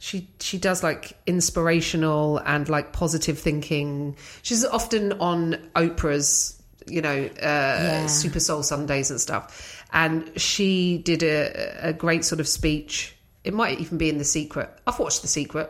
she 0.01 0.27
she 0.39 0.57
does 0.57 0.81
like 0.81 1.15
inspirational 1.27 2.39
and 2.39 2.67
like 2.67 2.91
positive 2.91 3.37
thinking. 3.37 4.17
She's 4.41 4.65
often 4.65 5.13
on 5.19 5.53
Oprah's, 5.75 6.59
you 6.87 7.03
know, 7.03 7.25
uh, 7.27 8.07
Super 8.07 8.39
Soul 8.39 8.63
Sundays 8.63 9.11
and 9.11 9.21
stuff. 9.21 9.85
And 9.93 10.27
she 10.41 10.97
did 10.97 11.21
a, 11.21 11.89
a 11.89 11.93
great 11.93 12.25
sort 12.25 12.39
of 12.39 12.47
speech. 12.47 13.15
It 13.43 13.53
might 13.53 13.79
even 13.79 13.99
be 13.99 14.09
in 14.09 14.17
The 14.17 14.23
Secret. 14.23 14.71
I've 14.87 14.97
watched 14.97 15.21
The 15.21 15.27
Secret. 15.27 15.69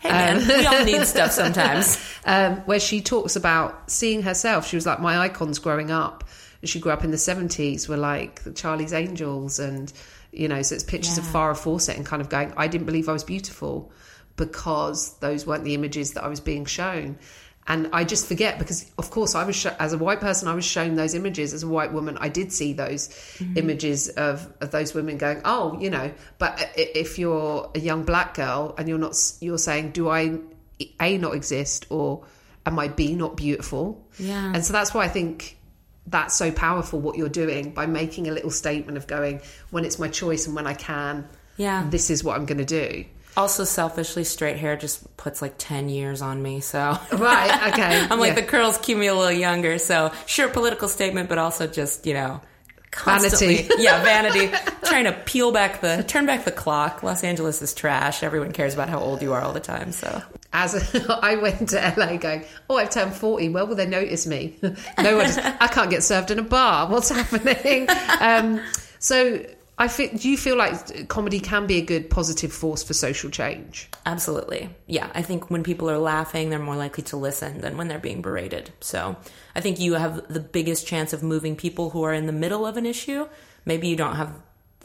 Hey 0.00 0.08
man, 0.08 0.48
we 0.48 0.66
all 0.66 0.84
need 0.84 1.06
stuff 1.06 1.30
sometimes. 1.42 2.04
um, 2.24 2.56
where 2.66 2.80
she 2.80 3.00
talks 3.00 3.36
about 3.36 3.88
seeing 3.92 4.22
herself. 4.22 4.66
She 4.66 4.74
was 4.74 4.86
like, 4.86 5.00
my 5.00 5.18
icons 5.18 5.60
growing 5.60 5.92
up. 5.92 6.24
And 6.62 6.68
she 6.68 6.80
grew 6.80 6.90
up 6.90 7.04
in 7.04 7.12
the 7.12 7.16
70s 7.16 7.88
were 7.88 7.96
like 7.96 8.42
the 8.42 8.50
Charlie's 8.50 8.92
Angels 8.92 9.60
and, 9.60 9.92
you 10.32 10.48
know, 10.48 10.62
so 10.62 10.74
it's 10.74 10.84
pictures 10.84 11.18
of 11.18 11.24
Farrah 11.24 11.56
Fawcett 11.56 11.96
and 11.96 12.04
kind 12.04 12.22
of 12.22 12.28
going, 12.28 12.52
I 12.56 12.68
didn't 12.68 12.86
believe 12.86 13.08
I 13.08 13.12
was 13.12 13.24
beautiful 13.24 13.90
because 14.36 15.18
those 15.18 15.46
weren't 15.46 15.64
the 15.64 15.74
images 15.74 16.12
that 16.12 16.24
I 16.24 16.28
was 16.28 16.40
being 16.40 16.64
shown. 16.64 17.18
And 17.66 17.90
I 17.92 18.04
just 18.04 18.26
forget 18.26 18.58
because, 18.58 18.90
of 18.96 19.10
course, 19.10 19.34
I 19.34 19.44
was 19.44 19.54
sho- 19.54 19.76
as 19.78 19.92
a 19.92 19.98
white 19.98 20.20
person, 20.20 20.48
I 20.48 20.54
was 20.54 20.64
shown 20.64 20.94
those 20.94 21.14
images 21.14 21.52
as 21.52 21.62
a 21.62 21.68
white 21.68 21.92
woman. 21.92 22.16
I 22.18 22.30
did 22.30 22.50
see 22.50 22.72
those 22.72 23.08
mm-hmm. 23.08 23.58
images 23.58 24.08
of, 24.08 24.50
of 24.62 24.70
those 24.70 24.94
women 24.94 25.18
going, 25.18 25.42
oh, 25.44 25.78
you 25.78 25.90
know. 25.90 26.10
But 26.38 26.72
if 26.76 27.18
you're 27.18 27.70
a 27.74 27.78
young 27.78 28.04
black 28.04 28.34
girl 28.34 28.74
and 28.78 28.88
you're 28.88 28.96
not, 28.96 29.14
you're 29.40 29.58
saying, 29.58 29.90
do 29.90 30.08
I 30.08 30.38
a 30.98 31.18
not 31.18 31.34
exist 31.34 31.84
or 31.90 32.24
am 32.64 32.78
I 32.78 32.88
b 32.88 33.14
not 33.14 33.36
beautiful? 33.36 34.02
Yeah. 34.18 34.52
And 34.54 34.64
so 34.64 34.72
that's 34.72 34.94
why 34.94 35.04
I 35.04 35.08
think 35.08 35.57
that's 36.10 36.34
so 36.34 36.50
powerful 36.50 37.00
what 37.00 37.16
you're 37.16 37.28
doing 37.28 37.70
by 37.70 37.86
making 37.86 38.28
a 38.28 38.32
little 38.32 38.50
statement 38.50 38.96
of 38.96 39.06
going 39.06 39.40
when 39.70 39.84
it's 39.84 39.98
my 39.98 40.08
choice 40.08 40.46
and 40.46 40.56
when 40.56 40.66
I 40.66 40.74
can. 40.74 41.28
Yeah. 41.56 41.86
This 41.88 42.10
is 42.10 42.22
what 42.24 42.36
I'm 42.36 42.46
going 42.46 42.58
to 42.58 42.64
do. 42.64 43.04
Also, 43.36 43.64
selfishly, 43.64 44.24
straight 44.24 44.56
hair 44.56 44.76
just 44.76 45.16
puts 45.16 45.40
like 45.40 45.54
10 45.58 45.88
years 45.88 46.22
on 46.22 46.42
me, 46.42 46.60
so. 46.60 46.98
Right. 47.12 47.54
Okay. 47.68 48.06
I'm 48.10 48.18
like 48.18 48.30
yeah. 48.30 48.40
the 48.40 48.42
curls 48.42 48.78
keep 48.78 48.96
me 48.96 49.06
a 49.08 49.14
little 49.14 49.30
younger, 49.30 49.78
so 49.78 50.10
sure 50.26 50.48
political 50.48 50.88
statement, 50.88 51.28
but 51.28 51.38
also 51.38 51.66
just 51.66 52.06
you 52.06 52.14
know 52.14 52.40
constantly, 52.90 53.62
Vanity. 53.62 53.74
yeah, 53.82 54.02
vanity. 54.02 54.56
trying 54.84 55.04
to 55.04 55.12
peel 55.12 55.52
back 55.52 55.80
the 55.80 56.02
turn 56.02 56.26
back 56.26 56.44
the 56.44 56.50
clock. 56.50 57.02
Los 57.02 57.22
Angeles 57.22 57.60
is 57.62 57.74
trash. 57.74 58.22
Everyone 58.22 58.52
cares 58.52 58.74
about 58.74 58.88
how 58.88 58.98
old 58.98 59.22
you 59.22 59.34
are 59.34 59.40
all 59.42 59.52
the 59.52 59.60
time. 59.60 59.92
So 59.92 60.22
as 60.52 60.94
I 61.22 61.36
went 61.36 61.70
to 61.70 61.94
LA 61.96 62.16
going, 62.16 62.44
oh, 62.70 62.76
I've 62.76 62.90
turned 62.90 63.14
40. 63.14 63.50
Well, 63.50 63.66
will 63.66 63.76
they 63.76 63.86
notice 63.86 64.26
me? 64.26 64.56
no 64.62 65.16
one. 65.16 65.30
I 65.60 65.68
can't 65.68 65.90
get 65.90 66.02
served 66.02 66.30
in 66.30 66.38
a 66.38 66.42
bar. 66.42 66.88
What's 66.90 67.10
happening? 67.10 67.86
Um, 68.20 68.60
so 68.98 69.44
I 69.78 69.88
feel, 69.88 70.10
do 70.14 70.28
you 70.28 70.36
feel 70.36 70.56
like 70.56 71.08
comedy 71.08 71.38
can 71.38 71.66
be 71.66 71.76
a 71.76 71.82
good 71.82 72.10
positive 72.10 72.52
force 72.52 72.82
for 72.82 72.94
social 72.94 73.30
change? 73.30 73.88
absolutely, 74.06 74.70
yeah. 74.86 75.10
I 75.14 75.20
think 75.20 75.50
when 75.50 75.62
people 75.62 75.90
are 75.90 75.98
laughing, 75.98 76.48
they're 76.48 76.58
more 76.58 76.76
likely 76.76 77.04
to 77.04 77.16
listen 77.16 77.60
than 77.60 77.76
when 77.76 77.88
they're 77.88 77.98
being 77.98 78.22
berated. 78.22 78.70
So 78.80 79.16
I 79.54 79.60
think 79.60 79.78
you 79.78 79.94
have 79.94 80.32
the 80.32 80.40
biggest 80.40 80.86
chance 80.86 81.12
of 81.12 81.22
moving 81.22 81.56
people 81.56 81.90
who 81.90 82.02
are 82.04 82.14
in 82.14 82.26
the 82.26 82.32
middle 82.32 82.66
of 82.66 82.76
an 82.76 82.86
issue. 82.86 83.28
Maybe 83.66 83.88
you 83.88 83.96
don't 83.96 84.16
have 84.16 84.32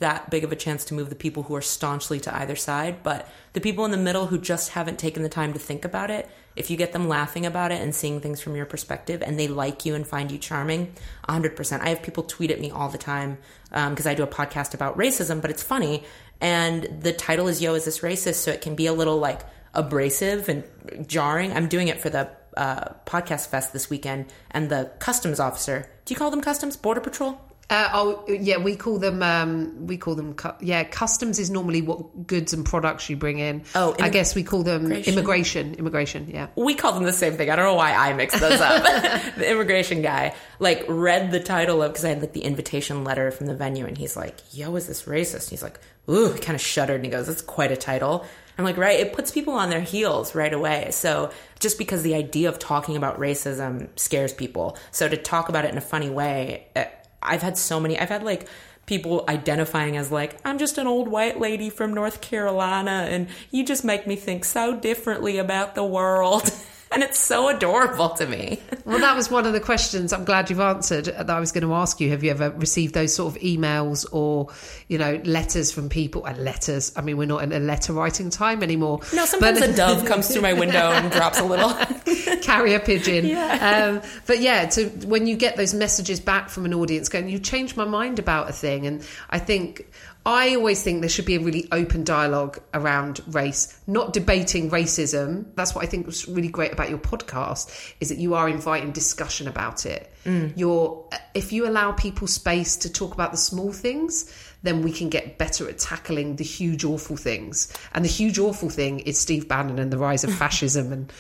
that 0.04 0.30
big 0.30 0.44
of 0.44 0.52
a 0.52 0.56
chance 0.56 0.84
to 0.86 0.94
move 0.94 1.10
the 1.10 1.16
people 1.16 1.44
who 1.44 1.56
are 1.56 1.62
staunchly 1.62 2.20
to 2.20 2.36
either 2.36 2.56
side, 2.56 3.02
but 3.04 3.28
the 3.54 3.62
people 3.62 3.86
in 3.86 3.92
the 3.92 3.98
middle 3.98 4.28
who 4.28 4.38
just 4.38 4.72
haven't 4.72 5.00
taken 5.00 5.24
the 5.24 5.30
time 5.30 5.54
to 5.54 5.60
think 5.60 5.86
about 5.86 6.12
it, 6.12 6.30
if 6.56 6.70
you 6.70 6.76
get 6.76 6.92
them 6.92 7.08
laughing 7.08 7.46
about 7.46 7.72
it 7.72 7.82
and 7.82 7.96
seeing 7.96 8.20
things 8.20 8.42
from 8.42 8.56
your 8.56 8.66
perspective 8.66 9.24
and 9.24 9.40
they 9.40 9.48
like 9.48 9.86
you 9.86 9.96
and 9.96 10.06
find 10.06 10.30
you 10.30 10.38
charming, 10.38 10.94
100%. 11.30 11.82
I 11.82 11.90
have 11.90 12.04
people 12.04 12.24
tweet 12.24 12.52
at 12.52 12.60
me 12.60 12.70
all 12.70 12.90
the 12.90 12.98
time 12.98 13.38
because 13.70 14.06
I 14.06 14.14
do 14.14 14.24
a 14.24 14.28
podcast 14.28 14.74
about 14.74 14.98
racism, 14.98 15.42
but 15.42 15.50
it's 15.50 15.64
funny. 15.64 16.04
And 16.42 17.02
the 17.02 17.14
title 17.14 17.48
is 17.48 17.62
Yo, 17.62 17.74
is 17.74 17.86
this 17.86 18.00
racist? 18.00 18.36
So 18.36 18.52
it 18.52 18.62
can 18.62 18.76
be 18.76 18.88
a 18.88 18.94
little 18.94 19.18
like 19.18 19.42
abrasive 19.74 20.50
and 20.50 20.64
jarring. 21.08 21.54
I'm 21.54 21.68
doing 21.68 21.88
it 21.88 22.02
for 22.02 22.10
the 22.10 22.30
uh, 22.58 22.94
podcast 23.06 23.48
fest 23.48 23.74
this 23.74 23.90
weekend, 23.90 24.26
and 24.52 24.70
the 24.70 24.92
customs 25.00 25.40
officer, 25.40 25.90
do 26.06 26.14
you 26.14 26.18
call 26.18 26.30
them 26.30 26.42
customs? 26.42 26.78
Border 26.78 27.02
Patrol? 27.02 27.40
Uh, 27.70 27.90
oh 27.94 28.26
yeah, 28.28 28.58
we 28.58 28.76
call 28.76 29.00
them 29.00 29.24
um, 29.24 29.88
we 29.88 29.98
call 29.98 30.16
them 30.16 30.34
cu- 30.34 30.52
yeah. 30.60 30.84
Customs 30.84 31.40
is 31.40 31.50
normally 31.50 31.82
what 31.82 32.28
goods 32.28 32.54
and 32.54 32.66
products 32.66 33.10
you 33.10 33.16
bring 33.16 33.40
in. 33.40 33.64
Oh, 33.74 33.96
I 34.00 34.10
guess 34.10 34.36
we 34.36 34.44
call 34.44 34.64
them 34.64 34.92
immigration? 34.92 35.76
immigration. 35.76 36.30
Yeah. 36.30 36.48
we 36.56 36.76
call 36.76 36.94
them 36.94 37.04
the 37.04 37.14
same 37.14 37.34
thing. 37.34 37.50
I 37.50 37.56
don't 37.56 37.66
know 37.66 37.76
why 37.76 37.94
I 37.94 38.14
mix 38.14 38.40
those 38.40 38.60
up. 38.60 38.84
the 39.38 39.50
immigration 39.50 40.02
guy 40.02 40.36
like 40.60 40.86
read 40.88 41.32
the 41.32 41.40
title 41.40 41.82
of 41.82 41.94
because 41.94 42.06
I 42.06 42.10
had 42.10 42.22
like 42.22 42.34
the 42.34 42.44
invitation 42.44 43.04
letter 43.04 43.32
from 43.32 43.48
the 43.48 43.56
venue, 43.56 43.86
and 43.86 43.98
he's 43.98 44.18
like, 44.18 44.38
"Yo, 44.52 44.76
is 44.76 44.88
this 44.88 45.04
racist?" 45.04 45.50
he's 45.50 45.64
like, 45.64 45.80
"Ooh," 46.10 46.34
he 46.34 46.40
kind 46.40 46.56
of 46.56 46.62
shuddered, 46.62 46.98
and 46.98 47.06
he 47.06 47.12
goes, 47.12 47.28
"That's 47.28 47.42
quite 47.42 47.72
a 47.72 47.78
title." 47.78 48.26
I'm 48.58 48.66
like, 48.66 48.78
right, 48.78 49.00
it 49.00 49.14
puts 49.14 49.32
people 49.32 49.54
on 49.56 49.72
their 49.72 49.82
heels 49.82 50.36
right 50.36 50.54
away. 50.54 50.90
So 50.92 51.32
just 51.60 51.78
because 51.80 52.04
the 52.04 52.14
idea 52.14 52.50
of 52.50 52.60
talking 52.60 52.96
about 52.96 53.20
racism 53.20 53.88
scares 53.98 54.32
people, 54.32 54.78
so 54.92 55.10
to 55.10 55.18
talk 55.18 55.50
about 55.50 55.66
it 55.66 55.72
in 55.72 55.78
a 55.78 55.82
funny 55.82 56.12
way, 56.12 56.68
uh, 56.76 56.84
I've 57.24 57.42
had 57.42 57.58
so 57.58 57.80
many. 57.80 58.00
I've 58.00 58.10
had 58.10 58.24
like 58.24 58.48
people 58.86 59.24
identifying 59.30 59.96
as 59.96 60.12
like 60.12 60.40
I'm 60.44 60.58
just 60.58 60.78
an 60.78 60.88
old 60.88 61.08
white 61.08 61.40
lady 61.40 61.70
from 61.70 61.94
North 61.94 62.22
Carolina 62.22 63.08
and 63.10 63.28
you 63.50 63.66
just 63.66 63.86
make 63.86 64.06
me 64.06 64.16
think 64.16 64.44
so 64.44 64.76
differently 64.76 65.38
about 65.38 65.76
the 65.76 65.86
world. 65.86 66.52
and 66.94 67.04
it's 67.04 67.20
so 67.20 67.50
adorable 67.50 68.10
to 68.10 68.26
me. 68.28 68.60
Well, 68.86 69.00
that 69.00 69.16
was 69.16 69.30
one 69.32 69.46
of 69.46 69.54
the 69.54 69.60
questions 69.60 70.14
I'm 70.14 70.26
glad 70.26 70.50
you've 70.50 70.60
answered 70.60 71.06
that 71.06 71.30
I 71.30 71.40
was 71.40 71.52
going 71.52 71.64
to 71.64 71.74
ask 71.74 72.00
you. 72.00 72.10
Have 72.10 72.24
you 72.24 72.32
ever 72.32 72.52
received 72.52 72.94
those 72.94 73.14
sort 73.16 73.36
of 73.36 73.42
emails 73.42 74.06
or, 74.12 74.50
you 74.88 74.98
know, 74.98 75.22
letters 75.26 75.72
from 75.72 75.90
people? 75.90 76.26
And 76.26 76.38
letters, 76.44 76.92
I 76.96 77.02
mean, 77.02 77.18
we're 77.18 77.26
not 77.28 77.44
in 77.44 77.52
a 77.52 77.60
letter 77.60 77.94
writing 77.94 78.30
time 78.30 78.64
anymore. 78.64 79.00
No, 79.14 79.26
sometimes 79.26 79.60
But- 79.60 79.70
a 79.70 79.74
dove 79.76 80.06
comes 80.06 80.32
through 80.32 80.42
my 80.42 80.54
window 80.54 80.92
and 80.92 81.12
drops 81.12 81.40
a 81.40 81.44
little. 81.44 81.74
carrier 82.42 82.80
pigeon. 82.80 83.36
Um, 83.36 84.02
but 84.28 84.40
yeah, 84.40 84.66
to 84.68 84.90
when 85.08 85.28
you 85.28 85.36
get 85.36 85.56
those 85.56 85.74
messages 85.74 86.20
back 86.20 86.50
from 86.50 86.66
an 86.66 86.74
audience 86.74 87.10
going, 87.10 87.30
you 87.30 87.40
changed 87.40 87.78
my 87.78 87.86
mind 87.86 88.20
about 88.20 88.50
a 88.50 88.54
thing. 88.54 88.86
And 88.86 89.06
I 89.30 89.40
think 89.40 89.88
I 90.26 90.56
always 90.56 90.82
think 90.82 91.02
there 91.02 91.10
should 91.10 91.26
be 91.26 91.36
a 91.36 91.40
really 91.40 91.68
open 91.72 92.04
dialogue 92.04 92.60
around 92.74 93.22
race, 93.28 93.78
not 93.88 94.14
debating 94.14 94.70
racism. 94.70 95.46
That's 95.56 95.76
what 95.76 95.84
I 95.84 95.88
think 95.88 96.06
was 96.06 96.28
really 96.28 96.48
great 96.48 96.72
about 96.74 96.83
your 96.90 97.00
podcast 97.00 97.94
is 98.00 98.10
that 98.10 98.18
you 98.18 98.34
are 98.36 98.48
inviting 98.50 98.92
discussion 98.92 99.48
about 99.48 99.86
it. 99.86 100.12
Mm. 100.26 100.54
You're 100.56 101.08
if 101.34 101.52
you 101.52 101.68
allow 101.68 101.92
people 101.92 102.28
space 102.28 102.78
to 102.78 102.92
talk 102.92 103.14
about 103.14 103.32
the 103.32 103.38
small 103.38 103.72
things, 103.72 104.32
then 104.64 104.82
we 104.82 104.92
can 104.92 105.10
get 105.10 105.38
better 105.38 105.70
at 105.70 105.80
tackling 105.80 106.38
the 106.38 106.44
huge 106.44 106.84
awful 106.84 107.18
things. 107.18 107.72
And 107.94 108.04
the 108.04 108.10
huge 108.10 108.40
awful 108.40 108.70
thing 108.70 109.00
is 109.02 109.20
Steve 109.20 109.48
Bannon 109.48 109.80
and 109.80 109.92
the 109.92 109.98
rise 109.98 110.24
of 110.24 110.34
fascism 110.44 110.92
and 110.92 111.14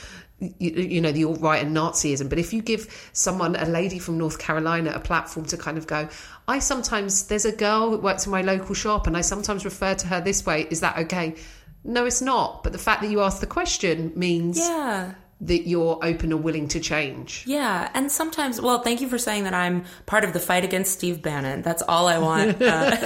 you, 0.59 0.71
you 0.71 1.01
know 1.01 1.11
the 1.11 1.25
alt 1.25 1.41
right 1.41 1.63
and 1.63 1.75
Nazism. 1.75 2.29
But 2.29 2.39
if 2.39 2.53
you 2.53 2.61
give 2.61 3.09
someone, 3.13 3.55
a 3.55 3.65
lady 3.65 3.99
from 3.99 4.17
North 4.17 4.39
Carolina, 4.39 4.91
a 4.93 4.99
platform 4.99 5.45
to 5.47 5.57
kind 5.57 5.77
of 5.77 5.87
go, 5.87 6.09
I 6.47 6.59
sometimes 6.59 7.27
there's 7.27 7.45
a 7.45 7.51
girl 7.51 7.91
that 7.91 8.01
works 8.01 8.25
in 8.25 8.31
my 8.31 8.41
local 8.41 8.75
shop, 8.75 9.07
and 9.07 9.15
I 9.15 9.21
sometimes 9.21 9.65
refer 9.65 9.95
to 9.95 10.07
her 10.07 10.21
this 10.21 10.45
way. 10.45 10.67
Is 10.69 10.81
that 10.81 10.97
okay? 10.97 11.35
No, 11.83 12.05
it's 12.05 12.21
not. 12.21 12.63
But 12.63 12.71
the 12.71 12.79
fact 12.79 13.01
that 13.01 13.11
you 13.11 13.21
asked 13.21 13.41
the 13.41 13.47
question 13.47 14.13
means 14.15 14.57
yeah. 14.57 15.13
That 15.41 15.67
you're 15.67 15.99
open 16.01 16.31
or 16.31 16.37
willing 16.37 16.67
to 16.69 16.79
change. 16.79 17.43
Yeah, 17.45 17.89
and 17.93 18.11
sometimes, 18.11 18.61
well, 18.61 18.79
thank 18.79 19.01
you 19.01 19.09
for 19.09 19.17
saying 19.17 19.43
that 19.43 19.53
I'm 19.53 19.83
part 20.05 20.23
of 20.23 20.33
the 20.33 20.39
fight 20.39 20.63
against 20.63 20.93
Steve 20.93 21.21
Bannon. 21.21 21.61
That's 21.61 21.83
all 21.83 22.07
I 22.07 22.17
want 22.17 22.61
uh, 22.61 22.95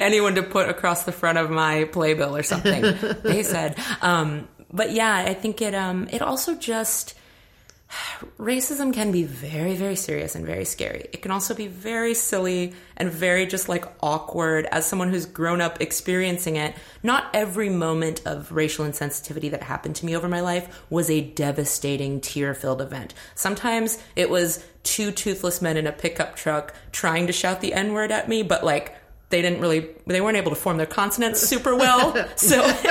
anyone 0.00 0.34
to 0.34 0.42
put 0.42 0.68
across 0.68 1.04
the 1.04 1.12
front 1.12 1.38
of 1.38 1.50
my 1.50 1.84
playbill 1.84 2.36
or 2.36 2.42
something. 2.42 2.82
they 3.22 3.42
said, 3.42 3.78
um, 4.02 4.48
but 4.72 4.92
yeah, 4.92 5.14
I 5.16 5.34
think 5.34 5.62
it 5.62 5.74
um, 5.74 6.08
it 6.12 6.22
also 6.22 6.54
just 6.54 7.14
racism 8.38 8.94
can 8.94 9.10
be 9.10 9.24
very, 9.24 9.74
very 9.74 9.96
serious 9.96 10.34
and 10.34 10.46
very 10.46 10.64
scary. 10.64 11.08
It 11.12 11.22
can 11.22 11.30
also 11.30 11.54
be 11.54 11.66
very 11.66 12.14
silly 12.14 12.72
and 12.96 13.10
very 13.10 13.46
just 13.46 13.68
like 13.68 13.84
awkward 14.00 14.66
as 14.66 14.86
someone 14.86 15.10
who's 15.10 15.26
grown 15.26 15.60
up 15.60 15.80
experiencing 15.80 16.56
it. 16.56 16.74
Not 17.02 17.30
every 17.34 17.68
moment 17.68 18.22
of 18.26 18.52
racial 18.52 18.84
insensitivity 18.84 19.50
that 19.50 19.62
happened 19.62 19.96
to 19.96 20.06
me 20.06 20.16
over 20.16 20.28
my 20.28 20.40
life 20.40 20.84
was 20.90 21.10
a 21.10 21.20
devastating 21.20 22.20
tear 22.20 22.54
filled 22.54 22.80
event. 22.80 23.14
Sometimes 23.34 23.98
it 24.14 24.30
was 24.30 24.64
two 24.82 25.10
toothless 25.10 25.60
men 25.60 25.76
in 25.76 25.86
a 25.86 25.92
pickup 25.92 26.36
truck 26.36 26.74
trying 26.92 27.26
to 27.26 27.32
shout 27.32 27.60
the 27.60 27.72
N 27.72 27.92
word 27.92 28.12
at 28.12 28.28
me, 28.28 28.42
but 28.42 28.64
like 28.64 28.96
they 29.30 29.42
didn't 29.42 29.60
really 29.60 29.88
they 30.06 30.20
weren't 30.20 30.36
able 30.36 30.50
to 30.50 30.56
form 30.56 30.76
their 30.76 30.86
consonants 30.86 31.40
super 31.40 31.76
well 31.76 32.12
so 32.36 32.60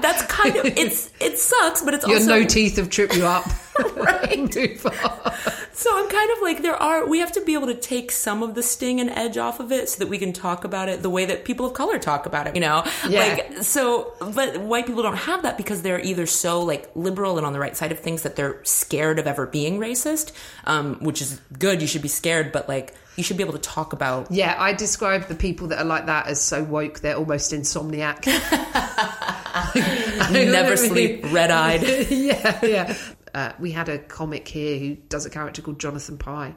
that's 0.00 0.22
kind 0.22 0.56
of 0.56 0.64
it's 0.64 1.10
it 1.20 1.38
sucks 1.38 1.82
but 1.82 1.92
it's 1.92 2.06
Your 2.06 2.16
also 2.16 2.40
no 2.40 2.46
teeth 2.46 2.76
have 2.76 2.88
tripped 2.88 3.14
you 3.14 3.26
up. 3.26 3.44
right 3.96 4.24
Too 4.52 4.76
far. 4.76 5.34
so 5.72 5.90
i'm 5.98 6.08
kind 6.08 6.30
of 6.30 6.38
like 6.42 6.62
there 6.62 6.76
are 6.76 7.06
we 7.06 7.18
have 7.18 7.32
to 7.32 7.40
be 7.40 7.54
able 7.54 7.66
to 7.66 7.74
take 7.74 8.10
some 8.12 8.42
of 8.42 8.54
the 8.54 8.62
sting 8.62 9.00
and 9.00 9.10
edge 9.10 9.36
off 9.36 9.58
of 9.60 9.72
it 9.72 9.88
so 9.88 9.98
that 9.98 10.08
we 10.08 10.18
can 10.18 10.32
talk 10.32 10.64
about 10.64 10.88
it 10.88 11.02
the 11.02 11.10
way 11.10 11.24
that 11.24 11.44
people 11.44 11.66
of 11.66 11.74
color 11.74 11.98
talk 11.98 12.26
about 12.26 12.46
it 12.46 12.54
you 12.54 12.60
know 12.60 12.84
Yeah. 13.08 13.20
like 13.20 13.62
so 13.62 14.12
but 14.34 14.60
white 14.60 14.86
people 14.86 15.02
don't 15.02 15.16
have 15.16 15.42
that 15.42 15.56
because 15.56 15.82
they're 15.82 16.00
either 16.00 16.26
so 16.26 16.62
like 16.62 16.88
liberal 16.94 17.36
and 17.36 17.46
on 17.46 17.52
the 17.52 17.60
right 17.60 17.76
side 17.76 17.90
of 17.92 17.98
things 17.98 18.22
that 18.22 18.36
they're 18.36 18.62
scared 18.64 19.18
of 19.18 19.26
ever 19.26 19.46
being 19.46 19.78
racist 19.80 20.32
um, 20.64 20.96
which 21.00 21.20
is 21.20 21.40
good 21.58 21.82
you 21.82 21.88
should 21.88 22.02
be 22.02 22.08
scared 22.08 22.52
but 22.52 22.68
like 22.68 22.94
you 23.16 23.22
should 23.22 23.36
be 23.36 23.44
able 23.44 23.52
to 23.52 23.60
talk 23.60 23.92
about 23.92 24.28
Yeah, 24.32 24.56
I 24.58 24.72
describe 24.72 25.28
the 25.28 25.36
people 25.36 25.68
that 25.68 25.78
are 25.78 25.84
like 25.84 26.06
that 26.06 26.26
as 26.26 26.40
so 26.40 26.64
woke 26.64 26.98
they're 27.00 27.16
almost 27.16 27.52
insomniac. 27.52 28.26
never 30.32 30.76
sleep 30.76 31.24
red-eyed 31.32 31.82
yeah, 32.10 32.64
yeah. 32.64 32.96
Uh, 33.34 33.52
we 33.58 33.72
had 33.72 33.88
a 33.88 33.98
comic 33.98 34.46
here 34.46 34.78
who 34.78 34.94
does 34.94 35.26
a 35.26 35.30
character 35.30 35.60
called 35.60 35.80
Jonathan 35.80 36.16
Pie, 36.18 36.54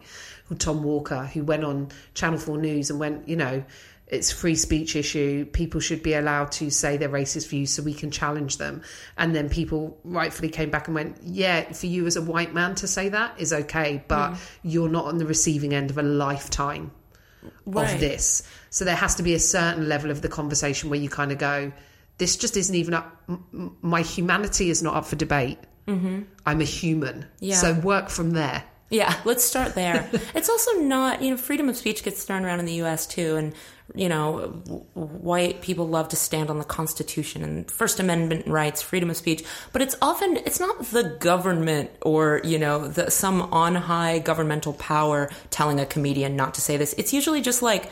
called 0.48 0.60
Tom 0.60 0.84
Walker, 0.84 1.26
who 1.26 1.44
went 1.44 1.64
on 1.64 1.90
Channel 2.14 2.38
4 2.40 2.58
News 2.58 2.90
and 2.90 3.00
went, 3.00 3.28
you 3.28 3.36
know, 3.36 3.64
it's 4.08 4.32
free 4.32 4.56
speech 4.56 4.96
issue. 4.96 5.46
People 5.46 5.82
should 5.82 6.02
be 6.02 6.14
allowed 6.14 6.52
to 6.54 6.70
say 6.70 6.96
their 6.96 7.10
racist 7.10 7.50
views 7.50 7.72
so 7.74 7.84
we 7.84 7.94
can 7.94 8.10
challenge 8.10 8.58
them. 8.58 8.82
And 9.18 9.36
then 9.36 9.50
people 9.50 9.98
rightfully 10.06 10.50
came 10.50 10.70
back 10.70 10.88
and 10.88 10.96
went, 10.96 11.18
yeah, 11.24 11.74
for 11.74 11.88
you 11.88 12.06
as 12.06 12.16
a 12.16 12.22
white 12.22 12.54
man 12.54 12.76
to 12.76 12.88
say 12.88 13.10
that 13.10 13.38
is 13.38 13.52
okay, 13.52 14.02
but 14.08 14.38
you're 14.64 14.88
not 14.88 15.06
on 15.06 15.18
the 15.18 15.26
receiving 15.26 15.74
end 15.74 15.90
of 15.90 15.98
a 15.98 16.04
lifetime 16.04 16.92
Right. 17.66 17.94
of 17.94 18.00
this. 18.00 18.44
So 18.70 18.86
there 18.86 18.96
has 18.96 19.16
to 19.16 19.24
be 19.24 19.34
a 19.34 19.40
certain 19.40 19.90
level 19.90 20.12
of 20.12 20.22
the 20.22 20.30
conversation 20.30 20.90
where 20.90 21.00
you 21.00 21.10
kind 21.10 21.32
of 21.32 21.38
go, 21.38 21.72
this 22.18 22.38
just 22.38 22.58
isn't 22.58 22.74
even 22.76 22.94
up. 22.94 23.30
My 23.82 24.02
humanity 24.02 24.70
is 24.70 24.82
not 24.82 24.96
up 24.96 25.06
for 25.06 25.16
debate. 25.16 25.60
Mm-hmm. 25.88 26.24
I'm 26.46 26.62
a 26.62 26.66
human. 26.66 27.26
Yeah. 27.40 27.56
So 27.56 27.74
work 27.74 28.10
from 28.10 28.32
there. 28.32 28.64
Yeah, 28.90 29.14
let's 29.26 29.44
start 29.44 29.76
there. 29.76 30.10
it's 30.36 30.50
also 30.50 30.80
not, 30.80 31.22
you 31.22 31.32
know, 31.32 31.38
freedom 31.38 31.68
of 31.68 31.76
speech 31.76 32.04
gets 32.04 32.24
thrown 32.24 32.46
around 32.46 32.60
in 32.60 32.66
the 32.66 32.82
US 32.84 33.06
too. 33.06 33.36
And, 33.36 33.54
you 33.94 34.08
know, 34.08 34.62
w- 34.66 34.84
white 34.94 35.62
people 35.62 35.88
love 35.88 36.08
to 36.10 36.16
stand 36.16 36.50
on 36.50 36.58
the 36.58 36.64
Constitution 36.64 37.44
and 37.44 37.70
First 37.70 38.00
Amendment 38.00 38.48
rights, 38.48 38.82
freedom 38.82 39.10
of 39.10 39.18
speech. 39.18 39.44
But 39.74 39.82
it's 39.82 39.96
often, 40.02 40.38
it's 40.38 40.60
not 40.60 40.82
the 40.86 41.18
government 41.20 41.92
or, 42.02 42.40
you 42.46 42.60
know, 42.60 42.88
the, 42.88 43.12
some 43.12 43.42
on 43.42 43.76
high 43.76 44.20
governmental 44.20 44.74
power 44.74 45.30
telling 45.50 45.82
a 45.82 45.86
comedian 45.86 46.38
not 46.38 46.54
to 46.54 46.62
say 46.62 46.78
this. 46.78 46.94
It's 46.98 47.14
usually 47.14 47.42
just 47.42 47.62
like, 47.62 47.92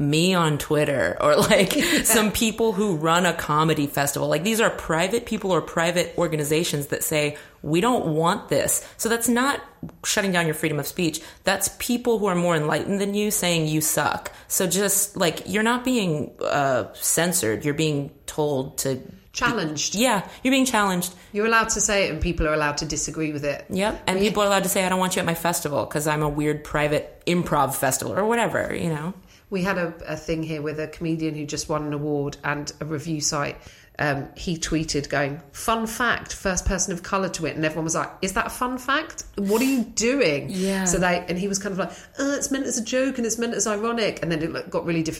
me 0.00 0.32
on 0.32 0.56
Twitter 0.58 1.16
or 1.20 1.36
like 1.36 1.72
some 2.04 2.32
people 2.32 2.72
who 2.72 2.96
run 2.96 3.26
a 3.26 3.34
comedy 3.34 3.86
festival. 3.86 4.28
Like 4.28 4.42
these 4.42 4.60
are 4.60 4.70
private 4.70 5.26
people 5.26 5.50
or 5.50 5.60
private 5.60 6.14
organizations 6.16 6.88
that 6.88 7.04
say, 7.04 7.36
we 7.62 7.80
don't 7.82 8.14
want 8.14 8.48
this. 8.48 8.86
So 8.96 9.08
that's 9.08 9.28
not 9.28 9.60
shutting 10.04 10.32
down 10.32 10.46
your 10.46 10.54
freedom 10.54 10.78
of 10.78 10.86
speech. 10.86 11.20
That's 11.44 11.68
people 11.78 12.18
who 12.18 12.26
are 12.26 12.34
more 12.34 12.56
enlightened 12.56 13.00
than 13.00 13.14
you 13.14 13.30
saying 13.30 13.68
you 13.68 13.82
suck. 13.82 14.32
So 14.48 14.66
just 14.66 15.16
like 15.16 15.42
you're 15.46 15.62
not 15.62 15.84
being 15.84 16.32
uh, 16.40 16.92
censored, 16.94 17.64
you're 17.64 17.74
being 17.74 18.10
told 18.26 18.78
to. 18.78 19.00
Challenged. 19.32 19.94
Yeah, 19.94 20.28
you're 20.42 20.50
being 20.50 20.64
challenged. 20.64 21.14
You're 21.32 21.46
allowed 21.46 21.68
to 21.70 21.80
say 21.80 22.06
it 22.06 22.10
and 22.10 22.20
people 22.20 22.48
are 22.48 22.54
allowed 22.54 22.78
to 22.78 22.84
disagree 22.86 23.32
with 23.32 23.44
it. 23.44 23.64
Yep. 23.70 24.02
And 24.08 24.18
people 24.18 24.42
are 24.42 24.46
allowed 24.46 24.64
to 24.64 24.68
say, 24.68 24.84
I 24.84 24.88
don't 24.88 24.98
want 24.98 25.14
you 25.14 25.20
at 25.20 25.26
my 25.26 25.34
festival 25.34 25.84
because 25.84 26.08
I'm 26.08 26.22
a 26.22 26.28
weird 26.28 26.64
private 26.64 27.22
improv 27.26 27.74
festival 27.74 28.18
or 28.18 28.24
whatever, 28.24 28.74
you 28.74 28.88
know? 28.88 29.14
We 29.50 29.62
had 29.62 29.78
a, 29.78 29.94
a 30.06 30.16
thing 30.16 30.42
here 30.42 30.62
with 30.62 30.78
a 30.80 30.86
comedian 30.86 31.34
who 31.34 31.44
just 31.44 31.68
won 31.68 31.84
an 31.84 31.92
award 31.92 32.36
and 32.44 32.72
a 32.80 32.84
review 32.84 33.20
site. 33.20 33.56
Um, 33.98 34.28
he 34.34 34.56
tweeted 34.56 35.10
going, 35.10 35.42
"Fun 35.52 35.86
fact: 35.86 36.32
first 36.32 36.64
person 36.64 36.94
of 36.94 37.02
color 37.02 37.28
to 37.30 37.44
it," 37.46 37.56
and 37.56 37.64
everyone 37.64 37.84
was 37.84 37.94
like, 37.94 38.10
"Is 38.22 38.32
that 38.32 38.46
a 38.46 38.50
fun 38.50 38.78
fact? 38.78 39.24
What 39.36 39.60
are 39.60 39.66
you 39.66 39.84
doing?" 39.84 40.48
Yeah. 40.48 40.86
So 40.86 40.98
they 40.98 41.24
and 41.28 41.38
he 41.38 41.48
was 41.48 41.58
kind 41.58 41.72
of 41.72 41.78
like, 41.78 41.90
"Oh, 42.18 42.32
it's 42.32 42.50
meant 42.50 42.64
as 42.64 42.78
a 42.78 42.84
joke 42.84 43.18
and 43.18 43.26
it's 43.26 43.36
meant 43.36 43.52
as 43.52 43.66
ironic," 43.66 44.22
and 44.22 44.32
then 44.32 44.42
it 44.42 44.70
got 44.70 44.86
really 44.86 45.02
defensive. 45.02 45.19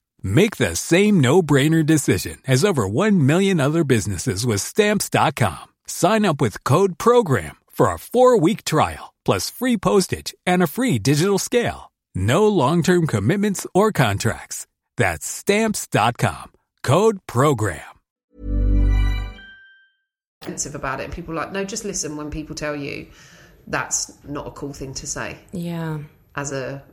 Make 0.23 0.57
the 0.57 0.75
same 0.75 1.19
no-brainer 1.19 1.85
decision 1.85 2.39
as 2.47 2.65
over 2.65 2.87
1 2.87 3.25
million 3.25 3.59
other 3.59 3.83
businesses 3.83 4.45
with 4.45 4.61
Stamps.com. 4.61 5.67
Sign 5.85 6.25
up 6.25 6.41
with 6.41 6.63
Code 6.63 6.97
PROGRAM 6.97 7.57
for 7.71 7.91
a 7.91 7.99
four-week 7.99 8.63
trial, 8.65 9.13
plus 9.25 9.49
free 9.51 9.77
postage 9.77 10.33
and 10.47 10.63
a 10.63 10.67
free 10.67 10.97
digital 10.99 11.37
scale. 11.39 11.91
No 12.15 12.47
long-term 12.47 13.07
commitments 13.07 13.67
or 13.73 13.91
contracts. 13.91 14.67
That's 14.97 15.25
Stamps.com. 15.27 16.51
Code 16.83 17.19
PROGRAM. 17.27 17.79
about 20.73 20.99
it. 20.99 21.05
And 21.05 21.13
people 21.13 21.35
like, 21.35 21.51
no, 21.51 21.63
just 21.63 21.85
listen 21.85 22.17
when 22.17 22.31
people 22.31 22.55
tell 22.55 22.75
you 22.75 23.07
that's 23.67 24.11
not 24.25 24.47
a 24.47 24.51
cool 24.51 24.73
thing 24.73 24.93
to 24.95 25.05
say 25.07 25.37
Yeah. 25.51 25.99
as 26.35 26.51
a, 26.51 26.83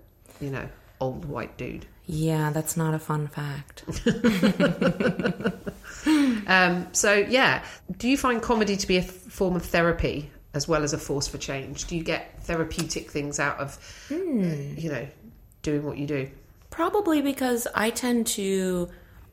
you 0.41 0.51
know, 0.51 0.69
old 1.01 1.25
white 1.25 1.57
dude. 1.57 1.87
Yeah, 2.09 2.51
that's 2.51 2.77
not 2.77 2.95
a 2.95 2.99
fun 2.99 3.29
fact. 3.29 3.85
Um, 6.49 6.87
so 6.93 7.13
yeah, 7.13 7.63
do 7.99 8.09
you 8.09 8.17
find 8.17 8.41
comedy 8.41 8.77
to 8.77 8.87
be 8.87 8.97
a 8.97 9.03
form 9.03 9.55
of 9.55 9.65
therapy 9.65 10.31
as 10.55 10.67
well 10.67 10.83
as 10.83 10.95
a 10.95 10.99
force 10.99 11.29
for 11.29 11.37
change? 11.37 11.87
Do 11.87 11.97
you 11.97 12.03
get 12.03 12.43
therapeutic 12.45 13.11
things 13.11 13.39
out 13.39 13.59
of, 13.59 13.79
you 14.11 14.91
know, 14.91 15.07
doing 15.63 15.85
what 15.85 15.99
you 15.99 16.07
do? 16.07 16.31
Probably 16.71 17.21
because 17.21 17.69
I 17.75 17.91
tend 17.91 18.27
to. 18.29 18.89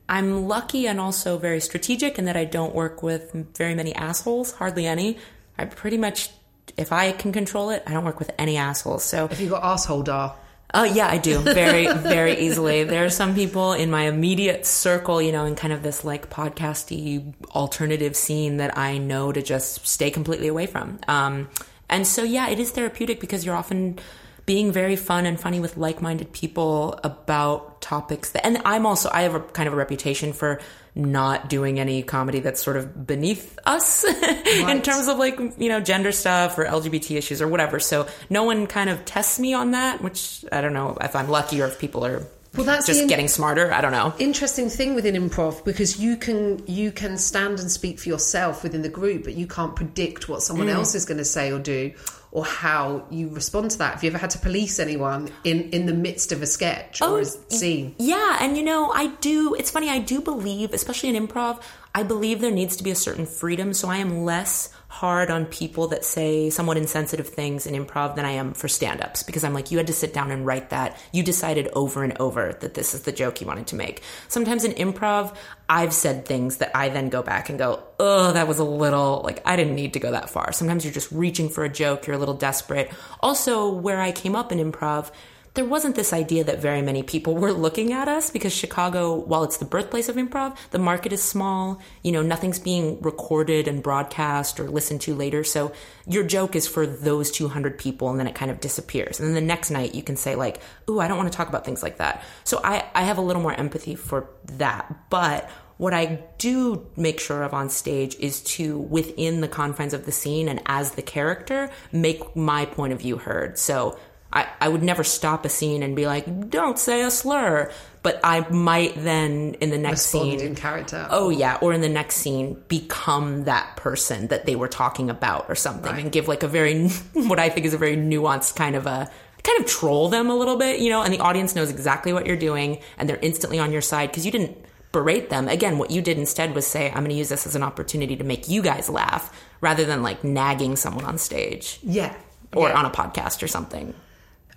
I'm 0.08 0.46
lucky 0.46 0.86
and 0.86 1.00
also 1.00 1.36
very 1.36 1.60
strategic 1.60 2.18
in 2.18 2.26
that 2.26 2.36
I 2.36 2.44
don't 2.44 2.74
work 2.74 3.02
with 3.02 3.32
very 3.56 3.74
many 3.74 3.92
assholes, 3.94 4.52
hardly 4.52 4.86
any. 4.86 5.18
I 5.58 5.64
pretty 5.64 5.96
much 5.96 6.30
if 6.76 6.92
I 6.92 7.12
can 7.12 7.32
control 7.32 7.70
it, 7.70 7.82
I 7.86 7.92
don't 7.92 8.04
work 8.04 8.18
with 8.18 8.30
any 8.38 8.56
assholes. 8.56 9.02
So 9.02 9.26
if 9.30 9.40
you 9.40 9.48
got 9.48 9.64
asshole 9.64 10.02
dar? 10.02 10.36
Oh 10.78 10.84
yeah, 10.84 11.08
I 11.08 11.16
do 11.16 11.38
very 11.38 11.86
very 11.90 12.38
easily. 12.38 12.84
There 12.84 13.02
are 13.06 13.08
some 13.08 13.34
people 13.34 13.72
in 13.72 13.90
my 13.90 14.02
immediate 14.02 14.66
circle, 14.66 15.22
you 15.22 15.32
know, 15.32 15.46
in 15.46 15.54
kind 15.54 15.72
of 15.72 15.82
this 15.82 16.04
like 16.04 16.28
podcasty 16.28 17.32
alternative 17.52 18.14
scene 18.14 18.58
that 18.58 18.76
I 18.76 18.98
know 18.98 19.32
to 19.32 19.40
just 19.40 19.86
stay 19.86 20.10
completely 20.10 20.48
away 20.48 20.66
from. 20.66 20.98
Um, 21.08 21.48
and 21.88 22.06
so 22.06 22.24
yeah, 22.24 22.50
it 22.50 22.60
is 22.60 22.72
therapeutic 22.72 23.20
because 23.20 23.46
you're 23.46 23.56
often 23.56 23.98
being 24.44 24.70
very 24.70 24.96
fun 24.96 25.24
and 25.24 25.40
funny 25.40 25.60
with 25.60 25.78
like-minded 25.78 26.32
people 26.32 27.00
about 27.02 27.80
topics 27.80 28.32
that, 28.32 28.44
and 28.44 28.60
I'm 28.66 28.84
also 28.84 29.08
I 29.10 29.22
have 29.22 29.34
a 29.34 29.40
kind 29.40 29.66
of 29.66 29.72
a 29.72 29.76
reputation 29.76 30.34
for 30.34 30.60
not 30.96 31.50
doing 31.50 31.78
any 31.78 32.02
comedy 32.02 32.40
that's 32.40 32.62
sort 32.62 32.76
of 32.78 33.06
beneath 33.06 33.58
us 33.66 34.04
in 34.46 34.80
terms 34.80 35.08
of 35.08 35.18
like 35.18 35.38
you 35.58 35.68
know 35.68 35.78
gender 35.80 36.10
stuff 36.10 36.56
or 36.58 36.64
LGBT 36.64 37.16
issues 37.16 37.42
or 37.42 37.48
whatever. 37.48 37.78
So 37.78 38.08
no 38.30 38.44
one 38.44 38.66
kind 38.66 38.88
of 38.88 39.04
tests 39.04 39.38
me 39.38 39.52
on 39.52 39.72
that, 39.72 40.02
which 40.02 40.44
I 40.50 40.62
don't 40.62 40.72
know 40.72 40.96
if 41.00 41.14
I'm 41.14 41.28
lucky 41.28 41.60
or 41.60 41.66
if 41.66 41.78
people 41.78 42.04
are 42.06 42.26
Well, 42.54 42.64
that's 42.64 42.86
just 42.86 43.02
in- 43.02 43.08
getting 43.08 43.28
smarter. 43.28 43.72
I 43.72 43.82
don't 43.82 43.92
know. 43.92 44.14
interesting 44.18 44.70
thing 44.70 44.94
within 44.94 45.14
improv 45.14 45.64
because 45.64 46.00
you 46.00 46.16
can 46.16 46.62
you 46.66 46.90
can 46.90 47.18
stand 47.18 47.60
and 47.60 47.70
speak 47.70 48.00
for 48.00 48.08
yourself 48.08 48.62
within 48.62 48.80
the 48.80 48.88
group, 48.88 49.24
but 49.24 49.34
you 49.34 49.46
can't 49.46 49.76
predict 49.76 50.30
what 50.30 50.42
someone 50.42 50.68
mm. 50.68 50.74
else 50.74 50.94
is 50.94 51.04
going 51.04 51.18
to 51.18 51.26
say 51.26 51.52
or 51.52 51.58
do, 51.58 51.92
or 52.36 52.44
how 52.44 53.02
you 53.08 53.30
respond 53.30 53.70
to 53.70 53.78
that. 53.78 53.94
Have 53.94 54.04
you 54.04 54.10
ever 54.10 54.18
had 54.18 54.28
to 54.28 54.38
police 54.38 54.78
anyone 54.78 55.30
in 55.42 55.70
in 55.70 55.86
the 55.86 55.94
midst 55.94 56.32
of 56.32 56.42
a 56.42 56.46
sketch 56.46 57.00
or 57.00 57.08
oh, 57.08 57.16
a 57.16 57.24
scene? 57.24 57.94
Yeah, 57.98 58.36
and 58.42 58.58
you 58.58 58.62
know, 58.62 58.90
I 58.92 59.06
do. 59.06 59.54
It's 59.54 59.70
funny. 59.70 59.88
I 59.88 60.00
do 60.00 60.20
believe, 60.20 60.74
especially 60.74 61.16
in 61.16 61.26
improv, 61.26 61.62
I 61.96 62.02
believe 62.02 62.42
there 62.42 62.50
needs 62.50 62.76
to 62.76 62.84
be 62.84 62.90
a 62.90 62.94
certain 62.94 63.24
freedom. 63.24 63.72
So 63.72 63.88
I 63.88 63.96
am 63.96 64.26
less 64.26 64.68
hard 64.88 65.30
on 65.30 65.46
people 65.46 65.88
that 65.88 66.04
say 66.04 66.50
somewhat 66.50 66.76
insensitive 66.76 67.26
things 67.26 67.66
in 67.66 67.74
improv 67.74 68.16
than 68.16 68.26
I 68.26 68.32
am 68.32 68.52
for 68.52 68.68
stand-ups 68.68 69.22
because 69.22 69.44
I'm 69.44 69.54
like, 69.54 69.70
you 69.70 69.78
had 69.78 69.86
to 69.86 69.94
sit 69.94 70.12
down 70.12 70.30
and 70.30 70.44
write 70.44 70.68
that. 70.68 71.02
You 71.12 71.22
decided 71.22 71.68
over 71.72 72.04
and 72.04 72.14
over 72.20 72.52
that 72.60 72.74
this 72.74 72.92
is 72.92 73.04
the 73.04 73.12
joke 73.12 73.40
you 73.40 73.46
wanted 73.46 73.68
to 73.68 73.76
make. 73.76 74.02
Sometimes 74.28 74.62
in 74.62 74.72
improv, 74.72 75.34
I've 75.70 75.94
said 75.94 76.26
things 76.26 76.58
that 76.58 76.76
I 76.76 76.90
then 76.90 77.08
go 77.08 77.22
back 77.22 77.48
and 77.48 77.58
go, 77.58 77.82
oh, 77.98 78.30
that 78.32 78.46
was 78.46 78.58
a 78.58 78.64
little 78.64 79.22
like 79.24 79.40
I 79.48 79.56
didn't 79.56 79.74
need 79.74 79.94
to 79.94 79.98
go 79.98 80.10
that 80.10 80.28
far. 80.28 80.52
Sometimes 80.52 80.84
you're 80.84 80.92
just 80.92 81.10
reaching 81.10 81.48
for 81.48 81.64
a 81.64 81.70
joke. 81.70 82.06
You're 82.06 82.16
a 82.16 82.18
little 82.18 82.36
desperate. 82.36 82.92
Also, 83.20 83.72
where 83.72 84.02
I 84.02 84.12
came 84.12 84.36
up 84.36 84.52
in 84.52 84.58
improv 84.58 85.10
there 85.56 85.64
wasn't 85.64 85.96
this 85.96 86.12
idea 86.12 86.44
that 86.44 86.60
very 86.60 86.82
many 86.82 87.02
people 87.02 87.34
were 87.34 87.52
looking 87.52 87.92
at 87.92 88.08
us 88.08 88.30
because 88.30 88.52
Chicago, 88.52 89.14
while 89.14 89.42
it's 89.42 89.56
the 89.56 89.64
birthplace 89.64 90.08
of 90.08 90.16
improv, 90.16 90.56
the 90.70 90.78
market 90.78 91.12
is 91.12 91.22
small. 91.22 91.80
You 92.02 92.12
know, 92.12 92.22
nothing's 92.22 92.58
being 92.58 93.00
recorded 93.00 93.66
and 93.66 93.82
broadcast 93.82 94.60
or 94.60 94.68
listened 94.68 95.00
to 95.02 95.14
later. 95.14 95.42
So 95.42 95.72
your 96.06 96.22
joke 96.22 96.54
is 96.54 96.68
for 96.68 96.86
those 96.86 97.30
200 97.30 97.78
people 97.78 98.10
and 98.10 98.20
then 98.20 98.26
it 98.26 98.34
kind 98.34 98.50
of 98.50 98.60
disappears. 98.60 99.18
And 99.18 99.28
then 99.28 99.34
the 99.34 99.40
next 99.40 99.70
night 99.70 99.94
you 99.94 100.02
can 100.02 100.16
say, 100.16 100.36
like, 100.36 100.60
ooh, 100.88 101.00
I 101.00 101.08
don't 101.08 101.16
want 101.16 101.32
to 101.32 101.36
talk 101.36 101.48
about 101.48 101.64
things 101.64 101.82
like 101.82 101.96
that. 101.96 102.22
So 102.44 102.60
I, 102.62 102.84
I 102.94 103.02
have 103.02 103.18
a 103.18 103.22
little 103.22 103.42
more 103.42 103.54
empathy 103.54 103.94
for 103.94 104.28
that. 104.44 105.10
But 105.10 105.50
what 105.78 105.92
I 105.92 106.22
do 106.38 106.86
make 106.96 107.20
sure 107.20 107.42
of 107.42 107.52
on 107.52 107.68
stage 107.68 108.16
is 108.16 108.40
to, 108.42 108.78
within 108.78 109.40
the 109.40 109.48
confines 109.48 109.94
of 109.94 110.06
the 110.06 110.12
scene 110.12 110.48
and 110.48 110.62
as 110.66 110.92
the 110.92 111.02
character, 111.02 111.70
make 111.92 112.36
my 112.36 112.66
point 112.66 112.92
of 112.92 113.00
view 113.00 113.16
heard. 113.18 113.58
So 113.58 113.98
I, 114.32 114.46
I 114.60 114.68
would 114.68 114.82
never 114.82 115.04
stop 115.04 115.44
a 115.44 115.48
scene 115.48 115.82
and 115.82 115.94
be 115.96 116.06
like, 116.06 116.50
don't 116.50 116.78
say 116.78 117.02
a 117.02 117.10
slur. 117.10 117.70
But 118.02 118.20
I 118.22 118.48
might 118.50 118.94
then, 119.02 119.54
in 119.60 119.70
the 119.70 119.78
next 119.78 120.12
Respond 120.14 120.38
scene, 120.40 120.48
in 120.48 120.54
character. 120.54 121.06
oh 121.10 121.28
yeah, 121.30 121.58
or 121.60 121.72
in 121.72 121.80
the 121.80 121.88
next 121.88 122.16
scene, 122.16 122.62
become 122.68 123.44
that 123.44 123.76
person 123.76 124.28
that 124.28 124.46
they 124.46 124.54
were 124.56 124.68
talking 124.68 125.10
about 125.10 125.46
or 125.48 125.54
something 125.56 125.92
and 125.96 126.12
give 126.12 126.28
like 126.28 126.42
a 126.44 126.48
very, 126.48 126.88
what 127.14 127.38
I 127.40 127.48
think 127.48 127.66
is 127.66 127.74
a 127.74 127.78
very 127.78 127.96
nuanced 127.96 128.54
kind 128.54 128.76
of 128.76 128.86
a, 128.86 129.10
kind 129.42 129.60
of 129.60 129.66
troll 129.66 130.08
them 130.08 130.30
a 130.30 130.36
little 130.36 130.56
bit, 130.56 130.78
you 130.80 130.90
know, 130.90 131.02
and 131.02 131.12
the 131.12 131.18
audience 131.20 131.54
knows 131.56 131.70
exactly 131.70 132.12
what 132.12 132.26
you're 132.26 132.36
doing 132.36 132.78
and 132.98 133.08
they're 133.08 133.18
instantly 133.22 133.58
on 133.58 133.72
your 133.72 133.82
side 133.82 134.10
because 134.10 134.24
you 134.24 134.30
didn't 134.32 134.56
berate 134.92 135.28
them. 135.30 135.48
Again, 135.48 135.78
what 135.78 135.90
you 135.90 136.00
did 136.00 136.16
instead 136.18 136.54
was 136.54 136.64
say, 136.66 136.88
I'm 136.88 136.98
going 136.98 137.10
to 137.10 137.14
use 137.16 137.28
this 137.28 137.46
as 137.46 137.56
an 137.56 137.62
opportunity 137.64 138.14
to 138.16 138.24
make 138.24 138.48
you 138.48 138.62
guys 138.62 138.88
laugh 138.88 139.32
rather 139.60 139.84
than 139.84 140.02
like 140.02 140.22
nagging 140.22 140.76
someone 140.76 141.04
on 141.04 141.18
stage 141.18 141.78
Yeah. 141.82 142.14
or 142.54 142.68
Yeah. 142.68 142.78
on 142.78 142.84
a 142.86 142.90
podcast 142.90 143.42
or 143.42 143.48
something. 143.48 143.94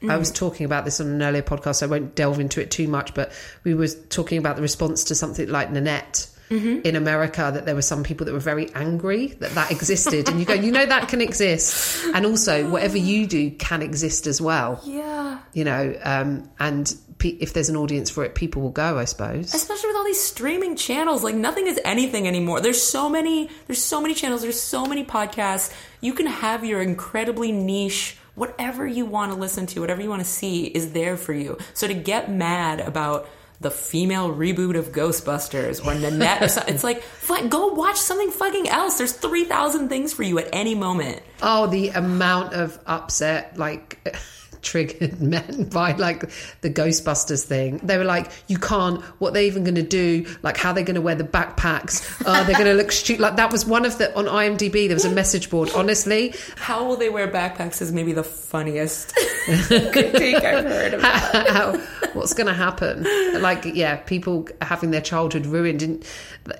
I 0.08 0.18
was 0.18 0.32
talking 0.32 0.66
about 0.66 0.86
this 0.86 1.02
on 1.02 1.08
an 1.08 1.22
earlier 1.22 1.42
podcast. 1.42 1.76
So 1.76 1.88
I 1.88 1.90
won't 1.90 2.16
delve 2.16 2.40
into 2.40 2.62
it 2.62 2.72
too 2.72 2.88
much, 2.88 3.14
but 3.14 3.32
we 3.64 3.74
were 3.74 3.88
talking 3.88 4.38
about 4.38 4.56
the 4.56 4.62
response 4.62 5.04
to 5.06 5.16
something 5.16 5.50
like 5.50 5.72
Nanette 5.72 6.28
in 6.50 6.96
America. 6.96 7.52
That 7.54 7.66
there 7.66 7.76
were 7.76 7.82
some 7.84 8.04
people 8.04 8.26
that 8.26 8.34
were 8.34 8.40
very 8.40 8.74
angry 8.74 9.28
that 9.40 9.52
that 9.52 9.72
existed, 9.72 10.30
and 10.30 10.40
you 10.40 10.46
go, 10.46 10.54
you 10.54 10.72
know, 10.72 10.86
that 10.86 11.08
can 11.10 11.22
exist, 11.22 12.06
and 12.16 12.26
also 12.26 12.70
whatever 12.70 12.98
you 12.98 13.28
do 13.28 13.52
can 13.52 13.82
exist 13.82 14.26
as 14.26 14.40
well. 14.42 14.82
Yeah. 14.84 15.40
You 15.54 15.64
know, 15.66 15.96
um, 16.04 16.50
and 16.60 16.92
pe- 17.20 17.30
if 17.40 17.54
there's 17.54 17.70
an 17.70 17.76
audience 17.76 18.10
for 18.10 18.24
it, 18.24 18.34
people 18.36 18.62
will 18.64 18.72
go. 18.72 18.98
I 18.98 19.06
suppose. 19.06 19.54
especially 19.54 19.90
with 19.90 19.98
all 19.98 20.06
these 20.06 20.24
streaming 20.24 20.76
channels 20.76 21.24
like 21.24 21.36
nothing 21.36 21.68
is 21.68 21.80
anything 21.86 22.28
anymore 22.28 22.62
there's 22.62 22.82
so 22.82 23.10
many 23.10 23.50
there's 23.68 23.84
so 23.84 24.02
many 24.02 24.14
channels 24.16 24.42
there's 24.42 24.60
so 24.60 24.86
many 24.86 25.04
podcasts 25.06 25.72
you 26.02 26.14
can 26.14 26.26
have 26.26 26.66
your 26.66 26.82
incredibly 26.82 27.52
niche 27.52 28.18
whatever 28.40 28.88
you 28.88 29.06
want 29.06 29.32
to 29.32 29.38
listen 29.38 29.66
to 29.66 29.82
whatever 29.82 30.02
you 30.02 30.10
want 30.10 30.22
to 30.22 30.28
see 30.30 30.66
is 30.66 30.94
there 30.94 31.18
for 31.18 31.34
you 31.34 31.58
so 31.74 31.88
to 31.88 31.94
get 31.94 32.32
mad 32.32 32.80
about 32.80 33.28
the 33.62 33.70
female 33.70 34.34
reboot 34.34 34.78
of 34.78 34.94
Ghostbusters 34.94 35.86
or 35.86 35.94
Nanette 35.94 36.42
or 36.42 36.48
something. 36.48 36.74
It's 36.74 36.84
like, 36.84 37.02
fuck, 37.02 37.50
go 37.50 37.68
watch 37.68 37.98
something 37.98 38.32
fucking 38.32 38.70
else. 38.70 38.98
There's 38.98 39.12
3,000 39.12 39.90
things 39.90 40.14
for 40.14 40.24
you 40.24 40.40
at 40.40 40.48
any 40.54 40.76
moment. 40.76 41.22
Oh, 41.42 41.68
the 41.68 41.90
amount 41.90 42.54
of 42.54 42.80
upset, 42.86 43.58
like 43.58 44.00
triggered 44.62 45.22
men 45.22 45.70
by 45.72 45.94
like 45.94 46.22
the 46.62 46.70
Ghostbusters 46.70 47.44
thing. 47.44 47.78
They 47.84 47.98
were 47.98 48.04
like, 48.06 48.32
you 48.48 48.58
can't. 48.58 49.02
What 49.20 49.34
they 49.34 49.48
even 49.48 49.64
going 49.64 49.76
to 49.76 49.84
do? 49.84 50.26
Like, 50.42 50.58
how 50.58 50.74
they're 50.74 50.84
going 50.84 50.96
to 50.96 51.02
wear 51.02 51.16
the 51.16 51.24
backpacks? 51.24 52.24
Uh, 52.26 52.44
they're 52.44 52.56
going 52.56 52.70
to 52.70 52.74
look 52.74 52.92
stupid. 52.92 53.20
Like 53.30 53.36
that 53.36 53.52
was 53.52 53.66
one 53.66 53.86
of 53.86 53.98
the 53.98 54.16
on 54.18 54.26
IMDb. 54.26 54.88
There 54.88 54.96
was 54.96 55.04
a 55.04 55.10
message 55.12 55.50
board. 55.50 55.70
Honestly, 55.76 56.34
How 56.56 56.86
will 56.86 56.96
they 56.96 57.10
wear 57.10 57.28
backpacks 57.28 57.82
is 57.82 57.92
maybe 57.92 58.14
the 58.14 58.24
funniest 58.24 59.14
critique 59.58 60.36
I've 60.38 60.66
heard 60.66 60.94
of. 60.94 61.02
how, 61.02 61.78
what's 62.14 62.34
going 62.34 62.48
to 62.48 62.54
happen? 62.54 63.04
Like, 63.42 63.66
yeah, 63.66 63.98
people 63.98 64.48
having 64.62 64.92
their 64.92 65.02
childhood 65.02 65.46
ruined. 65.46 65.82
And 65.82 66.06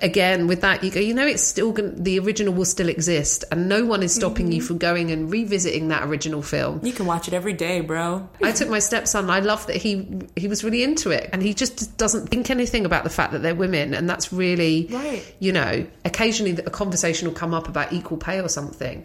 again, 0.02 0.46
with 0.46 0.60
that, 0.60 0.84
you 0.84 0.90
go, 0.90 1.00
you 1.00 1.14
know, 1.14 1.26
it's 1.26 1.42
still 1.42 1.72
going. 1.72 2.02
The 2.02 2.18
original 2.18 2.52
will 2.52 2.64
still 2.64 2.88
exist, 2.88 3.44
and 3.50 3.68
no 3.68 3.84
one 3.84 4.02
is 4.02 4.14
stopping 4.14 4.52
you 4.52 4.60
from 4.60 4.78
going 4.78 5.10
and 5.10 5.30
revisiting 5.30 5.88
that 5.88 6.04
original 6.04 6.42
film. 6.42 6.80
You 6.84 6.92
can 6.92 7.06
watch 7.06 7.28
it 7.28 7.34
every 7.34 7.52
day, 7.52 7.80
bro. 7.90 8.28
I 8.40 8.52
took 8.52 8.68
my 8.68 8.78
stepson. 8.78 9.30
I 9.30 9.40
love 9.40 9.66
that 9.66 9.74
he 9.74 10.06
he 10.36 10.46
was 10.46 10.62
really 10.62 10.84
into 10.84 11.10
it, 11.10 11.28
and 11.32 11.42
he 11.42 11.54
just 11.54 11.98
doesn't 11.98 12.28
think 12.28 12.48
anything 12.48 12.86
about 12.86 13.02
the 13.02 13.10
fact 13.10 13.32
that 13.32 13.42
they're 13.42 13.56
women, 13.56 13.94
and 13.94 14.08
that's 14.08 14.32
really 14.32 14.86
Right. 14.90 15.34
You 15.40 15.50
know, 15.50 15.84
occasionally 16.04 16.52
a 16.52 16.70
conversation 16.70 17.26
will 17.26 17.34
come 17.34 17.52
up 17.52 17.68
about 17.68 17.92
equal 17.92 18.16
pay 18.16 18.40
or 18.40 18.48
something, 18.48 19.04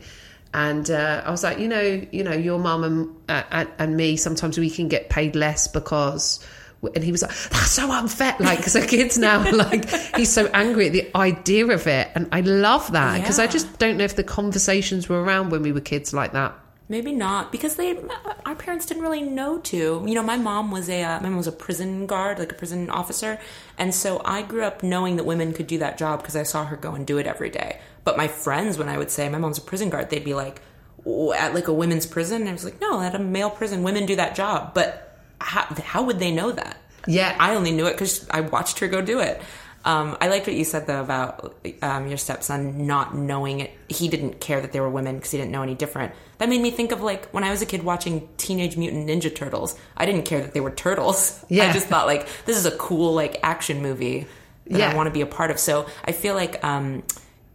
and 0.54 0.92
uh, 0.92 1.24
I 1.26 1.32
was 1.32 1.42
like, 1.42 1.58
you 1.58 1.68
know, 1.68 2.06
you 2.12 2.24
know, 2.24 2.34
your 2.34 2.60
mum 2.60 2.84
and, 2.84 3.16
uh, 3.28 3.42
and 3.50 3.70
and 3.80 3.98
me 3.98 4.18
sometimes 4.18 4.60
we 4.60 4.70
can 4.70 4.88
get 4.88 5.10
paid 5.10 5.36
less 5.36 5.68
because. 5.68 6.46
And 6.94 7.04
he 7.04 7.12
was 7.12 7.24
like, 7.24 7.32
"That's 7.50 7.72
so 7.72 7.92
unfair." 7.92 8.36
Like, 8.40 8.60
because 8.60 8.74
the 8.74 8.86
kids 8.86 9.18
now 9.18 9.50
like, 9.52 9.90
he's 10.16 10.32
so 10.32 10.46
angry 10.54 10.86
at 10.86 10.94
the 10.94 11.10
idea 11.18 11.66
of 11.66 11.88
it, 11.88 12.12
and 12.14 12.28
I 12.32 12.42
love 12.42 12.92
that 12.92 13.22
because 13.22 13.40
I 13.40 13.48
just 13.48 13.80
don't 13.80 13.98
know 13.98 14.04
if 14.04 14.16
the 14.16 14.24
conversations 14.24 15.10
were 15.10 15.24
around 15.24 15.50
when 15.50 15.64
we 15.64 15.72
were 15.72 15.82
kids 15.82 16.14
like 16.14 16.34
that. 16.34 16.54
Maybe 16.88 17.12
not 17.12 17.52
because 17.52 17.78
they 17.78 17.98
our 18.46 18.56
parents 18.56 18.86
didn't 18.86 19.02
really 19.02 19.24
know 19.24 19.58
to. 19.58 20.04
You 20.06 20.14
know, 20.14 20.22
my 20.22 20.38
mom 20.38 20.70
was 20.70 20.88
a 20.88 21.04
uh, 21.04 21.20
my 21.20 21.30
mom 21.30 21.38
was 21.38 21.48
a 21.48 21.52
prison 21.52 22.06
guard, 22.06 22.38
like 22.38 22.52
a 22.52 22.56
prison 22.56 22.92
officer, 22.92 23.40
and 23.78 23.94
so 23.94 24.22
I 24.24 24.44
grew 24.44 24.64
up 24.64 24.84
knowing 24.84 25.16
that 25.16 25.24
women 25.24 25.52
could 25.52 25.66
do 25.66 25.80
that 25.80 25.98
job 25.98 26.22
because 26.22 26.36
I 26.36 26.44
saw 26.44 26.64
her 26.66 26.76
go 26.76 26.94
and 26.94 27.08
do 27.08 27.18
it 27.18 27.26
every 27.26 27.50
day. 27.50 27.80
But 28.04 28.18
my 28.18 28.28
friends, 28.28 28.78
when 28.78 28.88
I 28.88 29.00
would 29.00 29.10
say 29.10 29.28
my 29.30 29.40
mom's 29.40 29.58
a 29.58 29.62
prison 29.62 29.90
guard, 29.90 30.12
they'd 30.12 30.24
be 30.24 30.36
like, 30.36 30.62
"Oh, 31.08 31.34
at 31.34 31.56
like 31.56 31.68
a 31.68 31.74
women's 31.74 32.06
prison, 32.06 32.42
and 32.42 32.50
I 32.50 32.54
was 32.54 32.64
like, 32.64 32.80
no, 32.80 33.02
at 33.02 33.16
a 33.16 33.20
male 33.20 33.50
prison, 33.50 33.82
women 33.82 34.06
do 34.06 34.16
that 34.18 34.36
job. 34.36 34.76
But 34.76 35.20
how, 35.42 35.64
how 35.84 36.04
would 36.04 36.20
they 36.20 36.32
know 36.32 36.52
that? 36.52 36.78
Yeah. 37.08 37.36
I 37.40 37.56
only 37.56 37.72
knew 37.72 37.88
it 37.88 37.94
because 37.94 38.28
I 38.30 38.42
watched 38.42 38.80
her 38.80 38.88
go 38.88 39.02
do 39.02 39.20
it. 39.20 39.42
Um, 39.86 40.18
I 40.20 40.30
liked 40.30 40.48
what 40.48 40.56
you 40.56 40.64
said 40.64 40.88
though 40.88 41.00
about 41.00 41.56
um, 41.84 42.08
your 42.08 42.18
stepson 42.18 42.88
not 42.88 43.16
knowing 43.16 43.60
it. 43.60 43.72
He 43.88 44.08
didn't 44.08 44.42
care 44.42 44.60
that 44.60 44.72
they 44.72 44.80
were 44.80 44.90
women 44.90 45.16
because 45.16 45.30
he 45.32 45.38
didn't 45.38 45.52
know 45.52 45.62
any 45.62 45.76
different. 45.76 46.14
That 46.40 46.50
made 46.50 46.60
me 46.60 46.72
think 46.72 46.92
of 46.92 47.02
like 47.02 47.30
when 47.30 47.44
I 47.44 47.52
was 47.52 47.62
a 47.62 47.68
kid 47.68 47.84
watching 47.84 48.28
Teenage 48.38 48.76
Mutant 48.78 49.08
Ninja 49.08 49.34
Turtles. 49.34 49.78
I 49.96 50.08
didn't 50.08 50.24
care 50.26 50.42
that 50.42 50.54
they 50.54 50.60
were 50.60 50.72
turtles. 50.72 51.44
Yeah. 51.50 51.70
I 51.70 51.74
just 51.74 51.88
thought 51.88 52.08
like 52.08 52.28
this 52.46 52.58
is 52.58 52.66
a 52.66 52.72
cool 52.78 53.14
like 53.14 53.40
action 53.44 53.82
movie 53.84 54.26
that 54.68 54.80
Yeah. 54.80 54.92
I 54.92 54.96
want 54.96 55.06
to 55.08 55.12
be 55.12 55.22
a 55.22 55.28
part 55.28 55.52
of. 55.52 55.60
So 55.60 55.88
I 56.04 56.12
feel 56.12 56.34
like 56.34 56.64
um, 56.66 57.04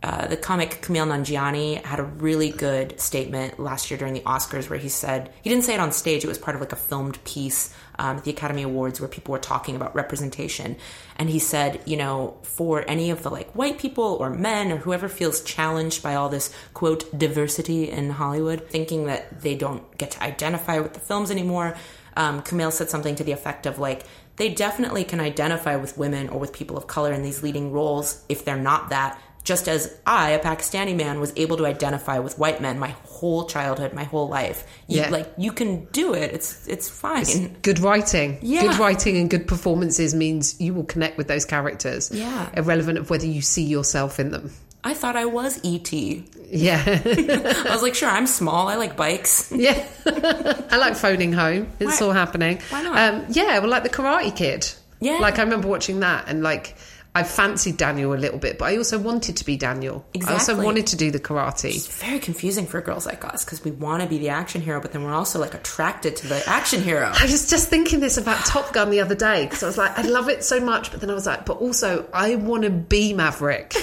uh, 0.03 0.29
the 0.29 0.37
comic 0.37 0.81
Kumail 0.83 1.07
Nanjiani 1.09 1.85
had 1.85 1.99
a 1.99 2.05
really 2.05 2.51
good 2.51 3.01
statement 3.01 3.59
last 3.59 3.91
year 3.91 3.99
during 3.99 4.15
the 4.15 4.21
Oscars 4.21 4.71
where 4.71 4.79
he 4.79 4.89
said 4.89 5.31
he 5.43 5.51
didn't 5.51 5.65
say 5.65 5.75
it 5.75 5.81
on 5.81 5.91
stage. 5.93 6.25
It 6.25 6.29
was 6.29 6.39
part 6.39 6.55
of 6.55 6.61
like 6.61 6.73
a 6.73 6.77
filmed 6.77 7.23
piece 7.25 7.75
um, 8.01 8.17
at 8.17 8.25
the 8.25 8.31
Academy 8.31 8.63
Awards 8.63 8.99
where 8.99 9.09
people 9.09 9.33
were 9.33 9.39
talking 9.39 9.77
about 9.77 9.95
representation. 9.95 10.77
And 11.17 11.29
he 11.29 11.39
said, 11.39 11.83
you 11.85 11.99
know, 11.99 12.39
for 12.43 12.83
any 12.89 13.11
of 13.11 13.23
the 13.23 13.31
like 13.31 13.53
white 13.53 13.79
people 13.79 14.17
or 14.19 14.31
men 14.31 14.73
or 14.73 14.79
whoever 14.79 15.09
feels 15.09 15.43
challenged 15.43 16.03
by 16.03 16.15
all 16.15 16.31
this 16.31 16.53
quote 16.73 17.17
diversity 17.17 17.91
in 17.91 18.09
Hollywood, 18.09 18.69
thinking 18.69 19.05
that 19.05 19.43
they 19.43 19.55
don't 19.55 19.99
get 19.99 20.13
to 20.13 20.23
identify 20.23 20.81
with 20.81 20.95
the 20.95 21.01
films 21.01 21.31
anymore, 21.31 21.77
um, 22.17 22.43
Kumail 22.43 22.73
said 22.73 22.89
something 22.89 23.15
to 23.17 23.25
the 23.25 23.33
effect 23.33 23.67
of 23.67 23.79
like, 23.79 24.05
they 24.37 24.49
definitely 24.49 25.05
can 25.05 25.21
identify 25.21 25.77
with 25.77 25.99
women 25.99 26.31
or 26.31 26.41
with 26.41 26.55
people 26.55 26.79
of 26.79 26.87
color 26.87 27.13
in 27.13 27.23
these 27.23 27.43
leading 27.43 27.71
roles 27.71 28.25
if 28.31 28.47
they're 28.47 28.57
not 28.57 28.89
that 28.89 29.21
just 29.45 29.69
as 29.69 29.97
I, 30.07 30.31
a 30.31 30.39
Pakistani 30.39 30.95
man, 30.97 31.19
was 31.21 31.33
able 31.37 31.57
to 31.57 31.67
identify 31.67 32.19
with 32.19 32.39
white 32.39 32.61
men 32.61 32.79
my 32.79 32.95
whole 33.05 33.47
childhood, 33.47 33.93
my 33.95 34.05
whole 34.05 34.29
life. 34.29 34.67
You, 34.87 35.01
Yeah. 35.01 35.09
like 35.11 35.33
you 35.39 35.53
can 35.53 35.87
do 35.93 36.15
it. 36.15 36.33
It's 36.33 36.67
it's 36.69 36.89
fine. 36.89 37.57
Good 37.63 37.79
writing. 37.79 38.39
Yeah. 38.43 38.63
Good 38.63 38.79
writing 38.79 39.17
and 39.17 39.31
good 39.31 39.47
performances 39.49 40.15
means 40.15 40.61
you 40.61 40.75
will 40.75 40.85
connect 40.85 41.17
with 41.19 41.29
those 41.29 41.45
characters. 41.45 42.11
Yeah. 42.13 42.51
Irrelevant 42.55 42.99
of 42.99 43.11
whether 43.11 43.27
you 43.27 43.41
see 43.43 43.65
yourself 43.65 44.21
in 44.21 44.31
them. 44.31 44.53
I 44.83 44.95
thought 44.95 45.15
I 45.17 45.27
was 45.27 45.61
ET. 45.65 45.93
Yeah. 45.93 46.83
I 46.87 47.69
was 47.71 47.83
like, 47.83 47.95
sure, 47.95 48.09
I'm 48.09 48.27
small. 48.27 48.69
I 48.69 48.77
like 48.77 48.97
bikes. 48.97 49.53
yeah. 49.53 49.87
I 50.07 50.77
like 50.79 50.97
phoning 50.97 51.33
home. 51.33 51.69
It's 51.81 52.01
Why- 52.01 52.07
all 52.07 52.13
happening. 52.13 52.61
why 52.71 52.83
not? 52.83 52.99
Um, 53.15 53.27
yeah, 53.31 53.59
well, 53.59 53.69
like 53.69 53.83
the 53.83 53.91
Karate 53.91 54.35
Kid. 54.35 54.71
Yeah. 55.01 55.19
Like 55.19 55.39
I 55.39 55.43
remember 55.43 55.69
watching 55.69 56.01
that 56.01 56.25
and 56.29 56.43
like 56.43 56.77
I 57.13 57.25
fancied 57.25 57.77
Daniel 57.77 58.15
a 58.15 58.17
little 58.17 58.39
bit, 58.39 58.57
but 58.57 58.67
I 58.67 58.77
also 58.77 58.99
wanted 58.99 59.37
to 59.39 59.45
be 59.45 59.57
Daniel. 59.57 60.05
I 60.27 60.33
also 60.35 60.61
wanted 60.63 60.87
to 60.89 60.97
do 60.97 61.11
the 61.11 61.19
karate. 61.19 61.75
It's 61.75 61.89
very 62.01 62.21
confusing 62.21 62.67
for 62.67 62.81
girls 62.81 63.05
like 63.05 63.25
us 63.25 63.45
because 63.45 63.65
we 63.65 63.73
want 63.73 64.03
to 64.03 64.09
be 64.09 64.19
the 64.19 64.29
action 64.29 64.61
hero, 64.61 64.81
but 64.81 64.93
then 64.93 65.03
we're 65.03 65.13
also 65.13 65.41
like 65.41 65.55
attracted 65.55 66.15
to 66.17 66.29
the 66.29 66.43
action 66.49 66.83
hero. 66.83 67.11
I 67.13 67.25
was 67.25 67.51
just 67.51 67.69
thinking 67.69 67.99
this 67.99 68.17
about 68.17 68.45
Top 68.47 68.73
Gun 68.73 68.91
the 68.91 69.01
other 69.01 69.17
day 69.17 69.45
because 69.45 69.63
I 69.63 69.67
was 69.67 69.77
like, 69.77 69.99
I 69.99 70.03
love 70.03 70.29
it 70.29 70.45
so 70.45 70.61
much, 70.61 70.93
but 70.93 71.01
then 71.01 71.11
I 71.11 71.15
was 71.15 71.27
like, 71.27 71.47
but 71.47 71.59
also 71.59 72.09
I 72.13 72.37
want 72.37 72.63
to 72.63 72.71
be 72.71 73.13
Maverick. 73.13 73.75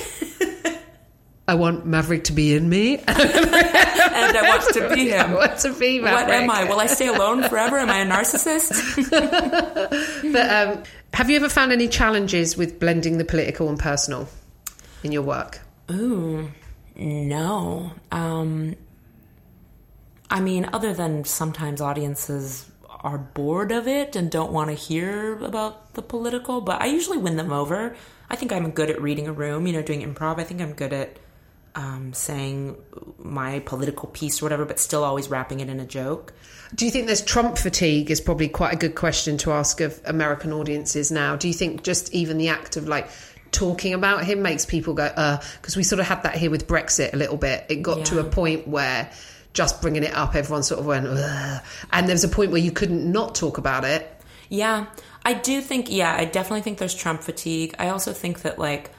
I 1.47 1.55
want 1.55 1.85
Maverick 1.85 2.25
to 2.25 2.33
be 2.33 2.53
in 2.55 2.67
me. 2.67 2.97
and 3.07 3.07
I 3.07 4.41
want 4.49 4.73
to 4.73 4.93
be 4.93 5.13
I 5.15 5.25
him. 5.25 5.33
want 5.33 5.57
to 5.59 5.73
be 5.73 5.99
Maverick. 6.01 6.27
What 6.27 6.35
am 6.35 6.49
I? 6.49 6.63
Will 6.65 6.79
I 6.79 6.87
stay 6.87 7.07
alone 7.07 7.43
forever? 7.47 7.77
Am 7.77 7.89
I 7.89 7.99
a 7.99 8.05
narcissist? 8.05 8.73
But 10.33 10.49
um, 10.51 10.83
have 11.13 11.29
you 11.29 11.37
ever 11.37 11.47
found 11.49 11.71
any 11.71 11.87
challenges 11.87 12.57
with 12.57 12.79
blending 12.79 13.17
the 13.17 13.23
political 13.25 13.69
and 13.69 13.79
personal 13.79 14.27
in 15.03 15.11
your 15.13 15.21
work? 15.21 15.59
Ooh, 15.89 16.51
no. 16.97 17.91
Um, 18.11 18.75
I 20.29 20.41
mean, 20.41 20.69
other 20.73 20.93
than 20.93 21.23
sometimes 21.23 21.79
audiences 21.79 22.69
are 22.89 23.17
bored 23.17 23.71
of 23.71 23.87
it 23.87 24.17
and 24.17 24.29
don't 24.29 24.51
want 24.51 24.69
to 24.69 24.73
hear 24.75 25.41
about 25.43 25.93
the 25.93 26.01
political, 26.01 26.59
but 26.59 26.81
I 26.81 26.87
usually 26.87 27.17
win 27.17 27.37
them 27.37 27.53
over. 27.53 27.95
I 28.29 28.35
think 28.35 28.51
I'm 28.51 28.69
good 28.71 28.89
at 28.89 29.01
reading 29.01 29.27
a 29.27 29.33
room, 29.33 29.65
you 29.65 29.73
know, 29.73 29.81
doing 29.81 30.01
improv. 30.01 30.39
I 30.39 30.43
think 30.43 30.61
I'm 30.61 30.73
good 30.73 30.91
at 30.91 31.17
um, 31.77 32.11
saying 32.11 32.75
my 33.19 33.59
political 33.59 34.09
piece 34.09 34.41
or 34.41 34.45
whatever, 34.45 34.65
but 34.65 34.79
still 34.79 35.03
always 35.03 35.29
wrapping 35.29 35.59
it 35.59 35.69
in 35.69 35.79
a 35.79 35.85
joke. 35.85 36.33
Do 36.73 36.85
you 36.85 36.91
think 36.91 37.05
there's 37.05 37.23
Trump 37.23 37.57
fatigue? 37.57 38.09
Is 38.09 38.19
probably 38.19 38.49
quite 38.49 38.73
a 38.73 38.75
good 38.75 38.95
question 38.95 39.37
to 39.39 39.51
ask 39.51 39.79
of 39.79 40.01
American 40.03 40.51
audiences 40.51 41.11
now. 41.11 41.35
Do 41.35 41.47
you 41.47 41.53
think 41.53 41.83
just 41.83 42.11
even 42.13 42.39
the 42.39 42.49
act 42.49 42.77
of 42.77 42.87
like 42.87 43.09
talking 43.51 43.93
about 43.93 44.25
him 44.25 44.41
makes 44.41 44.65
people 44.65 44.95
go, 44.95 45.03
uh, 45.03 45.39
because 45.61 45.77
we 45.77 45.83
sort 45.83 45.99
of 45.99 46.07
had 46.07 46.23
that 46.23 46.35
here 46.35 46.49
with 46.49 46.67
Brexit 46.67 47.13
a 47.13 47.15
little 47.15 47.37
bit. 47.37 47.67
It 47.69 47.83
got 47.83 48.07
to 48.07 48.19
a 48.19 48.23
point 48.23 48.67
where 48.67 49.11
just 49.53 49.79
bringing 49.81 50.03
it 50.03 50.13
up, 50.13 50.35
everyone 50.35 50.63
sort 50.63 50.79
of 50.79 50.87
went, 50.87 51.07
Ugh. 51.07 51.63
and 51.91 52.07
there 52.07 52.15
was 52.15 52.23
a 52.23 52.29
point 52.29 52.51
where 52.51 52.61
you 52.61 52.71
couldn't 52.71 53.09
not 53.09 53.35
talk 53.35 53.59
about 53.59 53.85
it. 53.85 54.11
Yeah, 54.49 54.87
I 55.23 55.33
do 55.35 55.61
think. 55.61 55.91
Yeah, 55.91 56.13
I 56.13 56.25
definitely 56.25 56.61
think 56.61 56.79
there's 56.79 56.95
Trump 56.95 57.21
fatigue. 57.21 57.75
I 57.77 57.89
also 57.89 58.13
think 58.13 58.41
that 58.41 58.57
like 58.57 58.91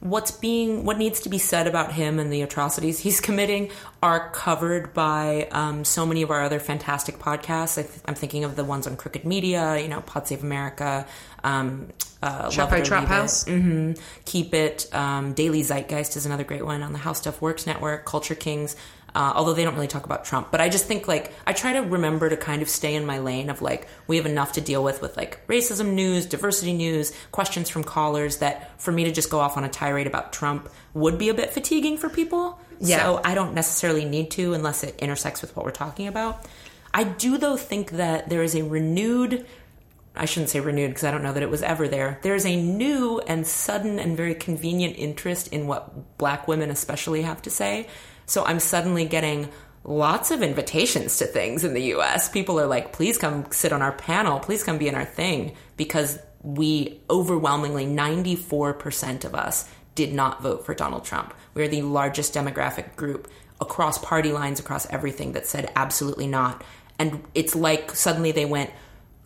what's 0.00 0.30
being 0.30 0.84
what 0.84 0.98
needs 0.98 1.20
to 1.20 1.28
be 1.28 1.38
said 1.38 1.66
about 1.66 1.92
him 1.92 2.18
and 2.18 2.32
the 2.32 2.42
atrocities 2.42 2.98
he's 2.98 3.20
committing 3.20 3.70
are 4.02 4.30
covered 4.30 4.92
by 4.92 5.48
um, 5.50 5.84
so 5.84 6.04
many 6.04 6.22
of 6.22 6.30
our 6.30 6.42
other 6.42 6.60
fantastic 6.60 7.18
podcasts. 7.18 7.78
I 7.78 7.82
th- 7.82 8.00
I'm 8.04 8.14
thinking 8.14 8.44
of 8.44 8.56
the 8.56 8.64
ones 8.64 8.86
on 8.86 8.96
Crooked 8.96 9.24
Media, 9.24 9.78
you 9.78 9.88
know, 9.88 10.02
Pod 10.02 10.28
Save 10.28 10.42
America, 10.42 11.06
um, 11.42 11.88
uh, 12.22 12.50
Trap. 12.50 13.04
House? 13.06 13.44
hmm 13.46 13.92
Keep 14.24 14.54
It. 14.54 14.94
Um, 14.94 15.32
Daily 15.32 15.62
Zeitgeist 15.62 16.16
is 16.16 16.26
another 16.26 16.44
great 16.44 16.64
one 16.64 16.82
on 16.82 16.92
the 16.92 16.98
How 16.98 17.12
Stuff 17.12 17.40
Works 17.40 17.66
network. 17.66 18.04
Culture 18.04 18.34
Kings. 18.34 18.76
Uh, 19.16 19.32
although 19.34 19.54
they 19.54 19.64
don't 19.64 19.74
really 19.74 19.88
talk 19.88 20.04
about 20.04 20.26
Trump, 20.26 20.50
but 20.50 20.60
I 20.60 20.68
just 20.68 20.84
think 20.84 21.08
like 21.08 21.32
I 21.46 21.54
try 21.54 21.72
to 21.72 21.80
remember 21.80 22.28
to 22.28 22.36
kind 22.36 22.60
of 22.60 22.68
stay 22.68 22.94
in 22.94 23.06
my 23.06 23.16
lane 23.16 23.48
of 23.48 23.62
like 23.62 23.88
we 24.06 24.18
have 24.18 24.26
enough 24.26 24.52
to 24.52 24.60
deal 24.60 24.84
with 24.84 25.00
with 25.00 25.16
like 25.16 25.46
racism 25.46 25.94
news, 25.94 26.26
diversity 26.26 26.74
news, 26.74 27.14
questions 27.32 27.70
from 27.70 27.82
callers 27.82 28.36
that 28.38 28.78
for 28.78 28.92
me 28.92 29.04
to 29.04 29.12
just 29.12 29.30
go 29.30 29.40
off 29.40 29.56
on 29.56 29.64
a 29.64 29.70
tirade 29.70 30.06
about 30.06 30.34
Trump 30.34 30.68
would 30.92 31.16
be 31.16 31.30
a 31.30 31.34
bit 31.34 31.48
fatiguing 31.48 31.96
for 31.96 32.10
people. 32.10 32.60
Yeah. 32.78 32.98
So 32.98 33.22
I 33.24 33.34
don't 33.34 33.54
necessarily 33.54 34.04
need 34.04 34.32
to 34.32 34.52
unless 34.52 34.84
it 34.84 34.96
intersects 34.98 35.40
with 35.40 35.56
what 35.56 35.64
we're 35.64 35.70
talking 35.70 36.08
about. 36.08 36.44
I 36.92 37.04
do 37.04 37.38
though 37.38 37.56
think 37.56 37.92
that 37.92 38.28
there 38.28 38.42
is 38.42 38.54
a 38.54 38.64
renewed 38.64 39.46
I 40.14 40.26
shouldn't 40.26 40.50
say 40.50 40.60
renewed 40.60 40.88
because 40.88 41.04
I 41.04 41.10
don't 41.10 41.22
know 41.22 41.32
that 41.32 41.42
it 41.42 41.50
was 41.50 41.62
ever 41.62 41.88
there. 41.88 42.18
There's 42.20 42.44
a 42.44 42.54
new 42.54 43.20
and 43.20 43.46
sudden 43.46 43.98
and 43.98 44.14
very 44.14 44.34
convenient 44.34 44.96
interest 44.98 45.48
in 45.48 45.66
what 45.66 46.18
black 46.18 46.46
women 46.46 46.68
especially 46.68 47.22
have 47.22 47.40
to 47.42 47.50
say. 47.50 47.88
So 48.26 48.44
I'm 48.44 48.60
suddenly 48.60 49.06
getting 49.06 49.48
lots 49.84 50.30
of 50.30 50.42
invitations 50.42 51.16
to 51.18 51.26
things 51.26 51.64
in 51.64 51.72
the 51.72 51.94
US. 51.94 52.28
People 52.28 52.60
are 52.60 52.66
like, 52.66 52.92
please 52.92 53.16
come 53.16 53.50
sit 53.50 53.72
on 53.72 53.82
our 53.82 53.92
panel, 53.92 54.40
please 54.40 54.62
come 54.62 54.78
be 54.78 54.88
in 54.88 54.94
our 54.94 55.04
thing 55.04 55.54
because 55.76 56.18
we 56.42 57.00
overwhelmingly 57.08 57.86
94% 57.86 59.24
of 59.24 59.34
us 59.34 59.68
did 59.94 60.12
not 60.12 60.42
vote 60.42 60.66
for 60.66 60.74
Donald 60.74 61.04
Trump. 61.04 61.34
We're 61.54 61.68
the 61.68 61.82
largest 61.82 62.34
demographic 62.34 62.96
group 62.96 63.28
across 63.60 63.98
party 63.98 64.32
lines, 64.32 64.60
across 64.60 64.86
everything 64.90 65.32
that 65.32 65.46
said 65.46 65.72
absolutely 65.74 66.26
not. 66.26 66.62
And 66.98 67.24
it's 67.34 67.54
like 67.54 67.94
suddenly 67.94 68.32
they 68.32 68.44
went, 68.44 68.70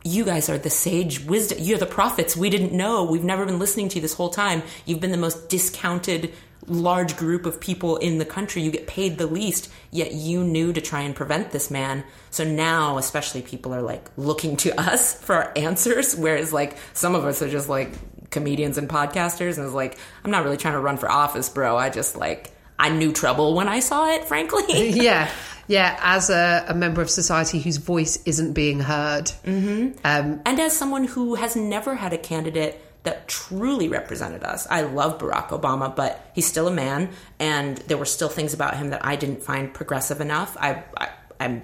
you 0.04 0.24
guys 0.24 0.48
are 0.48 0.58
the 0.58 0.70
sage 0.70 1.24
wisdom. 1.24 1.58
You're 1.60 1.78
the 1.78 1.86
prophets. 1.86 2.36
We 2.36 2.48
didn't 2.48 2.72
know. 2.72 3.04
We've 3.04 3.24
never 3.24 3.44
been 3.44 3.58
listening 3.58 3.88
to 3.90 3.96
you 3.96 4.02
this 4.02 4.14
whole 4.14 4.30
time. 4.30 4.62
You've 4.86 5.00
been 5.00 5.10
the 5.10 5.18
most 5.18 5.48
discounted 5.48 6.32
large 6.66 7.16
group 7.16 7.46
of 7.46 7.60
people 7.60 7.96
in 7.96 8.18
the 8.18 8.24
country. 8.24 8.62
You 8.62 8.70
get 8.70 8.86
paid 8.86 9.18
the 9.18 9.26
least, 9.26 9.70
yet 9.90 10.12
you 10.12 10.44
knew 10.44 10.72
to 10.72 10.80
try 10.80 11.00
and 11.00 11.14
prevent 11.14 11.50
this 11.50 11.70
man. 11.70 12.04
So 12.30 12.44
now, 12.44 12.98
especially 12.98 13.42
people 13.42 13.74
are 13.74 13.82
like 13.82 14.10
looking 14.16 14.56
to 14.58 14.78
us 14.80 15.20
for 15.20 15.34
our 15.34 15.52
answers, 15.56 16.14
whereas 16.14 16.52
like 16.52 16.76
some 16.92 17.14
of 17.14 17.24
us 17.24 17.42
are 17.42 17.48
just 17.48 17.68
like 17.68 17.90
comedians 18.30 18.78
and 18.78 18.88
podcasters 18.88 19.56
and 19.56 19.66
it's 19.66 19.74
like, 19.74 19.98
I'm 20.24 20.30
not 20.30 20.44
really 20.44 20.56
trying 20.56 20.74
to 20.74 20.80
run 20.80 20.96
for 20.96 21.10
office, 21.10 21.48
bro. 21.48 21.76
I 21.76 21.90
just 21.90 22.16
like, 22.16 22.52
I 22.78 22.88
knew 22.88 23.12
trouble 23.12 23.54
when 23.54 23.68
I 23.68 23.80
saw 23.80 24.10
it, 24.10 24.24
frankly. 24.28 24.90
yeah, 24.90 25.30
yeah. 25.66 25.98
As 26.02 26.30
a, 26.30 26.64
a 26.68 26.74
member 26.74 27.02
of 27.02 27.10
society 27.10 27.60
whose 27.60 27.76
voice 27.76 28.22
isn't 28.24 28.54
being 28.54 28.80
heard, 28.80 29.26
mm-hmm. 29.44 29.98
um, 30.04 30.40
and 30.46 30.60
as 30.60 30.76
someone 30.76 31.04
who 31.04 31.34
has 31.34 31.56
never 31.56 31.94
had 31.94 32.12
a 32.12 32.18
candidate 32.18 32.82
that 33.02 33.28
truly 33.28 33.88
represented 33.88 34.44
us. 34.44 34.66
I 34.70 34.82
love 34.82 35.18
Barack 35.18 35.48
Obama, 35.48 35.94
but 35.94 36.30
he's 36.34 36.46
still 36.46 36.68
a 36.68 36.72
man, 36.72 37.10
and 37.38 37.78
there 37.78 37.96
were 37.96 38.04
still 38.04 38.28
things 38.28 38.52
about 38.54 38.76
him 38.76 38.90
that 38.90 39.04
I 39.04 39.16
didn't 39.16 39.42
find 39.42 39.72
progressive 39.72 40.20
enough. 40.20 40.56
I, 40.60 40.84
I 40.96 41.08
I'm 41.40 41.62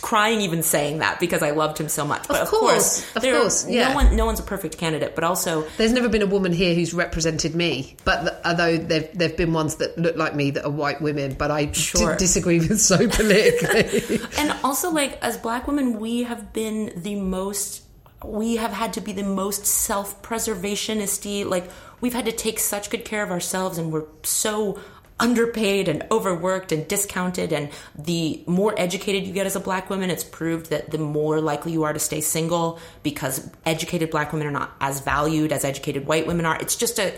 crying 0.00 0.40
even 0.42 0.62
saying 0.62 0.98
that 0.98 1.18
because 1.18 1.42
I 1.42 1.50
loved 1.50 1.78
him 1.78 1.88
so 1.88 2.04
much. 2.06 2.28
But 2.28 2.40
of, 2.42 2.48
course, 2.48 3.04
of 3.16 3.22
there- 3.22 3.40
course, 3.40 3.68
yeah. 3.68 3.88
no 3.88 3.94
one 3.94 4.16
no 4.16 4.26
one's 4.26 4.38
a 4.40 4.44
perfect 4.44 4.78
candidate, 4.78 5.14
but 5.14 5.24
also 5.24 5.62
there's 5.76 5.92
never 5.92 6.08
been 6.08 6.22
a 6.22 6.26
woman 6.26 6.52
here 6.52 6.74
who's 6.74 6.92
represented 6.94 7.54
me. 7.54 7.96
But 8.04 8.20
th- 8.22 8.34
although 8.44 8.76
there've 8.78 9.08
there've 9.16 9.36
been 9.36 9.52
ones 9.52 9.76
that 9.76 9.96
look 9.98 10.16
like 10.16 10.34
me 10.34 10.50
that 10.52 10.64
are 10.64 10.70
white 10.70 11.00
women, 11.00 11.34
but 11.34 11.50
I 11.50 11.70
Sure. 11.72 12.12
d- 12.12 12.18
disagree 12.18 12.58
with 12.60 12.80
so 12.80 12.96
politically. 13.08 14.20
and 14.38 14.54
also 14.62 14.90
like 14.90 15.18
as 15.22 15.36
black 15.36 15.66
women 15.66 15.98
we 15.98 16.24
have 16.24 16.52
been 16.52 16.92
the 16.96 17.16
most 17.16 17.82
we 18.24 18.56
have 18.56 18.72
had 18.72 18.92
to 18.92 19.00
be 19.00 19.12
the 19.12 19.22
most 19.22 19.66
self-preservationisty 19.66 21.44
like 21.44 21.68
we've 22.00 22.14
had 22.14 22.24
to 22.24 22.32
take 22.32 22.58
such 22.58 22.90
good 22.90 23.04
care 23.04 23.22
of 23.22 23.30
ourselves 23.30 23.78
and 23.78 23.92
we're 23.92 24.04
so 24.22 24.78
underpaid 25.20 25.88
and 25.88 26.04
overworked 26.10 26.72
and 26.72 26.88
discounted 26.88 27.52
and 27.52 27.70
the 27.96 28.42
more 28.46 28.74
educated 28.76 29.24
you 29.24 29.32
get 29.32 29.46
as 29.46 29.54
a 29.54 29.60
black 29.60 29.88
woman 29.88 30.10
it's 30.10 30.24
proved 30.24 30.70
that 30.70 30.90
the 30.90 30.98
more 30.98 31.40
likely 31.40 31.70
you 31.70 31.84
are 31.84 31.92
to 31.92 31.98
stay 31.98 32.20
single 32.20 32.80
because 33.04 33.48
educated 33.64 34.10
black 34.10 34.32
women 34.32 34.48
are 34.48 34.52
not 34.52 34.72
as 34.80 35.00
valued 35.00 35.52
as 35.52 35.64
educated 35.64 36.06
white 36.06 36.26
women 36.26 36.44
are. 36.44 36.56
It's 36.60 36.76
just 36.76 36.98
a 36.98 37.14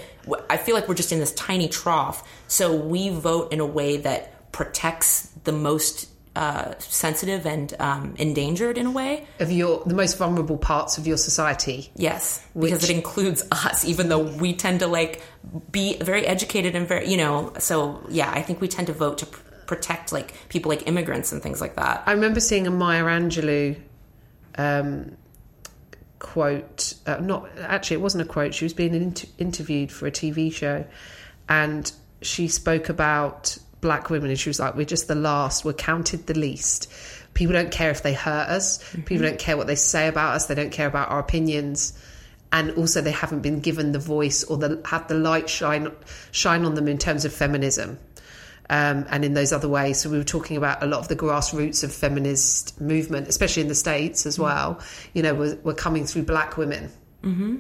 i 0.51 0.57
feel 0.57 0.75
like 0.75 0.89
we're 0.89 0.95
just 0.95 1.13
in 1.13 1.19
this 1.19 1.33
tiny 1.33 1.69
trough. 1.69 2.29
So 2.47 2.77
we 2.77 3.09
vote 3.09 3.53
in 3.53 3.61
a 3.61 3.67
way 3.67 3.99
that 3.99 4.53
protects 4.53 5.29
the 5.45 5.53
most 5.53 6.09
uh, 6.37 6.75
sensitive 6.79 7.47
and 7.47 7.75
um, 7.79 8.15
endangered 8.19 8.77
in 8.77 8.87
a 8.87 8.91
way. 8.91 9.27
of 9.39 9.53
your 9.53 9.83
the 9.87 9.95
most 9.95 10.19
vulnerable 10.19 10.59
parts 10.59 10.99
of 10.99 11.07
your 11.07 11.17
society. 11.17 11.91
Yes, 11.95 12.45
because 12.59 12.83
it 12.89 12.91
includes 12.91 13.47
us, 13.53 13.85
even 13.85 14.09
though 14.09 14.23
we 14.37 14.55
tend 14.55 14.81
to 14.81 14.87
like 14.87 15.23
be 15.71 15.97
very 15.99 16.27
educated 16.27 16.75
and 16.75 16.89
very, 16.89 17.09
you 17.09 17.17
know. 17.17 17.53
So 17.59 18.05
yeah, 18.09 18.31
I 18.31 18.43
think 18.43 18.61
we 18.61 18.69
tend 18.69 18.89
to 18.89 18.93
vote 18.93 19.19
to 19.19 19.27
pr- 19.27 19.41
protect 19.67 20.13
like 20.13 20.35
people 20.49 20.71
like 20.71 20.87
immigrants 20.89 21.33
and 21.33 21.43
things 21.43 21.61
like 21.61 21.77
that. 21.77 22.03
I 22.07 22.13
remember 22.13 22.41
seeing 22.41 22.67
a 22.67 22.71
Maya 22.71 23.05
Angelou 23.05 23.81
um, 24.59 25.17
quote. 26.19 26.95
Uh, 27.07 27.19
not 27.19 27.49
actually, 27.61 27.97
it 27.97 28.01
wasn't 28.01 28.23
a 28.23 28.27
quote. 28.27 28.55
She 28.55 28.65
was 28.65 28.75
being 28.75 28.95
inter- 28.95 29.29
interviewed 29.39 29.93
for 29.93 30.07
a 30.07 30.11
TV 30.11 30.53
show, 30.53 30.85
and 31.49 31.93
she 32.23 32.49
spoke 32.49 32.89
about 32.89 33.59
black 33.85 34.11
women, 34.11 34.31
and 34.31 34.39
she 34.39 34.49
was 34.49 34.59
like, 34.59 34.75
"We're 34.75 34.93
just 34.97 35.07
the 35.07 35.15
last. 35.15 35.65
We're 35.65 35.75
counted 35.75 36.27
the 36.27 36.35
least. 36.35 36.91
People 37.35 37.53
don't 37.53 37.71
care 37.71 37.91
if 37.91 38.03
they 38.03 38.15
hurt 38.15 38.49
us. 38.49 38.81
People 39.05 39.27
don't 39.27 39.39
care 39.39 39.57
what 39.57 39.67
they 39.67 39.77
say 39.77 40.09
about 40.09 40.35
us. 40.35 40.47
They 40.47 40.57
don't 40.57 40.73
care 40.73 40.89
about 40.89 41.11
our 41.11 41.21
opinions." 41.21 41.93
And 42.51 42.71
also, 42.73 43.01
they 43.01 43.13
haven't 43.13 43.41
been 43.41 43.61
given 43.61 43.93
the 43.93 43.99
voice 43.99 44.43
or 44.45 44.57
the 44.57 44.81
have 44.87 45.07
the 45.07 45.15
light 45.15 45.49
shine 45.49 45.93
shine 46.33 46.65
on 46.65 46.75
them 46.75 46.89
in 46.89 46.99
terms 46.99 47.25
of 47.25 47.33
feminism 47.33 47.99
um, 48.71 49.07
and 49.11 49.25
in 49.25 49.35
those 49.35 49.53
other 49.53 49.69
ways. 49.69 50.01
So 50.01 50.11
we 50.11 50.19
were 50.19 50.25
talking 50.25 50.57
about 50.57 50.83
a 50.83 50.87
lot 50.87 51.01
of 51.01 51.09
the 51.09 51.17
grassroots 51.17 51.85
of 51.85 51.93
feminist 51.93 52.81
movement, 52.81 53.29
especially 53.29 53.63
in 53.63 53.69
the 53.69 53.75
states 53.75 54.27
as 54.27 54.39
well. 54.39 54.81
You 55.13 55.23
know, 55.23 55.35
were, 55.35 55.59
were 55.63 55.75
coming 55.75 56.07
through 56.07 56.23
black 56.23 56.57
women, 56.57 56.91
mm-hmm. 57.23 57.59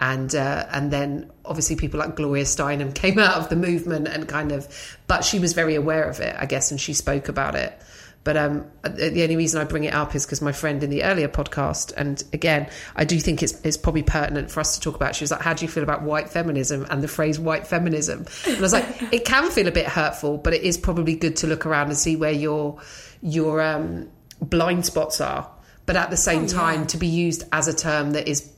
And 0.00 0.34
uh, 0.34 0.66
and 0.72 0.90
then 0.90 1.30
obviously 1.44 1.76
people 1.76 2.00
like 2.00 2.16
Gloria 2.16 2.44
Steinem 2.44 2.94
came 3.02 3.18
out 3.18 3.36
of 3.36 3.48
the 3.50 3.56
movement 3.56 4.08
and 4.08 4.26
kind 4.26 4.50
of, 4.50 4.98
but 5.06 5.24
she 5.24 5.38
was 5.38 5.52
very 5.52 5.74
aware 5.76 6.08
of 6.08 6.18
it, 6.20 6.34
I 6.36 6.46
guess, 6.46 6.70
and 6.70 6.80
she 6.80 6.94
spoke 6.94 7.28
about 7.28 7.54
it. 7.54 7.78
But 8.22 8.36
um, 8.36 8.70
the 8.82 9.22
only 9.22 9.36
reason 9.36 9.62
I 9.62 9.64
bring 9.64 9.84
it 9.84 9.94
up 9.94 10.14
is 10.14 10.26
because 10.26 10.42
my 10.42 10.52
friend 10.52 10.82
in 10.82 10.90
the 10.90 11.04
earlier 11.04 11.28
podcast, 11.28 11.94
and 11.96 12.22
again, 12.34 12.68
I 12.94 13.06
do 13.06 13.18
think 13.18 13.42
it's, 13.42 13.58
it's 13.62 13.78
probably 13.78 14.02
pertinent 14.02 14.50
for 14.50 14.60
us 14.60 14.74
to 14.74 14.80
talk 14.82 14.94
about. 14.94 15.14
She 15.14 15.24
was 15.24 15.30
like, 15.30 15.40
"How 15.40 15.54
do 15.54 15.64
you 15.64 15.70
feel 15.70 15.82
about 15.82 16.02
white 16.02 16.28
feminism 16.28 16.86
and 16.90 17.02
the 17.02 17.08
phrase 17.08 17.38
white 17.38 17.66
feminism?" 17.66 18.26
And 18.46 18.56
I 18.56 18.60
was 18.60 18.74
like, 18.74 18.84
"It 19.12 19.24
can 19.24 19.50
feel 19.50 19.68
a 19.68 19.72
bit 19.72 19.86
hurtful, 19.86 20.36
but 20.36 20.52
it 20.52 20.62
is 20.62 20.76
probably 20.76 21.14
good 21.14 21.36
to 21.36 21.46
look 21.46 21.64
around 21.64 21.88
and 21.88 21.96
see 21.96 22.16
where 22.16 22.32
your 22.32 22.78
your 23.22 23.62
um, 23.62 24.10
blind 24.40 24.84
spots 24.84 25.20
are. 25.20 25.50
But 25.86 25.96
at 25.96 26.10
the 26.10 26.16
same 26.18 26.46
time, 26.46 26.86
to 26.88 26.98
be 26.98 27.08
used 27.08 27.44
as 27.52 27.68
a 27.68 27.74
term 27.74 28.12
that 28.12 28.28
is 28.28 28.52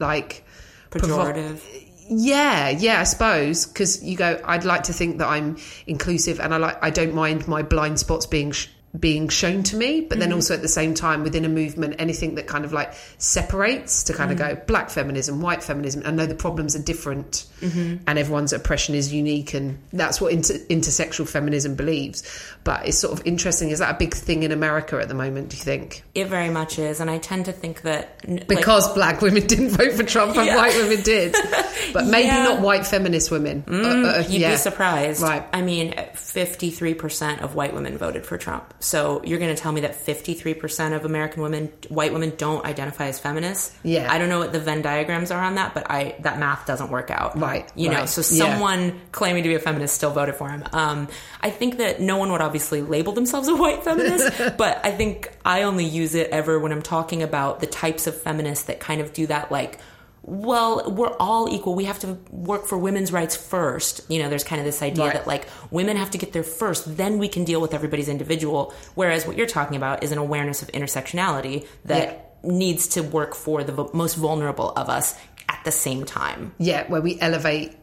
like 0.00 0.44
provo- 0.90 1.32
Pejorative. 1.32 1.60
yeah, 2.08 2.70
yeah, 2.70 3.00
I 3.00 3.04
suppose 3.04 3.66
because 3.66 4.02
you 4.02 4.16
go. 4.16 4.40
I'd 4.44 4.64
like 4.64 4.84
to 4.84 4.92
think 4.92 5.18
that 5.18 5.28
I'm 5.28 5.56
inclusive, 5.86 6.40
and 6.40 6.52
I 6.52 6.56
like. 6.58 6.78
I 6.82 6.90
don't 6.90 7.14
mind 7.14 7.48
my 7.48 7.62
blind 7.62 7.98
spots 7.98 8.26
being 8.26 8.52
sh- 8.52 8.68
being 8.98 9.28
shown 9.28 9.62
to 9.62 9.76
me, 9.76 10.02
but 10.02 10.18
then 10.18 10.28
mm-hmm. 10.28 10.36
also 10.36 10.54
at 10.54 10.60
the 10.60 10.68
same 10.68 10.92
time 10.92 11.22
within 11.22 11.46
a 11.46 11.48
movement, 11.48 11.94
anything 11.98 12.34
that 12.34 12.46
kind 12.46 12.64
of 12.64 12.74
like 12.74 12.92
separates 13.16 14.04
to 14.04 14.12
kind 14.12 14.30
of 14.30 14.38
mm-hmm. 14.38 14.56
go 14.56 14.62
black 14.66 14.90
feminism, 14.90 15.40
white 15.40 15.62
feminism. 15.62 16.02
I 16.04 16.10
know 16.10 16.26
the 16.26 16.34
problems 16.34 16.76
are 16.76 16.82
different, 16.82 17.46
mm-hmm. 17.60 18.04
and 18.06 18.18
everyone's 18.18 18.52
oppression 18.52 18.94
is 18.94 19.12
unique, 19.12 19.54
and 19.54 19.78
that's 19.94 20.20
what 20.20 20.32
inter- 20.32 20.58
intersectional 20.68 21.26
feminism 21.26 21.74
believes. 21.74 22.22
But 22.64 22.86
it's 22.86 22.98
sort 22.98 23.18
of 23.18 23.26
interesting. 23.26 23.70
Is 23.70 23.78
that 23.78 23.94
a 23.94 23.98
big 23.98 24.12
thing 24.12 24.42
in 24.42 24.52
America 24.52 24.98
at 25.00 25.08
the 25.08 25.14
moment? 25.14 25.48
Do 25.48 25.56
you 25.56 25.62
think? 25.62 26.04
It 26.14 26.26
very 26.26 26.50
much 26.50 26.78
is, 26.78 27.00
and 27.00 27.10
I 27.10 27.16
tend 27.16 27.46
to 27.46 27.52
think 27.52 27.82
that 27.82 28.20
like- 28.28 28.46
Because 28.46 28.92
black 28.92 29.22
women 29.22 29.46
didn't 29.46 29.70
vote 29.70 29.92
for 29.92 30.02
Trump 30.02 30.36
and 30.36 30.46
Yeah. 30.46 30.56
white 30.56 30.76
women 30.76 31.02
did, 31.02 31.34
but 31.94 32.06
maybe 32.06 32.26
Yeah. 32.26 32.42
not 32.44 32.60
white 32.60 32.86
feminist 32.86 33.30
women. 33.30 33.64
Uh, 33.66 33.70
mm, 33.70 34.04
uh, 34.04 34.08
uh, 34.08 34.18
You'd 34.28 34.42
yeah. 34.42 34.50
be 34.50 34.56
surprised. 34.58 35.22
Right. 35.22 35.44
I 35.50 35.62
mean, 35.62 35.92
53% 35.92 37.40
of 37.40 37.54
white 37.54 37.72
women 37.72 37.96
voted 37.96 38.26
for 38.26 38.36
Trump. 38.36 38.74
So 38.82 39.22
you're 39.24 39.38
going 39.38 39.54
to 39.54 39.60
tell 39.62 39.70
me 39.70 39.82
that 39.82 39.94
53% 40.04 40.94
of 40.96 41.04
American 41.04 41.42
women, 41.42 41.72
white 41.88 42.12
women, 42.12 42.32
don't 42.36 42.64
identify 42.66 43.06
as 43.06 43.20
feminists? 43.20 43.72
Yeah. 43.84 44.12
I 44.12 44.18
don't 44.18 44.28
know 44.28 44.40
what 44.40 44.52
the 44.52 44.58
Venn 44.58 44.82
diagrams 44.82 45.30
are 45.30 45.40
on 45.42 45.54
that, 45.54 45.72
but 45.72 45.88
I 45.90 46.16
that 46.20 46.38
math 46.40 46.66
doesn't 46.66 46.90
work 46.90 47.10
out. 47.10 47.38
Right, 47.38 47.70
You 47.76 47.90
know, 47.90 48.00
right. 48.00 48.08
so 48.08 48.20
Yeah. 48.34 48.50
someone 48.52 49.00
claiming 49.12 49.44
to 49.44 49.48
be 49.48 49.54
a 49.54 49.60
feminist 49.60 49.94
still 49.94 50.10
voted 50.10 50.34
for 50.34 50.48
him. 50.50 50.64
Um, 50.72 51.08
I 51.40 51.50
think 51.50 51.78
that 51.78 52.00
no 52.00 52.16
one 52.16 52.32
would 52.32 52.40
obviously 52.40 52.82
label 52.82 53.12
themselves 53.12 53.46
a 53.48 53.54
white 53.54 53.84
feminist, 53.84 54.32
but 54.58 54.80
I 54.84 54.90
think 54.90 55.30
I 55.44 55.62
only 55.62 55.84
use 55.84 56.14
it 56.16 56.30
ever 56.30 56.58
when 56.58 56.72
I'm 56.72 56.82
talking 56.82 57.22
about 57.22 57.60
the 57.60 57.66
types 57.68 58.06
of 58.08 58.20
feminists 58.20 58.64
that 58.64 58.80
kind 58.80 59.00
of 59.00 59.12
do 59.12 59.26
that, 59.28 59.52
like, 59.52 59.78
well, 60.24 60.90
we're 60.90 61.14
all 61.18 61.48
equal. 61.48 61.74
We 61.74 61.84
have 61.86 61.98
to 62.00 62.16
work 62.30 62.66
for 62.66 62.78
women's 62.78 63.12
rights 63.12 63.34
first. 63.36 64.02
You 64.08 64.22
know, 64.22 64.28
there's 64.28 64.44
kind 64.44 64.60
of 64.60 64.64
this 64.66 64.80
idea 64.82 65.04
Right. 65.06 65.14
that 65.14 65.26
like 65.26 65.48
women 65.70 65.96
have 65.96 66.10
to 66.12 66.18
get 66.18 66.32
there 66.32 66.44
first, 66.44 66.96
then 66.96 67.18
we 67.18 67.28
can 67.28 67.44
deal 67.44 67.60
with 67.60 67.74
everybody's 67.74 68.08
individual. 68.08 68.72
Whereas 68.94 69.26
what 69.26 69.36
you're 69.36 69.46
talking 69.48 69.76
about 69.76 70.04
is 70.04 70.12
an 70.12 70.18
awareness 70.18 70.62
of 70.62 70.68
intersectionality 70.68 71.66
that 71.86 72.36
needs 72.44 72.86
to 72.88 73.02
work 73.02 73.34
for 73.34 73.64
the 73.64 73.88
most 73.92 74.14
vulnerable 74.14 74.70
of 74.70 74.88
us 74.88 75.14
at 75.48 75.60
the 75.64 75.72
same 75.72 76.04
time. 76.04 76.54
yeah, 76.58 76.86
where 76.88 77.00
we 77.00 77.18
elevate 77.20 77.76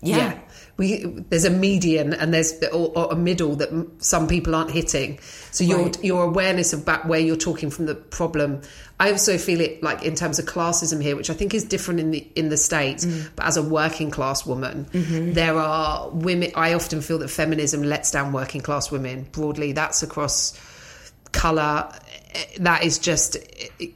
Yeah. 0.00 0.16
Yeah. 0.16 0.38
We, 0.76 1.04
there's 1.28 1.44
a 1.44 1.50
median 1.50 2.12
and 2.14 2.34
there's 2.34 2.52
or, 2.72 2.92
or 2.96 3.12
a 3.12 3.16
middle 3.16 3.54
that 3.56 3.70
some 3.98 4.26
people 4.26 4.54
aren't 4.54 4.72
hitting. 4.72 5.20
So 5.52 5.62
your 5.62 5.84
Right. 5.84 6.04
your 6.04 6.24
awareness 6.24 6.72
about 6.72 7.06
where 7.06 7.20
you're 7.20 7.36
talking 7.36 7.70
from 7.70 7.86
the 7.86 7.94
problem. 7.94 8.62
I 8.98 9.10
also 9.10 9.38
feel 9.38 9.60
it 9.60 9.82
like 9.82 10.02
in 10.02 10.14
terms 10.14 10.38
of 10.38 10.46
classism 10.46 11.02
here, 11.02 11.14
which 11.16 11.30
I 11.30 11.34
think 11.34 11.54
is 11.54 11.64
different 11.64 12.00
in 12.00 12.10
the 12.10 12.26
in 12.34 12.48
the 12.48 12.56
states. 12.56 13.04
Mm. 13.04 13.30
But 13.36 13.46
as 13.46 13.56
a 13.56 13.62
working 13.62 14.10
class 14.10 14.44
woman, 14.44 14.86
mm-hmm. 14.92 15.32
there 15.32 15.56
are 15.56 16.10
women. 16.10 16.50
I 16.54 16.74
often 16.74 17.00
feel 17.00 17.18
that 17.18 17.28
feminism 17.28 17.82
lets 17.82 18.10
down 18.10 18.32
working 18.32 18.60
class 18.60 18.90
women 18.90 19.28
broadly. 19.30 19.72
That's 19.72 20.02
across 20.02 20.58
color 21.32 21.88
that 22.58 22.84
is 22.84 22.98
just 22.98 23.36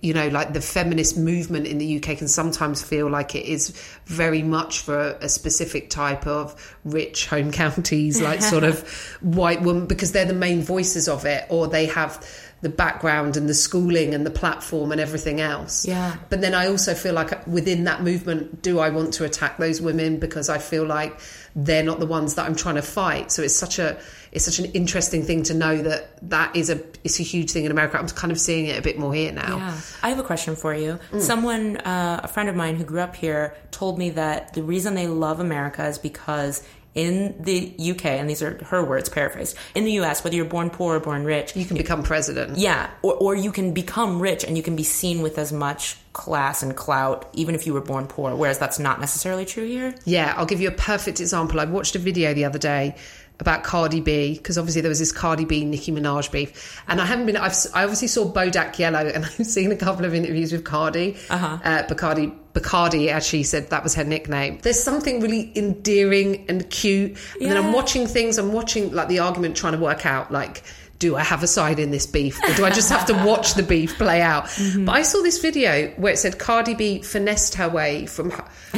you 0.02 0.14
know 0.14 0.28
like 0.28 0.52
the 0.52 0.60
feminist 0.60 1.16
movement 1.16 1.66
in 1.66 1.78
the 1.78 1.96
UK 1.96 2.18
can 2.18 2.28
sometimes 2.28 2.82
feel 2.82 3.08
like 3.10 3.34
it 3.34 3.44
is 3.44 3.70
very 4.06 4.42
much 4.42 4.80
for 4.80 4.98
a, 4.98 5.18
a 5.22 5.28
specific 5.28 5.90
type 5.90 6.26
of 6.26 6.76
rich 6.84 7.26
home 7.26 7.50
counties 7.58 8.20
like 8.20 8.40
sort 8.40 8.64
of 8.64 8.88
white 9.22 9.62
woman 9.62 9.86
because 9.86 10.12
they're 10.12 10.24
the 10.24 10.32
main 10.32 10.62
voices 10.62 11.08
of 11.08 11.24
it 11.24 11.46
or 11.48 11.66
they 11.66 11.86
have 11.86 12.24
the 12.60 12.68
background 12.68 13.36
and 13.36 13.48
the 13.48 13.54
schooling 13.54 14.14
and 14.14 14.26
the 14.26 14.30
platform 14.30 14.90
and 14.92 15.00
everything 15.00 15.40
else 15.40 15.86
Yeah. 15.86 16.16
but 16.28 16.40
then 16.40 16.54
I 16.54 16.66
also 16.66 16.92
feel 16.94 17.14
like 17.14 17.46
within 17.46 17.84
that 17.84 18.02
movement, 18.02 18.62
do 18.62 18.80
I 18.80 18.88
want 18.90 19.14
to 19.14 19.24
attack 19.24 19.58
those 19.58 19.80
women 19.80 20.18
because 20.18 20.48
I 20.48 20.58
feel 20.58 20.84
like 20.84 21.20
they're 21.54 21.82
not 21.84 22.00
the 22.00 22.06
ones 22.06 22.34
that 22.34 22.46
I'm 22.46 22.56
trying 22.56 22.74
to 22.76 22.82
fight? 22.82 23.30
So 23.32 23.42
it's 23.42 23.54
such 23.56 23.78
a 23.78 23.98
it's 24.30 24.44
such 24.44 24.58
an 24.58 24.66
interesting 24.72 25.22
thing 25.22 25.42
to 25.44 25.54
know 25.54 25.80
that 25.82 26.18
that 26.28 26.54
is 26.54 26.68
a 26.68 26.80
it's 27.04 27.18
a 27.18 27.22
huge 27.22 27.50
thing 27.52 27.64
in 27.64 27.70
America. 27.70 27.98
I'm 27.98 28.08
kind 28.08 28.30
of 28.30 28.38
seeing 28.38 28.66
it 28.66 28.78
a 28.78 28.82
bit 28.82 28.98
more 28.98 29.14
here 29.14 29.32
now. 29.32 29.56
Yeah. 29.56 29.74
I 30.02 30.08
have 30.10 30.18
a 30.18 30.22
question 30.22 30.54
for 30.54 30.74
you. 30.74 30.98
Mm. 31.12 31.20
Someone, 31.22 31.76
uh, 31.78 32.20
a 32.24 32.28
friend 32.28 32.48
of 32.50 32.54
mine 32.56 32.76
who 32.76 32.84
grew 32.84 33.00
up 33.00 33.16
here, 33.16 33.56
told 33.70 33.98
me 33.98 34.10
that 34.10 34.52
the 34.52 34.62
reason 34.62 34.94
they 34.94 35.06
love 35.06 35.40
America 35.40 35.86
is 35.86 35.96
because 35.96 36.62
in 36.94 37.36
the 37.40 37.74
UK, 37.78 38.06
and 38.06 38.28
these 38.28 38.42
are 38.42 38.62
her 38.64 38.82
words 38.84 39.08
paraphrased, 39.08 39.56
in 39.74 39.84
the 39.84 39.92
US, 40.00 40.24
whether 40.24 40.34
you're 40.34 40.44
born 40.44 40.70
poor 40.70 40.96
or 40.96 41.00
born 41.00 41.24
rich, 41.24 41.54
You 41.54 41.64
can 41.64 41.76
become 41.76 42.02
president. 42.02 42.58
yeah, 42.58 42.90
or, 43.02 43.14
or 43.14 43.34
you 43.36 43.52
can 43.52 43.72
become 43.72 44.20
rich 44.20 44.42
and 44.44 44.56
you 44.56 44.62
can 44.62 44.74
be 44.74 44.82
seen 44.82 45.22
with 45.22 45.38
as 45.38 45.52
much 45.52 45.96
class 46.12 46.62
and 46.62 46.74
clout, 46.76 47.28
even 47.34 47.54
if 47.54 47.66
you 47.66 47.72
were 47.72 47.80
born 47.80 48.06
poor, 48.08 48.34
whereas 48.34 48.58
that's 48.58 48.78
not 48.80 49.00
necessarily 49.00 49.44
true 49.44 49.66
here. 49.66 49.94
Yeah, 50.04 50.34
I'll 50.36 50.46
give 50.46 50.60
you 50.60 50.68
a 50.68 50.72
perfect 50.72 51.20
example. 51.20 51.60
I 51.60 51.66
watched 51.66 51.94
a 51.94 52.00
video 52.00 52.34
the 52.34 52.44
other 52.44 52.58
day 52.58 52.96
about 53.40 53.62
Cardi 53.62 54.00
B 54.00 54.34
because 54.34 54.58
obviously 54.58 54.80
there 54.80 54.88
was 54.88 54.98
this 54.98 55.12
Cardi 55.12 55.44
B 55.44 55.64
Nicki 55.64 55.92
Minaj 55.92 56.30
beef, 56.30 56.82
and 56.88 57.00
I 57.00 57.06
haven't 57.06 57.26
been. 57.26 57.36
I've 57.36 57.54
I 57.74 57.84
obviously 57.84 58.08
saw 58.08 58.30
Bodak 58.32 58.78
Yellow, 58.78 59.06
and 59.06 59.24
I've 59.38 59.46
seen 59.46 59.70
a 59.70 59.76
couple 59.76 60.04
of 60.04 60.14
interviews 60.14 60.52
with 60.52 60.64
Cardi. 60.64 61.16
Uh-huh. 61.30 61.58
Uh, 61.62 61.82
Bacardi 61.84 62.36
Bacardi, 62.52 63.08
as 63.08 63.26
she 63.26 63.42
said, 63.42 63.70
that 63.70 63.84
was 63.84 63.94
her 63.94 64.04
nickname. 64.04 64.58
There's 64.62 64.82
something 64.82 65.20
really 65.20 65.52
endearing 65.56 66.46
and 66.48 66.68
cute, 66.70 67.16
and 67.40 67.50
then 67.50 67.56
I'm 67.56 67.72
watching 67.72 68.06
things. 68.06 68.38
I'm 68.38 68.52
watching 68.52 68.92
like 68.92 69.08
the 69.08 69.20
argument, 69.20 69.56
trying 69.56 69.74
to 69.74 69.78
work 69.78 70.06
out 70.06 70.32
like. 70.32 70.62
Do 70.98 71.16
I 71.16 71.22
have 71.22 71.42
a 71.42 71.46
side 71.46 71.78
in 71.78 71.90
this 71.90 72.06
beef, 72.06 72.42
or 72.42 72.54
do 72.54 72.64
I 72.64 72.70
just 72.70 72.90
have 72.90 73.06
to 73.06 73.14
watch 73.24 73.54
the 73.54 73.62
beef 73.62 73.96
play 73.98 74.20
out? 74.20 74.46
Mm-hmm. 74.46 74.84
But 74.84 74.92
I 74.96 75.02
saw 75.02 75.22
this 75.22 75.40
video 75.40 75.90
where 75.90 76.12
it 76.12 76.18
said 76.18 76.38
Cardi 76.38 76.74
B 76.74 77.02
finessed 77.02 77.54
her 77.54 77.68
way 77.68 78.06
from 78.06 78.32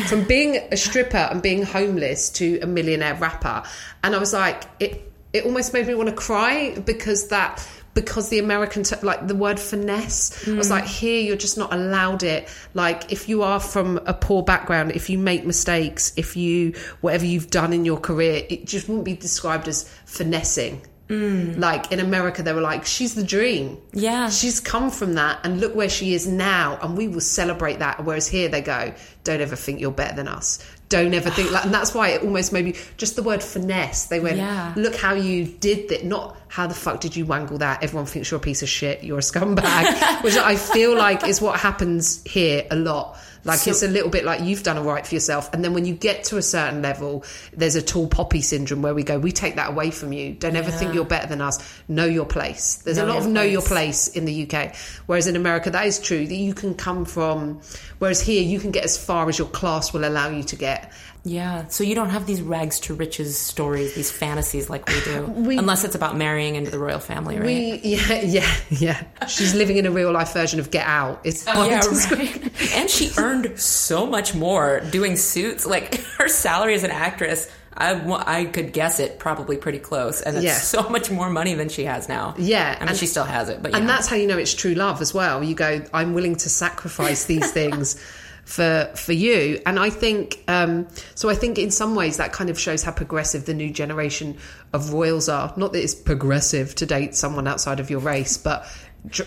from 0.06 0.24
being 0.24 0.56
a 0.70 0.76
stripper 0.76 1.16
and 1.16 1.40
being 1.40 1.62
homeless 1.62 2.28
to 2.30 2.60
a 2.60 2.66
millionaire 2.66 3.14
rapper, 3.14 3.62
and 4.04 4.14
I 4.14 4.18
was 4.18 4.34
like, 4.34 4.64
it 4.80 5.10
it 5.32 5.44
almost 5.44 5.72
made 5.72 5.86
me 5.86 5.94
want 5.94 6.08
to 6.08 6.14
cry 6.14 6.78
because 6.84 7.28
that 7.28 7.66
because 7.94 8.28
the 8.28 8.38
American 8.38 8.82
t- 8.82 8.96
like 9.02 9.26
the 9.26 9.34
word 9.34 9.58
finesse. 9.58 10.46
I 10.48 10.52
was 10.52 10.70
like, 10.70 10.84
here 10.84 11.20
you're 11.20 11.36
just 11.36 11.58
not 11.58 11.72
allowed 11.72 12.22
it. 12.22 12.48
Like 12.74 13.10
if 13.12 13.28
you 13.28 13.42
are 13.42 13.60
from 13.60 13.98
a 14.06 14.14
poor 14.14 14.42
background, 14.42 14.92
if 14.92 15.10
you 15.10 15.18
make 15.18 15.44
mistakes, 15.44 16.12
if 16.16 16.36
you 16.36 16.74
whatever 17.00 17.24
you've 17.24 17.50
done 17.50 17.72
in 17.72 17.84
your 17.84 17.98
career, 17.98 18.44
it 18.48 18.66
just 18.66 18.88
wouldn't 18.88 19.04
be 19.04 19.16
described 19.16 19.68
as 19.68 19.88
finessing. 20.04 20.82
Mm. 21.10 21.58
Like 21.58 21.90
in 21.90 21.98
America, 21.98 22.42
they 22.42 22.52
were 22.52 22.60
like, 22.60 22.86
she's 22.86 23.14
the 23.16 23.24
dream. 23.24 23.76
Yeah. 23.92 24.30
She's 24.30 24.60
come 24.60 24.90
from 24.90 25.14
that 25.14 25.40
and 25.44 25.60
look 25.60 25.74
where 25.74 25.88
she 25.88 26.14
is 26.14 26.26
now 26.26 26.78
and 26.80 26.96
we 26.96 27.08
will 27.08 27.20
celebrate 27.20 27.80
that. 27.80 28.04
Whereas 28.04 28.28
here 28.28 28.48
they 28.48 28.60
go, 28.62 28.94
don't 29.24 29.40
ever 29.40 29.56
think 29.56 29.80
you're 29.80 29.90
better 29.90 30.14
than 30.14 30.28
us. 30.28 30.64
Don't 30.88 31.12
ever 31.12 31.28
think 31.30 31.50
like, 31.50 31.64
and 31.64 31.74
that's 31.74 31.94
why 31.94 32.10
it 32.10 32.22
almost 32.22 32.52
maybe 32.52 32.76
just 32.96 33.16
the 33.16 33.22
word 33.24 33.42
finesse. 33.42 34.06
They 34.06 34.20
went, 34.20 34.36
Yeah. 34.38 34.72
look 34.76 34.94
how 34.96 35.14
you 35.14 35.44
did 35.46 35.88
that. 35.90 36.04
Not 36.04 36.36
how 36.50 36.66
the 36.66 36.74
fuck 36.74 37.00
did 37.00 37.14
you 37.14 37.24
wangle 37.24 37.58
that? 37.58 37.80
Everyone 37.84 38.06
thinks 38.06 38.28
you're 38.28 38.38
a 38.38 38.42
piece 38.42 38.60
of 38.62 38.68
shit. 38.68 39.04
You're 39.04 39.18
a 39.18 39.22
scumbag, 39.22 40.22
which 40.24 40.36
I 40.36 40.56
feel 40.56 40.96
like 40.98 41.22
is 41.24 41.40
what 41.40 41.60
happens 41.60 42.22
here 42.24 42.66
a 42.72 42.74
lot. 42.76 43.16
Like 43.44 43.60
So- 43.60 43.70
it's 43.70 43.84
a 43.84 43.88
little 43.88 44.10
bit 44.10 44.24
like 44.24 44.40
you've 44.42 44.64
done 44.64 44.76
all 44.76 44.82
right 44.84 45.06
for 45.06 45.14
yourself, 45.14 45.48
and 45.54 45.64
then 45.64 45.74
when 45.74 45.84
you 45.86 45.94
get 45.94 46.24
to 46.24 46.38
a 46.38 46.42
certain 46.42 46.82
level, 46.82 47.24
there's 47.56 47.76
a 47.76 47.80
tall 47.82 48.08
poppy 48.08 48.42
syndrome 48.42 48.82
where 48.82 48.92
we 48.94 49.04
go, 49.04 49.16
we 49.18 49.30
take 49.32 49.54
that 49.56 49.70
away 49.70 49.92
from 49.92 50.12
you. 50.12 50.32
Don't 50.34 50.56
ever 50.56 50.70
think 50.72 50.92
you're 50.92 51.04
better 51.06 51.28
than 51.28 51.40
us. 51.40 51.58
Know 51.88 52.04
your 52.04 52.26
place. 52.26 52.74
There's 52.84 52.96
Know 52.98 53.06
a 53.06 53.10
lot 53.10 53.18
of 53.18 53.28
know 53.28 53.42
your 53.42 53.62
place. 53.62 54.08
place 54.10 54.16
in 54.16 54.24
the 54.24 54.42
UK, 54.50 54.74
whereas 55.06 55.26
in 55.28 55.36
America 55.36 55.70
that 55.70 55.86
is 55.86 56.00
true 56.00 56.26
that 56.26 56.34
you 56.34 56.52
can 56.52 56.74
come 56.74 57.04
from. 57.04 57.60
Whereas 58.00 58.20
here 58.20 58.42
you 58.42 58.58
can 58.60 58.72
get 58.72 58.84
as 58.84 58.98
far 58.98 59.28
as 59.28 59.38
your 59.38 59.48
class 59.48 59.92
will 59.92 60.04
allow 60.04 60.28
you 60.30 60.42
to 60.42 60.56
get. 60.56 60.92
Yeah, 61.22 61.66
so 61.68 61.84
you 61.84 61.94
don't 61.94 62.08
have 62.10 62.26
these 62.26 62.40
rags 62.40 62.80
to 62.80 62.94
riches 62.94 63.36
stories, 63.36 63.94
these 63.94 64.10
fantasies 64.10 64.70
like 64.70 64.88
we 64.88 65.00
do, 65.02 65.22
We- 65.28 65.58
unless 65.58 65.84
it's 65.84 65.94
about 65.94 66.16
marrying 66.16 66.54
into 66.56 66.70
the 66.70 66.78
royal 66.78 66.98
family, 66.98 67.36
right? 67.36 67.44
We 67.46 67.80
yeah 67.84 68.20
yeah 68.22 68.54
yeah. 68.70 69.26
She's 69.28 69.54
living 69.54 69.76
in 69.76 69.84
a 69.86 69.90
real 69.90 70.12
life 70.12 70.32
version 70.32 70.60
of 70.60 70.70
Get 70.70 70.86
Out. 70.86 71.20
It's 71.24 71.44
Oh, 71.46 71.64
yeah, 71.68 71.80
right. 72.16 72.72
and 72.74 72.88
she 72.88 73.10
earned 73.18 73.60
so 73.60 74.06
much 74.06 74.34
more 74.34 74.80
doing 74.90 75.16
suits. 75.16 75.66
Like 75.66 75.96
her 76.18 76.28
salary 76.28 76.74
as 76.74 76.84
an 76.84 76.90
actress, 76.90 77.50
I, 77.76 78.00
I 78.40 78.44
could 78.46 78.72
guess 78.72 78.98
it 78.98 79.18
probably 79.18 79.56
pretty 79.58 79.78
close, 79.78 80.22
and 80.22 80.36
it's 80.36 80.44
Yeah. 80.44 80.54
so 80.54 80.88
much 80.88 81.10
more 81.10 81.28
money 81.28 81.52
than 81.54 81.68
she 81.68 81.84
has 81.84 82.08
now. 82.08 82.34
Yeah, 82.38 82.76
I 82.76 82.80
mean 82.80 82.88
and- 82.88 82.96
she 82.98 83.06
still 83.06 83.24
has 83.24 83.48
it, 83.50 83.62
but 83.62 83.74
And 83.74 83.86
that's 83.86 84.06
how 84.08 84.16
you 84.16 84.26
know 84.26 84.38
it's 84.38 84.54
true 84.54 84.72
love 84.74 85.02
as 85.02 85.12
well. 85.12 85.44
You 85.44 85.54
go, 85.54 85.82
I'm 85.92 86.14
willing 86.14 86.36
to 86.36 86.48
sacrifice 86.48 87.26
these 87.26 87.52
things 87.52 88.00
for 88.44 88.90
for 88.96 89.12
you. 89.12 89.60
And 89.66 89.78
I 89.78 89.90
think 89.90 90.42
um, 90.48 90.86
so. 91.14 91.28
I 91.28 91.34
think 91.34 91.58
in 91.58 91.70
some 91.70 91.94
ways 91.94 92.16
that 92.16 92.32
kind 92.32 92.50
of 92.50 92.58
shows 92.58 92.82
how 92.82 92.92
progressive 92.92 93.46
the 93.46 93.54
new 93.54 93.70
generation 93.70 94.36
of 94.72 94.92
royals 94.92 95.28
are. 95.28 95.52
Not 95.56 95.72
that 95.72 95.82
it's 95.82 95.94
progressive 95.94 96.74
to 96.76 96.86
date 96.86 97.14
someone 97.14 97.46
outside 97.46 97.80
of 97.80 97.90
your 97.90 98.00
race, 98.00 98.36
but 98.36 98.66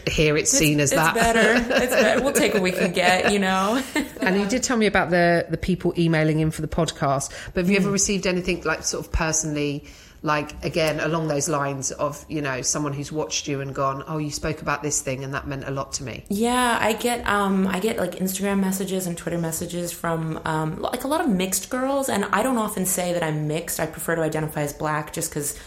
here 0.07 0.37
it's 0.37 0.51
seen 0.51 0.79
as 0.79 0.91
it's 0.91 1.01
that. 1.01 1.15
better. 1.15 1.53
It's 1.83 1.93
better. 1.93 2.21
We'll 2.23 2.33
take 2.33 2.53
what 2.53 2.61
we 2.61 2.71
can 2.71 2.91
get, 2.91 3.31
you 3.33 3.39
know. 3.39 3.81
and 4.21 4.39
you 4.39 4.45
did 4.47 4.61
tell 4.63 4.77
me 4.77 4.85
about 4.85 5.09
the 5.09 5.45
the 5.49 5.57
people 5.57 5.93
emailing 5.97 6.39
in 6.41 6.51
for 6.51 6.61
the 6.61 6.67
podcast. 6.67 7.31
But 7.53 7.61
have 7.61 7.69
you 7.69 7.77
Hmm. 7.77 7.83
ever 7.85 7.91
received 7.91 8.27
anything 8.27 8.61
like 8.63 8.83
sort 8.83 9.05
of 9.05 9.11
personally? 9.11 9.85
Like 10.23 10.63
again, 10.63 11.01
along 11.01 11.27
those 11.27 11.49
lines 11.49 11.91
of 11.91 12.25
you 12.29 12.41
know 12.41 12.61
someone 12.61 12.93
who's 12.93 13.11
watched 13.11 13.47
you 13.47 13.59
and 13.59 13.75
gone, 13.75 14.03
oh, 14.07 14.17
you 14.17 14.31
spoke 14.31 14.61
about 14.61 14.81
this 14.81 15.01
thing 15.01 15.23
and 15.23 15.33
that 15.33 15.47
meant 15.47 15.65
a 15.67 15.71
lot 15.71 15.91
to 15.93 16.03
me. 16.03 16.23
Yeah, 16.29 16.77
I 16.79 16.93
get 16.93 17.27
um 17.27 17.67
I 17.67 17.79
get 17.81 17.97
like 17.97 18.13
Instagram 18.13 18.61
messages 18.61 19.05
and 19.05 19.17
Twitter 19.17 19.37
messages 19.37 19.91
from 19.91 20.39
um 20.45 20.81
like 20.81 21.03
a 21.03 21.07
lot 21.09 21.19
of 21.19 21.29
mixed 21.29 21.69
girls 21.69 22.07
and 22.07 22.23
I 22.25 22.41
don't 22.41 22.57
often 22.57 22.85
say 22.85 23.11
that 23.11 23.21
I'm 23.21 23.47
mixed. 23.49 23.81
I 23.81 23.85
prefer 23.85 24.15
to 24.15 24.21
identify 24.21 24.61
as 24.61 24.71
black 24.71 25.11
just 25.11 25.31
cuz 25.33 25.59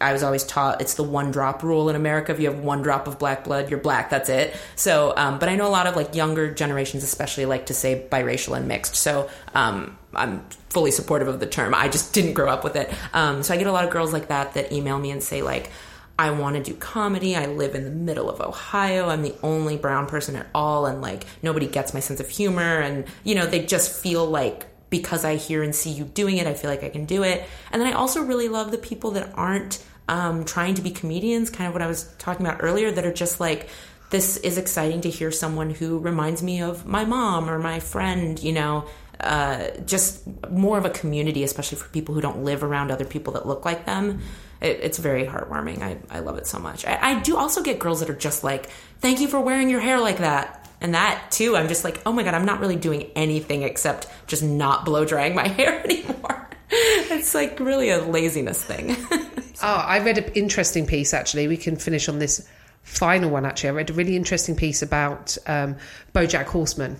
I 0.00 0.12
was 0.12 0.22
always 0.22 0.44
taught 0.44 0.80
it's 0.80 0.94
the 0.94 1.02
one 1.02 1.30
drop 1.30 1.62
rule 1.62 1.88
in 1.88 1.96
America. 1.96 2.32
If 2.32 2.40
you 2.40 2.50
have 2.50 2.60
one 2.60 2.82
drop 2.82 3.06
of 3.06 3.18
black 3.18 3.44
blood, 3.44 3.70
you're 3.70 3.80
black. 3.80 4.10
That's 4.10 4.28
it. 4.28 4.56
So, 4.76 5.12
um, 5.16 5.38
but 5.38 5.48
I 5.48 5.56
know 5.56 5.66
a 5.66 5.70
lot 5.70 5.86
of 5.86 5.96
like 5.96 6.14
younger 6.14 6.52
generations, 6.52 7.02
especially, 7.02 7.46
like 7.46 7.66
to 7.66 7.74
say 7.74 8.06
biracial 8.10 8.56
and 8.56 8.68
mixed. 8.68 8.96
So, 8.96 9.28
um, 9.54 9.98
I'm 10.14 10.44
fully 10.70 10.90
supportive 10.90 11.28
of 11.28 11.40
the 11.40 11.46
term. 11.46 11.74
I 11.74 11.88
just 11.88 12.12
didn't 12.14 12.34
grow 12.34 12.48
up 12.48 12.64
with 12.64 12.76
it. 12.76 12.92
Um, 13.12 13.42
so 13.42 13.54
I 13.54 13.56
get 13.56 13.66
a 13.66 13.72
lot 13.72 13.84
of 13.84 13.90
girls 13.90 14.12
like 14.12 14.28
that 14.28 14.54
that 14.54 14.72
email 14.72 14.98
me 14.98 15.10
and 15.10 15.22
say 15.22 15.42
like, 15.42 15.70
I 16.18 16.32
want 16.32 16.56
to 16.56 16.62
do 16.62 16.74
comedy. 16.74 17.36
I 17.36 17.46
live 17.46 17.76
in 17.76 17.84
the 17.84 17.90
middle 17.90 18.28
of 18.28 18.40
Ohio. 18.40 19.08
I'm 19.08 19.22
the 19.22 19.36
only 19.42 19.76
brown 19.76 20.06
person 20.06 20.34
at 20.34 20.48
all, 20.52 20.86
and 20.86 21.00
like 21.00 21.24
nobody 21.42 21.68
gets 21.68 21.94
my 21.94 22.00
sense 22.00 22.18
of 22.18 22.28
humor. 22.28 22.80
And 22.80 23.04
you 23.22 23.36
know, 23.36 23.46
they 23.46 23.64
just 23.64 24.02
feel 24.02 24.26
like 24.26 24.66
because 24.90 25.24
I 25.24 25.36
hear 25.36 25.62
and 25.62 25.74
see 25.74 25.90
you 25.90 26.04
doing 26.04 26.38
it, 26.38 26.46
I 26.46 26.54
feel 26.54 26.70
like 26.70 26.82
I 26.82 26.88
can 26.88 27.04
do 27.04 27.22
it. 27.22 27.44
And 27.72 27.80
then 27.80 27.92
I 27.92 27.96
also 27.96 28.22
really 28.22 28.48
love 28.48 28.70
the 28.70 28.78
people 28.78 29.10
that 29.12 29.30
aren't 29.34 29.84
um, 30.08 30.44
trying 30.44 30.74
to 30.74 30.82
be 30.82 30.90
comedians, 30.90 31.50
kind 31.50 31.68
of 31.68 31.74
what 31.74 31.82
I 31.82 31.86
was 31.86 32.12
talking 32.18 32.46
about 32.46 32.60
earlier, 32.62 32.90
that 32.90 33.04
are 33.04 33.12
just 33.12 33.40
like, 33.40 33.68
this 34.10 34.38
is 34.38 34.56
exciting 34.56 35.02
to 35.02 35.10
hear 35.10 35.30
someone 35.30 35.70
who 35.70 35.98
reminds 35.98 36.42
me 36.42 36.62
of 36.62 36.86
my 36.86 37.04
mom 37.04 37.50
or 37.50 37.58
my 37.58 37.78
friend, 37.80 38.42
you 38.42 38.52
know, 38.52 38.86
uh, 39.20 39.68
just 39.84 40.26
more 40.50 40.78
of 40.78 40.86
a 40.86 40.90
community, 40.90 41.44
especially 41.44 41.76
for 41.76 41.88
people 41.88 42.14
who 42.14 42.20
don't 42.20 42.44
live 42.44 42.62
around 42.62 42.90
other 42.90 43.04
people 43.04 43.34
that 43.34 43.46
look 43.46 43.64
like 43.64 43.84
them. 43.84 44.20
It, 44.62 44.80
it's 44.80 44.98
very 44.98 45.26
heartwarming. 45.26 45.82
I, 45.82 45.98
I 46.10 46.20
love 46.20 46.38
it 46.38 46.46
so 46.46 46.58
much. 46.58 46.86
I, 46.86 46.98
I 47.00 47.20
do 47.20 47.36
also 47.36 47.62
get 47.62 47.78
girls 47.78 48.00
that 48.00 48.08
are 48.08 48.14
just 48.14 48.42
like, 48.42 48.70
thank 49.00 49.20
you 49.20 49.28
for 49.28 49.40
wearing 49.40 49.68
your 49.68 49.80
hair 49.80 50.00
like 50.00 50.18
that. 50.18 50.67
And 50.80 50.94
that 50.94 51.30
too, 51.30 51.56
I'm 51.56 51.68
just 51.68 51.84
like, 51.84 52.00
oh 52.06 52.12
my 52.12 52.22
God, 52.22 52.34
I'm 52.34 52.44
not 52.44 52.60
really 52.60 52.76
doing 52.76 53.10
anything 53.16 53.62
except 53.62 54.06
just 54.26 54.42
not 54.42 54.84
blow 54.84 55.04
drying 55.04 55.34
my 55.34 55.48
hair 55.58 55.82
anymore. 55.84 56.48
it's 56.70 57.34
like 57.34 57.58
really 57.60 57.90
a 57.90 57.98
laziness 57.98 58.62
thing. 58.62 58.96
Oh, 59.60 59.66
I 59.66 59.98
read 59.98 60.18
an 60.18 60.32
interesting 60.34 60.86
piece 60.86 61.12
actually. 61.12 61.48
We 61.48 61.56
can 61.56 61.74
finish 61.76 62.08
on 62.08 62.20
this 62.20 62.46
final 62.84 63.30
one 63.30 63.44
actually. 63.44 63.70
I 63.70 63.72
read 63.72 63.90
a 63.90 63.92
really 63.92 64.14
interesting 64.14 64.54
piece 64.54 64.82
about 64.82 65.36
um, 65.46 65.76
BoJack 66.18 66.46
Horseman, 66.46 66.96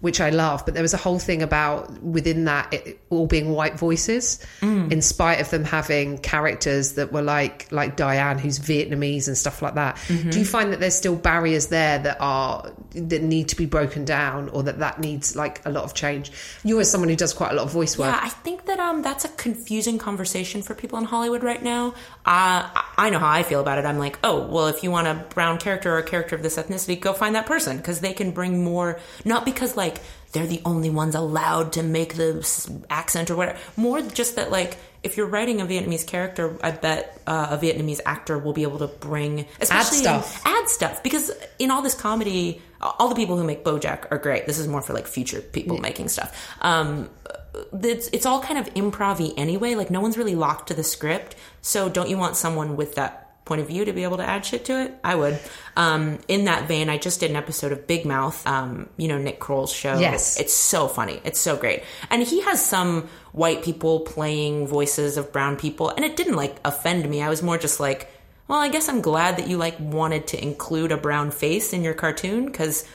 which 0.00 0.20
I 0.20 0.30
love. 0.30 0.64
But 0.64 0.74
there 0.74 0.82
was 0.82 0.94
a 0.94 0.98
whole 0.98 1.18
thing 1.18 1.42
about 1.42 2.02
within 2.02 2.44
that 2.44 2.72
it 2.72 3.00
all 3.10 3.26
being 3.26 3.50
white 3.52 3.78
voices, 3.78 4.44
in 4.62 5.02
spite 5.02 5.40
of 5.40 5.50
them 5.50 5.64
having 5.64 6.18
characters 6.18 6.92
that 6.94 7.12
were 7.12 7.22
like 7.22 7.66
like 7.70 7.96
Diane, 7.96 8.38
who's 8.38 8.58
Vietnamese 8.58 9.28
and 9.28 9.36
stuff 9.36 9.62
like 9.62 9.74
that. 9.74 9.98
Do 10.08 10.38
you 10.38 10.44
find 10.44 10.72
that 10.72 10.80
there's 10.80 10.94
still 10.94 11.16
barriers 11.16 11.66
there 11.68 11.98
that 11.98 12.16
are 12.20 12.72
that 12.94 13.22
need 13.22 13.48
to 13.48 13.56
be 13.56 13.66
broken 13.66 14.04
down, 14.04 14.48
or 14.50 14.62
that 14.64 14.78
that 14.78 15.00
needs 15.00 15.36
like 15.36 15.64
a 15.66 15.70
lot 15.70 15.84
of 15.84 15.94
change? 15.94 16.30
You 16.64 16.80
as 16.80 16.90
someone 16.90 17.08
who 17.08 17.16
does 17.16 17.34
quite 17.34 17.52
a 17.52 17.54
lot 17.54 17.64
of 17.64 17.72
voice 17.72 17.98
work. 17.98 18.12
Yeah, 18.12 18.20
I 18.22 18.28
think 18.28 18.66
that 18.66 18.78
um 18.78 19.02
that's 19.02 19.24
a 19.24 19.28
confusing 19.28 19.98
conversation 19.98 20.62
for 20.62 20.74
people 20.74 20.98
in 20.98 21.04
Hollywood 21.04 21.42
right 21.42 21.62
now. 21.62 21.88
Uh, 22.26 22.68
I- 22.74 22.80
I 22.96 23.10
know 23.10 23.18
how 23.18 23.28
I 23.28 23.42
feel 23.42 23.60
about 23.60 23.78
it. 23.78 23.84
I'm 23.84 23.98
like, 23.98 24.18
oh, 24.22 24.46
well, 24.46 24.68
if 24.68 24.84
you 24.84 24.90
want 24.92 25.08
a 25.08 25.14
brown 25.34 25.58
character 25.58 25.92
or 25.92 25.98
a 25.98 26.02
character 26.04 26.36
of 26.36 26.42
this 26.44 26.56
ethnicity, 26.56 26.98
go 26.98 27.12
find 27.12 27.34
that 27.34 27.44
person 27.44 27.76
because 27.76 27.98
they 28.00 28.12
can 28.12 28.30
bring 28.30 28.53
more. 28.62 29.00
Not 29.24 29.44
because 29.44 29.76
like 29.76 30.00
they're 30.32 30.46
the 30.46 30.60
only 30.64 30.90
ones 30.90 31.14
allowed 31.14 31.72
to 31.74 31.82
make 31.82 32.14
the 32.14 32.84
accent 32.90 33.30
or 33.30 33.36
whatever. 33.36 33.58
More 33.76 34.02
just 34.02 34.36
that 34.36 34.50
like 34.50 34.76
if 35.04 35.18
you're 35.18 35.26
writing 35.26 35.60
a 35.60 35.66
Vietnamese 35.66 36.06
character, 36.06 36.58
I 36.62 36.70
bet 36.70 37.20
uh, 37.26 37.48
a 37.50 37.58
Vietnamese 37.58 38.00
actor 38.06 38.38
will 38.38 38.54
be 38.54 38.62
able 38.62 38.78
to 38.78 38.86
bring 38.86 39.46
especially 39.60 39.98
in- 39.98 40.04
stuff. 40.04 40.42
add 40.46 40.68
stuff 40.68 41.02
because 41.02 41.30
in 41.58 41.70
all 41.70 41.82
this 41.82 41.94
comedy, 41.94 42.62
all 42.80 43.08
the 43.08 43.14
people 43.14 43.36
who 43.36 43.44
make 43.44 43.64
BoJack 43.64 44.10
are 44.10 44.18
great. 44.18 44.46
This 44.46 44.58
is 44.58 44.66
more 44.66 44.80
for 44.82 44.94
like 44.94 45.06
future 45.06 45.40
people 45.40 45.78
making 45.78 46.08
stuff. 46.08 46.34
Um, 46.62 47.10
it's, 47.82 48.08
it's 48.08 48.26
all 48.26 48.40
kind 48.40 48.58
of 48.58 48.72
improv 48.74 49.32
anyway. 49.36 49.74
Like 49.74 49.90
no 49.90 50.00
one's 50.00 50.18
really 50.18 50.34
locked 50.34 50.68
to 50.68 50.74
the 50.74 50.82
script. 50.82 51.36
So 51.60 51.88
don't 51.88 52.08
you 52.08 52.18
want 52.18 52.36
someone 52.36 52.74
with 52.76 52.94
that 52.96 53.23
point 53.44 53.60
of 53.60 53.68
view 53.68 53.84
to 53.84 53.92
be 53.92 54.04
able 54.04 54.16
to 54.16 54.24
add 54.24 54.44
shit 54.44 54.64
to 54.66 54.80
it? 54.80 54.94
I 55.04 55.14
would. 55.14 55.38
Um, 55.76 56.18
in 56.28 56.44
that 56.44 56.66
vein, 56.68 56.88
I 56.88 56.98
just 56.98 57.20
did 57.20 57.30
an 57.30 57.36
episode 57.36 57.72
of 57.72 57.86
Big 57.86 58.04
Mouth. 58.06 58.46
Um, 58.46 58.88
you 58.96 59.08
know 59.08 59.18
Nick 59.18 59.40
Kroll's 59.40 59.72
show. 59.72 59.98
Yes. 59.98 60.38
it's 60.40 60.54
so 60.54 60.88
funny. 60.88 61.20
It's 61.24 61.40
so 61.40 61.56
great, 61.56 61.82
and 62.10 62.22
he 62.22 62.40
has 62.42 62.64
some 62.64 63.08
white 63.32 63.62
people 63.62 64.00
playing 64.00 64.66
voices 64.66 65.16
of 65.16 65.32
brown 65.32 65.56
people, 65.56 65.90
and 65.90 66.04
it 66.04 66.16
didn't 66.16 66.36
like 66.36 66.56
offend 66.64 67.08
me. 67.08 67.22
I 67.22 67.28
was 67.28 67.42
more 67.42 67.58
just 67.58 67.80
like. 67.80 68.10
Well, 68.46 68.58
I 68.58 68.68
guess 68.68 68.90
I'm 68.90 69.00
glad 69.00 69.38
that 69.38 69.48
you 69.48 69.56
like 69.56 69.80
wanted 69.80 70.26
to 70.26 70.42
include 70.42 70.92
a 70.92 70.98
brown 70.98 71.30
face 71.30 71.72
in 71.72 71.82
your 71.82 71.94
cartoon 71.94 72.44
because 72.44 72.86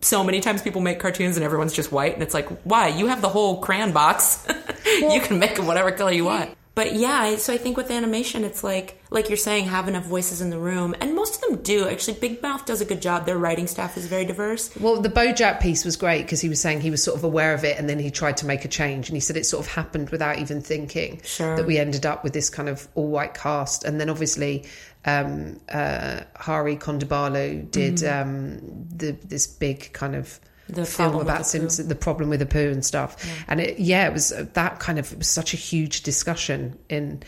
so 0.00 0.22
many 0.22 0.40
times 0.40 0.62
people 0.62 0.80
make 0.80 1.00
cartoons 1.00 1.36
and 1.36 1.44
everyone's 1.44 1.72
just 1.72 1.90
white 1.90 2.14
and 2.14 2.22
it's 2.22 2.34
like, 2.34 2.48
why? 2.64 2.88
You 2.88 3.06
have 3.06 3.22
the 3.22 3.28
whole 3.28 3.60
crayon 3.60 3.92
box. 3.92 4.46
you 4.86 5.20
can 5.20 5.38
make 5.38 5.56
them 5.56 5.66
whatever 5.66 5.92
color 5.92 6.12
you 6.12 6.24
want. 6.24 6.50
But 6.78 6.94
yeah, 6.94 7.34
so 7.38 7.52
I 7.52 7.56
think 7.58 7.76
with 7.76 7.90
animation, 7.90 8.44
it's 8.44 8.62
like, 8.62 9.02
like 9.10 9.28
you're 9.28 9.36
saying, 9.36 9.64
have 9.64 9.88
enough 9.88 10.04
voices 10.04 10.40
in 10.40 10.50
the 10.50 10.60
room, 10.60 10.94
and 11.00 11.12
most 11.12 11.34
of 11.34 11.40
them 11.40 11.60
do. 11.60 11.88
Actually, 11.88 12.20
Big 12.20 12.40
Mouth 12.40 12.66
does 12.66 12.80
a 12.80 12.84
good 12.84 13.02
job. 13.02 13.26
Their 13.26 13.36
writing 13.36 13.66
staff 13.66 13.96
is 13.96 14.06
very 14.06 14.24
diverse. 14.24 14.70
Well, 14.76 15.00
the 15.00 15.08
Bojack 15.08 15.60
piece 15.60 15.84
was 15.84 15.96
great 15.96 16.22
because 16.22 16.40
he 16.40 16.48
was 16.48 16.60
saying 16.60 16.82
he 16.82 16.92
was 16.92 17.02
sort 17.02 17.16
of 17.16 17.24
aware 17.24 17.52
of 17.52 17.64
it 17.64 17.80
and 17.80 17.90
then 17.90 17.98
he 17.98 18.12
tried 18.12 18.36
to 18.36 18.46
make 18.46 18.64
a 18.64 18.68
change. 18.68 19.08
And 19.08 19.16
he 19.16 19.20
said 19.20 19.36
it 19.36 19.44
sort 19.44 19.66
of 19.66 19.72
happened 19.72 20.10
without 20.10 20.38
even 20.38 20.60
thinking 20.62 21.20
Sure. 21.24 21.56
that 21.56 21.66
we 21.66 21.78
ended 21.78 22.06
up 22.06 22.22
with 22.22 22.32
this 22.32 22.48
kind 22.48 22.68
of 22.68 22.86
all 22.94 23.08
white 23.08 23.34
cast. 23.34 23.82
And 23.82 24.00
then 24.00 24.08
obviously, 24.08 24.64
um, 25.04 25.58
uh, 25.68 26.20
Hari 26.36 26.76
Kondabolu 26.76 27.68
did 27.72 28.04
um, 28.04 28.60
the, 28.96 29.18
this 29.24 29.48
big 29.48 29.92
kind 29.92 30.14
of. 30.14 30.38
The 30.68 30.84
film 30.84 31.14
about 31.16 31.38
the 31.38 31.44
Simpson, 31.44 31.88
the 31.88 31.94
problem 31.94 32.28
with 32.28 32.40
the 32.40 32.46
poo 32.46 32.70
and 32.70 32.84
stuff, 32.84 33.16
and 33.48 33.60
it, 33.60 33.78
yeah, 33.78 34.06
it 34.06 34.12
was 34.12 34.32
uh, 34.32 34.46
that 34.52 34.80
kind 34.80 34.98
of 34.98 35.12
it 35.12 35.18
was 35.18 35.28
such 35.28 35.54
a 35.54 35.56
huge 35.56 36.02
discussion 36.02 36.78
in 36.88 37.22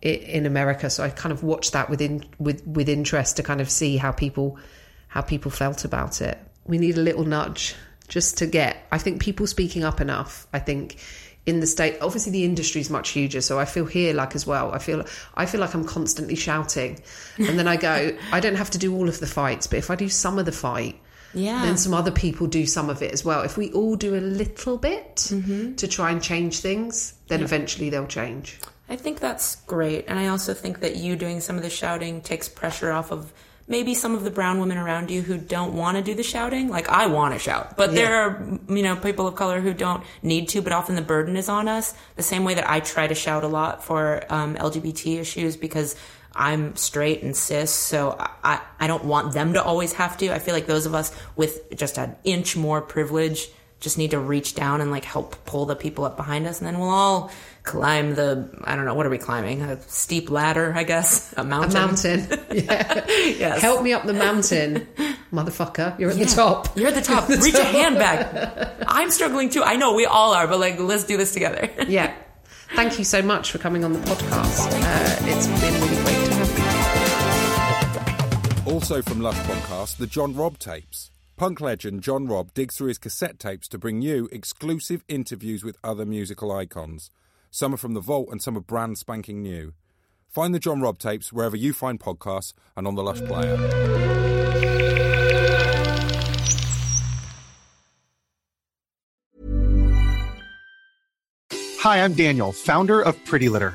in 0.00 0.46
America. 0.46 0.88
So 0.90 1.04
I 1.04 1.10
kind 1.10 1.32
of 1.32 1.42
watched 1.42 1.72
that 1.72 1.90
within 1.90 2.24
with 2.38 2.66
with 2.66 2.88
interest 2.88 3.36
to 3.36 3.42
kind 3.42 3.60
of 3.60 3.70
see 3.70 3.96
how 3.96 4.12
people 4.12 4.58
how 5.08 5.20
people 5.20 5.50
felt 5.50 5.84
about 5.84 6.20
it. 6.20 6.38
We 6.64 6.78
need 6.78 6.96
a 6.96 7.00
little 7.02 7.24
nudge 7.24 7.74
just 8.08 8.38
to 8.38 8.46
get. 8.46 8.86
I 8.90 8.98
think 8.98 9.20
people 9.20 9.46
speaking 9.46 9.84
up 9.84 10.00
enough. 10.00 10.46
I 10.52 10.58
think 10.58 10.98
in 11.46 11.60
the 11.60 11.66
state, 11.66 11.96
obviously 12.02 12.32
the 12.32 12.44
industry 12.44 12.80
is 12.80 12.90
much 12.90 13.10
huger. 13.10 13.40
So 13.40 13.58
I 13.58 13.64
feel 13.64 13.86
here 13.86 14.12
like 14.12 14.34
as 14.34 14.46
well. 14.46 14.72
I 14.72 14.78
feel 14.78 15.04
I 15.34 15.46
feel 15.46 15.60
like 15.60 15.74
I'm 15.74 15.84
constantly 15.84 16.34
shouting, 16.34 17.00
and 17.38 17.58
then 17.58 17.66
I 17.66 17.76
go. 17.76 18.16
I 18.32 18.40
don't 18.40 18.56
have 18.56 18.70
to 18.70 18.78
do 18.78 18.94
all 18.94 19.08
of 19.08 19.20
the 19.20 19.26
fights, 19.26 19.66
but 19.66 19.78
if 19.78 19.90
I 19.90 19.96
do 19.96 20.08
some 20.08 20.38
of 20.38 20.46
the 20.46 20.52
fight. 20.52 21.00
Yeah. 21.34 21.62
Then 21.64 21.76
some 21.76 21.94
other 21.94 22.10
people 22.10 22.46
do 22.46 22.66
some 22.66 22.88
of 22.90 23.02
it 23.02 23.12
as 23.12 23.24
well. 23.24 23.42
If 23.42 23.56
we 23.56 23.70
all 23.72 23.96
do 23.96 24.14
a 24.14 24.20
little 24.20 24.78
bit 24.78 25.16
to 25.76 25.88
try 25.88 26.10
and 26.10 26.22
change 26.22 26.60
things, 26.60 27.14
then 27.28 27.42
eventually 27.42 27.90
they'll 27.90 28.06
change. 28.06 28.58
I 28.88 28.96
think 28.96 29.20
that's 29.20 29.56
great. 29.66 30.06
And 30.08 30.18
I 30.18 30.28
also 30.28 30.54
think 30.54 30.80
that 30.80 30.96
you 30.96 31.16
doing 31.16 31.40
some 31.40 31.56
of 31.56 31.62
the 31.62 31.70
shouting 31.70 32.22
takes 32.22 32.48
pressure 32.48 32.90
off 32.90 33.10
of 33.12 33.32
maybe 33.68 33.92
some 33.94 34.14
of 34.14 34.24
the 34.24 34.30
brown 34.30 34.58
women 34.58 34.78
around 34.78 35.10
you 35.10 35.20
who 35.20 35.36
don't 35.36 35.74
want 35.74 35.98
to 35.98 36.02
do 36.02 36.14
the 36.14 36.22
shouting. 36.22 36.68
Like 36.70 36.88
I 36.88 37.06
want 37.06 37.34
to 37.34 37.38
shout, 37.38 37.76
but 37.76 37.94
there 37.94 38.22
are, 38.22 38.58
you 38.68 38.82
know, 38.82 38.96
people 38.96 39.26
of 39.26 39.34
color 39.34 39.60
who 39.60 39.74
don't 39.74 40.02
need 40.22 40.48
to, 40.50 40.62
but 40.62 40.72
often 40.72 40.94
the 40.94 41.02
burden 41.02 41.36
is 41.36 41.50
on 41.50 41.68
us. 41.68 41.94
The 42.16 42.22
same 42.22 42.44
way 42.44 42.54
that 42.54 42.68
I 42.68 42.80
try 42.80 43.06
to 43.06 43.14
shout 43.14 43.44
a 43.44 43.48
lot 43.48 43.84
for 43.84 44.24
um, 44.30 44.54
LGBT 44.56 45.20
issues 45.20 45.56
because 45.58 45.94
I'm 46.34 46.76
straight 46.76 47.22
and 47.22 47.36
cis, 47.36 47.70
so 47.72 48.16
I, 48.44 48.60
I 48.78 48.86
don't 48.86 49.04
want 49.04 49.32
them 49.34 49.54
to 49.54 49.62
always 49.62 49.92
have 49.94 50.16
to. 50.18 50.32
I 50.32 50.38
feel 50.38 50.54
like 50.54 50.66
those 50.66 50.86
of 50.86 50.94
us 50.94 51.12
with 51.36 51.74
just 51.76 51.98
an 51.98 52.14
inch 52.24 52.56
more 52.56 52.80
privilege 52.80 53.48
just 53.80 53.96
need 53.98 54.10
to 54.10 54.18
reach 54.18 54.54
down 54.56 54.80
and 54.80 54.90
like 54.90 55.04
help 55.04 55.44
pull 55.44 55.64
the 55.66 55.76
people 55.76 56.04
up 56.04 56.16
behind 56.16 56.46
us, 56.46 56.58
and 56.58 56.66
then 56.66 56.78
we'll 56.78 56.90
all 56.90 57.30
climb 57.64 58.14
the 58.14 58.48
I 58.64 58.76
don't 58.76 58.84
know 58.86 58.94
what 58.94 59.04
are 59.04 59.10
we 59.10 59.18
climbing 59.18 59.60
a 59.62 59.78
steep 59.82 60.30
ladder 60.30 60.72
I 60.74 60.84
guess 60.84 61.34
a 61.36 61.44
mountain 61.44 61.76
A 61.76 61.86
mountain. 61.86 62.38
Yeah. 62.50 63.04
yes 63.06 63.60
Help 63.60 63.82
me 63.82 63.92
up 63.92 64.04
the 64.04 64.14
mountain, 64.14 64.88
motherfucker. 65.32 65.98
You're 65.98 66.10
at 66.10 66.16
Yeah. 66.16 66.24
the 66.24 66.30
top. 66.34 66.76
You're 66.78 66.88
at 66.88 66.94
the 66.94 67.02
top. 67.02 67.28
Reach 67.28 67.54
a 67.54 67.64
hand 67.64 67.96
back. 67.96 68.74
I'm 68.86 69.10
struggling 69.10 69.50
too. 69.50 69.62
I 69.62 69.76
know 69.76 69.94
we 69.94 70.06
all 70.06 70.32
are, 70.34 70.46
but 70.48 70.58
like 70.60 70.78
let's 70.78 71.04
do 71.04 71.16
this 71.16 71.32
together. 71.34 71.68
Yeah. 71.86 72.14
Thank 72.74 72.98
you 72.98 73.04
so 73.04 73.22
much 73.22 73.50
for 73.52 73.58
coming 73.58 73.84
on 73.84 73.92
the 73.92 73.98
podcast. 74.00 74.68
Uh, 74.72 75.16
it's 75.28 75.46
been 75.46 75.74
really 75.82 75.97
Also 78.78 79.02
from 79.02 79.20
Lush 79.20 79.38
Podcast, 79.38 79.96
the 79.96 80.06
John 80.06 80.36
Robb 80.36 80.56
tapes. 80.60 81.10
Punk 81.36 81.60
legend 81.60 82.00
John 82.00 82.28
Robb 82.28 82.54
digs 82.54 82.76
through 82.76 82.86
his 82.86 82.98
cassette 82.98 83.40
tapes 83.40 83.66
to 83.70 83.76
bring 83.76 84.02
you 84.02 84.28
exclusive 84.30 85.02
interviews 85.08 85.64
with 85.64 85.76
other 85.82 86.06
musical 86.06 86.52
icons. 86.52 87.10
Some 87.50 87.74
are 87.74 87.76
from 87.76 87.94
the 87.94 88.00
vault 88.00 88.28
and 88.30 88.40
some 88.40 88.56
are 88.56 88.60
brand 88.60 88.96
spanking 88.96 89.42
new. 89.42 89.72
Find 90.28 90.54
the 90.54 90.60
John 90.60 90.80
Robb 90.80 91.00
tapes 91.00 91.32
wherever 91.32 91.56
you 91.56 91.72
find 91.72 91.98
podcasts 91.98 92.52
and 92.76 92.86
on 92.86 92.94
the 92.94 93.02
Lush 93.02 93.20
Player. 93.22 93.56
Hi, 101.80 102.04
I'm 102.04 102.14
Daniel, 102.14 102.52
founder 102.52 103.00
of 103.00 103.16
Pretty 103.24 103.48
Litter. 103.48 103.74